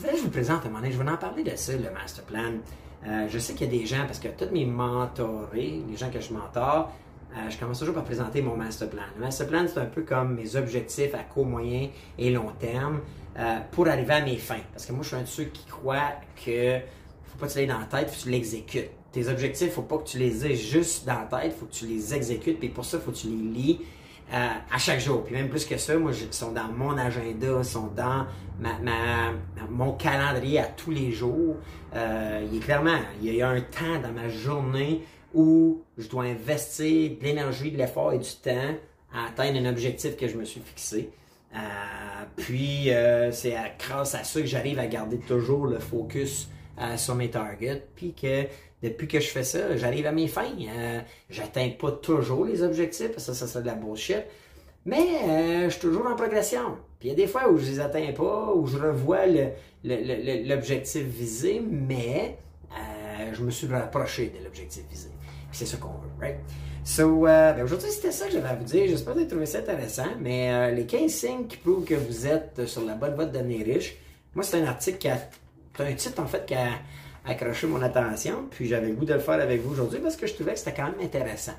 Je 0.00 0.22
vous 0.22 0.30
présente 0.30 0.64
un 0.66 0.68
moment 0.68 0.86
je 0.90 0.98
vais 0.98 1.10
en 1.10 1.16
parler 1.16 1.42
de 1.42 1.56
ça, 1.56 1.72
le 1.72 1.90
master 1.90 2.24
plan. 2.24 2.52
Euh, 3.06 3.26
je 3.28 3.38
sais 3.38 3.54
qu'il 3.54 3.72
y 3.72 3.76
a 3.76 3.80
des 3.80 3.86
gens, 3.86 4.04
parce 4.06 4.18
que 4.18 4.28
tous 4.28 4.52
mes 4.52 4.64
mentorés, 4.64 5.82
les 5.88 5.96
gens 5.96 6.10
que 6.10 6.20
je 6.20 6.32
mentor, 6.32 6.92
euh, 7.32 7.50
je 7.50 7.58
commence 7.58 7.78
toujours 7.78 7.94
par 7.94 8.04
présenter 8.04 8.40
mon 8.40 8.56
master 8.56 8.88
plan. 8.88 9.02
Le 9.16 9.20
master 9.20 9.46
plan, 9.46 9.66
c'est 9.68 9.78
un 9.78 9.86
peu 9.86 10.02
comme 10.02 10.34
mes 10.34 10.56
objectifs 10.56 11.14
à 11.14 11.22
court, 11.22 11.46
moyen 11.46 11.90
et 12.18 12.30
long 12.30 12.50
terme 12.58 13.00
euh, 13.38 13.58
pour 13.70 13.88
arriver 13.88 14.14
à 14.14 14.22
mes 14.22 14.38
fins. 14.38 14.62
Parce 14.72 14.86
que 14.86 14.92
moi, 14.92 15.02
je 15.02 15.08
suis 15.08 15.16
un 15.16 15.22
de 15.22 15.26
ceux 15.26 15.44
qui 15.44 15.64
croient 15.66 16.14
que 16.44 16.78
faut 17.24 17.38
pas 17.38 17.46
que 17.46 17.52
tu 17.52 17.58
l'aies 17.58 17.66
dans 17.66 17.78
la 17.78 17.84
tête, 17.84 18.08
faut 18.08 18.16
que 18.16 18.22
tu 18.22 18.30
l'exécutes. 18.30 18.90
Tes 19.12 19.28
objectifs, 19.28 19.72
faut 19.72 19.82
pas 19.82 19.98
que 19.98 20.08
tu 20.08 20.18
les 20.18 20.46
aies 20.46 20.54
juste 20.54 21.06
dans 21.06 21.26
la 21.30 21.40
tête, 21.40 21.54
faut 21.54 21.66
que 21.66 21.72
tu 21.72 21.86
les 21.86 22.14
exécutes. 22.14 22.58
Puis 22.58 22.70
pour 22.70 22.84
ça, 22.84 22.98
faut 22.98 23.10
que 23.10 23.16
tu 23.16 23.28
les 23.28 23.36
lis 23.36 23.80
euh, 24.32 24.48
à 24.72 24.78
chaque 24.78 25.00
jour. 25.00 25.24
Puis 25.24 25.34
même 25.34 25.48
plus 25.48 25.64
que 25.64 25.76
ça, 25.76 25.96
moi, 25.96 26.12
ils 26.12 26.32
sont 26.32 26.52
dans 26.52 26.68
mon 26.68 26.96
agenda, 26.96 27.58
ils 27.58 27.64
sont 27.64 27.88
dans 27.88 28.26
ma, 28.58 28.70
mon 29.70 29.92
calendrier 29.92 30.60
à 30.60 30.66
tous 30.66 30.90
les 30.90 31.12
jours. 31.12 31.56
Euh, 31.94 32.46
il 32.50 32.58
est 32.58 32.60
clairement, 32.60 32.98
il 33.22 33.34
y 33.34 33.42
a 33.42 33.48
un 33.48 33.60
temps 33.60 34.00
dans 34.02 34.12
ma 34.12 34.28
journée 34.28 35.02
où 35.34 35.82
je 35.98 36.08
dois 36.08 36.24
investir 36.24 37.10
de 37.18 37.24
l'énergie, 37.24 37.70
de 37.70 37.78
l'effort 37.78 38.12
et 38.12 38.18
du 38.18 38.30
temps 38.42 38.74
à 39.12 39.28
atteindre 39.28 39.58
un 39.58 39.66
objectif 39.66 40.16
que 40.16 40.28
je 40.28 40.36
me 40.36 40.44
suis 40.44 40.60
fixé. 40.60 41.10
Euh, 41.54 41.58
puis 42.36 42.90
euh, 42.90 43.30
c'est 43.32 43.54
grâce 43.78 44.14
à 44.14 44.24
ça 44.24 44.40
que 44.40 44.46
j'arrive 44.46 44.78
à 44.78 44.86
garder 44.86 45.18
toujours 45.18 45.66
le 45.66 45.78
focus 45.78 46.48
euh, 46.78 46.96
sur 46.96 47.14
mes 47.14 47.30
targets. 47.30 47.86
Puis 47.94 48.14
que 48.14 48.44
depuis 48.90 49.08
que 49.08 49.20
je 49.20 49.28
fais 49.28 49.44
ça, 49.44 49.76
j'arrive 49.76 50.06
à 50.06 50.12
mes 50.12 50.28
fins. 50.28 50.52
J'atteins 51.30 51.70
pas 51.78 51.92
toujours 51.92 52.44
les 52.44 52.62
objectifs, 52.62 53.12
parce 53.12 53.26
que 53.26 53.32
ça, 53.32 53.46
ça 53.46 53.46
c'est 53.46 53.62
de 53.62 53.66
la 53.66 53.74
bullshit. 53.74 54.24
Mais 54.84 55.64
je 55.64 55.70
suis 55.70 55.80
toujours 55.80 56.06
en 56.06 56.14
progression. 56.14 56.76
Puis 56.98 57.08
il 57.08 57.10
y 57.10 57.12
a 57.12 57.16
des 57.16 57.26
fois 57.26 57.50
où 57.50 57.58
je 57.58 57.66
les 57.66 57.80
atteins 57.80 58.12
pas, 58.12 58.52
où 58.54 58.66
je 58.66 58.78
revois 58.78 59.26
l'objectif 59.84 61.02
visé, 61.02 61.60
mais 61.60 62.38
je 63.32 63.42
me 63.42 63.50
suis 63.50 63.66
rapproché 63.66 64.32
de 64.38 64.44
l'objectif 64.44 64.84
visé. 64.90 65.08
C'est 65.52 65.66
ça 65.66 65.76
qu'on 65.78 65.88
veut, 65.88 66.10
right? 66.20 66.36
So, 66.86 67.26
euh, 67.26 67.52
ben 67.52 67.64
aujourd'hui, 67.64 67.90
c'était 67.90 68.12
ça 68.12 68.26
que 68.26 68.32
j'avais 68.32 68.48
à 68.48 68.54
vous 68.54 68.64
dire. 68.64 68.86
J'espère 68.86 69.14
que 69.14 69.18
vous 69.18 69.24
avez 69.24 69.28
trouvé 69.28 69.46
ça 69.46 69.58
intéressant. 69.58 70.06
Mais 70.20 70.52
euh, 70.52 70.70
les 70.70 70.86
15 70.86 71.10
signes 71.10 71.46
qui 71.48 71.56
prouvent 71.56 71.84
que 71.84 71.94
vous 71.94 72.26
êtes 72.28 72.64
sur 72.66 72.84
la 72.84 72.94
bonne 72.94 73.14
voie 73.16 73.24
de 73.24 73.36
devenir 73.36 73.66
riche, 73.66 73.96
moi, 74.34 74.44
c'est 74.44 74.60
un 74.60 74.66
article 74.66 74.98
qui 74.98 75.08
a. 75.08 75.18
un 75.80 75.92
titre, 75.94 76.22
en 76.22 76.26
fait, 76.26 76.46
qui 76.46 76.54
a 76.54 76.68
accroché 77.26 77.66
mon 77.66 77.82
attention. 77.82 78.46
Puis 78.50 78.66
j'avais 78.68 78.88
le 78.88 78.94
goût 78.94 79.04
de 79.04 79.14
le 79.14 79.20
faire 79.20 79.40
avec 79.40 79.60
vous 79.62 79.72
aujourd'hui 79.72 79.98
parce 80.00 80.16
que 80.16 80.26
je 80.26 80.34
trouvais 80.34 80.52
que 80.52 80.58
c'était 80.58 80.74
quand 80.74 80.84
même 80.84 81.00
intéressant. 81.02 81.54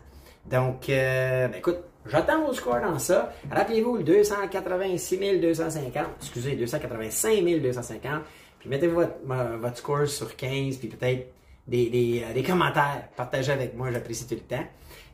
Donc, 0.46 0.90
euh, 0.90 1.48
ben 1.48 1.58
écoute, 1.58 1.80
j'attends 2.06 2.46
vos 2.46 2.54
scores 2.54 2.82
dans 2.82 3.00
ça. 3.00 3.34
Rappelez-vous 3.52 3.98
le 3.98 4.04
286 4.04 5.40
250, 5.42 6.06
excusez, 6.22 6.56
285 6.56 7.62
250. 7.62 8.22
Puis 8.60 8.70
mettez 8.70 8.88
votre, 8.88 9.14
votre 9.26 9.78
score 9.78 10.08
sur 10.08 10.36
15, 10.36 10.78
puis 10.78 10.88
peut-être 10.88 11.28
des, 11.68 11.90
des, 11.90 12.24
des 12.34 12.44
commentaires. 12.44 13.10
Partagez 13.16 13.52
avec 13.52 13.76
moi, 13.76 13.92
j'apprécie 13.92 14.26
tout 14.26 14.36
le 14.36 14.42
temps. 14.42 14.64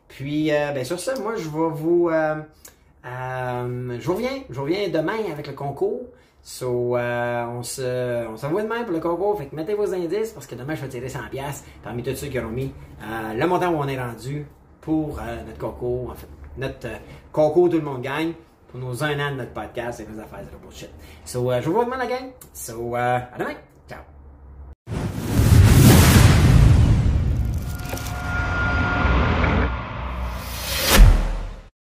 Puis, 0.08 0.52
euh, 0.52 0.72
ben, 0.72 0.86
sur 0.86 1.00
ça, 1.00 1.16
moi, 1.20 1.36
je 1.36 1.50
vais 1.50 1.70
vous. 1.72 2.10
Euh, 2.10 2.36
euh, 3.06 3.98
je 4.00 4.10
reviens. 4.10 4.44
Je 4.50 4.60
reviens 4.60 4.88
demain 4.90 5.18
avec 5.32 5.48
le 5.48 5.54
concours. 5.54 6.02
So, 6.46 6.98
on 6.98 7.64
se, 7.64 8.28
on 8.28 8.36
s'envoie 8.36 8.64
demain 8.64 8.84
pour 8.84 8.92
le 8.92 9.00
concours. 9.00 9.38
Fait 9.38 9.46
que 9.46 9.56
mettez 9.56 9.76
vos 9.76 9.94
indices 9.94 10.34
parce 10.34 10.46
que 10.46 10.56
demain, 10.56 10.76
je 10.76 10.82
vais 10.82 10.90
tirer 10.90 11.08
100$ 11.08 11.64
parmi 11.82 12.04
tous 12.04 12.16
ceux 12.16 12.28
qui 12.28 12.38
auront 12.38 12.50
mis 12.50 12.74
le 13.02 13.46
montant 13.46 13.72
où 13.72 13.78
on 13.78 13.88
est 13.88 13.98
rendu 13.98 14.46
pour 14.82 15.22
notre 15.48 15.58
concours. 15.58 16.10
En 16.12 16.16
fait, 16.16 16.28
notre 16.58 16.90
concours 17.32 17.70
Tout 17.70 17.78
le 17.78 17.84
monde 17.84 18.02
gagne 18.02 18.34
pour 18.68 18.80
nos 18.80 19.04
un 19.04 19.20
an 19.20 19.32
de 19.32 19.38
notre 19.38 19.54
podcast 19.54 20.02
et 20.02 20.06
nos 20.06 20.22
affaires 20.22 20.42
de 20.42 20.58
bullshit. 20.62 20.90
So, 21.24 21.50
je 21.62 21.66
vous 21.66 21.74
vois 21.76 21.86
demain, 21.86 21.98
la 21.98 22.08
gang. 22.08 22.32
So, 22.54 22.94
à 22.96 23.30
demain. 23.40 23.56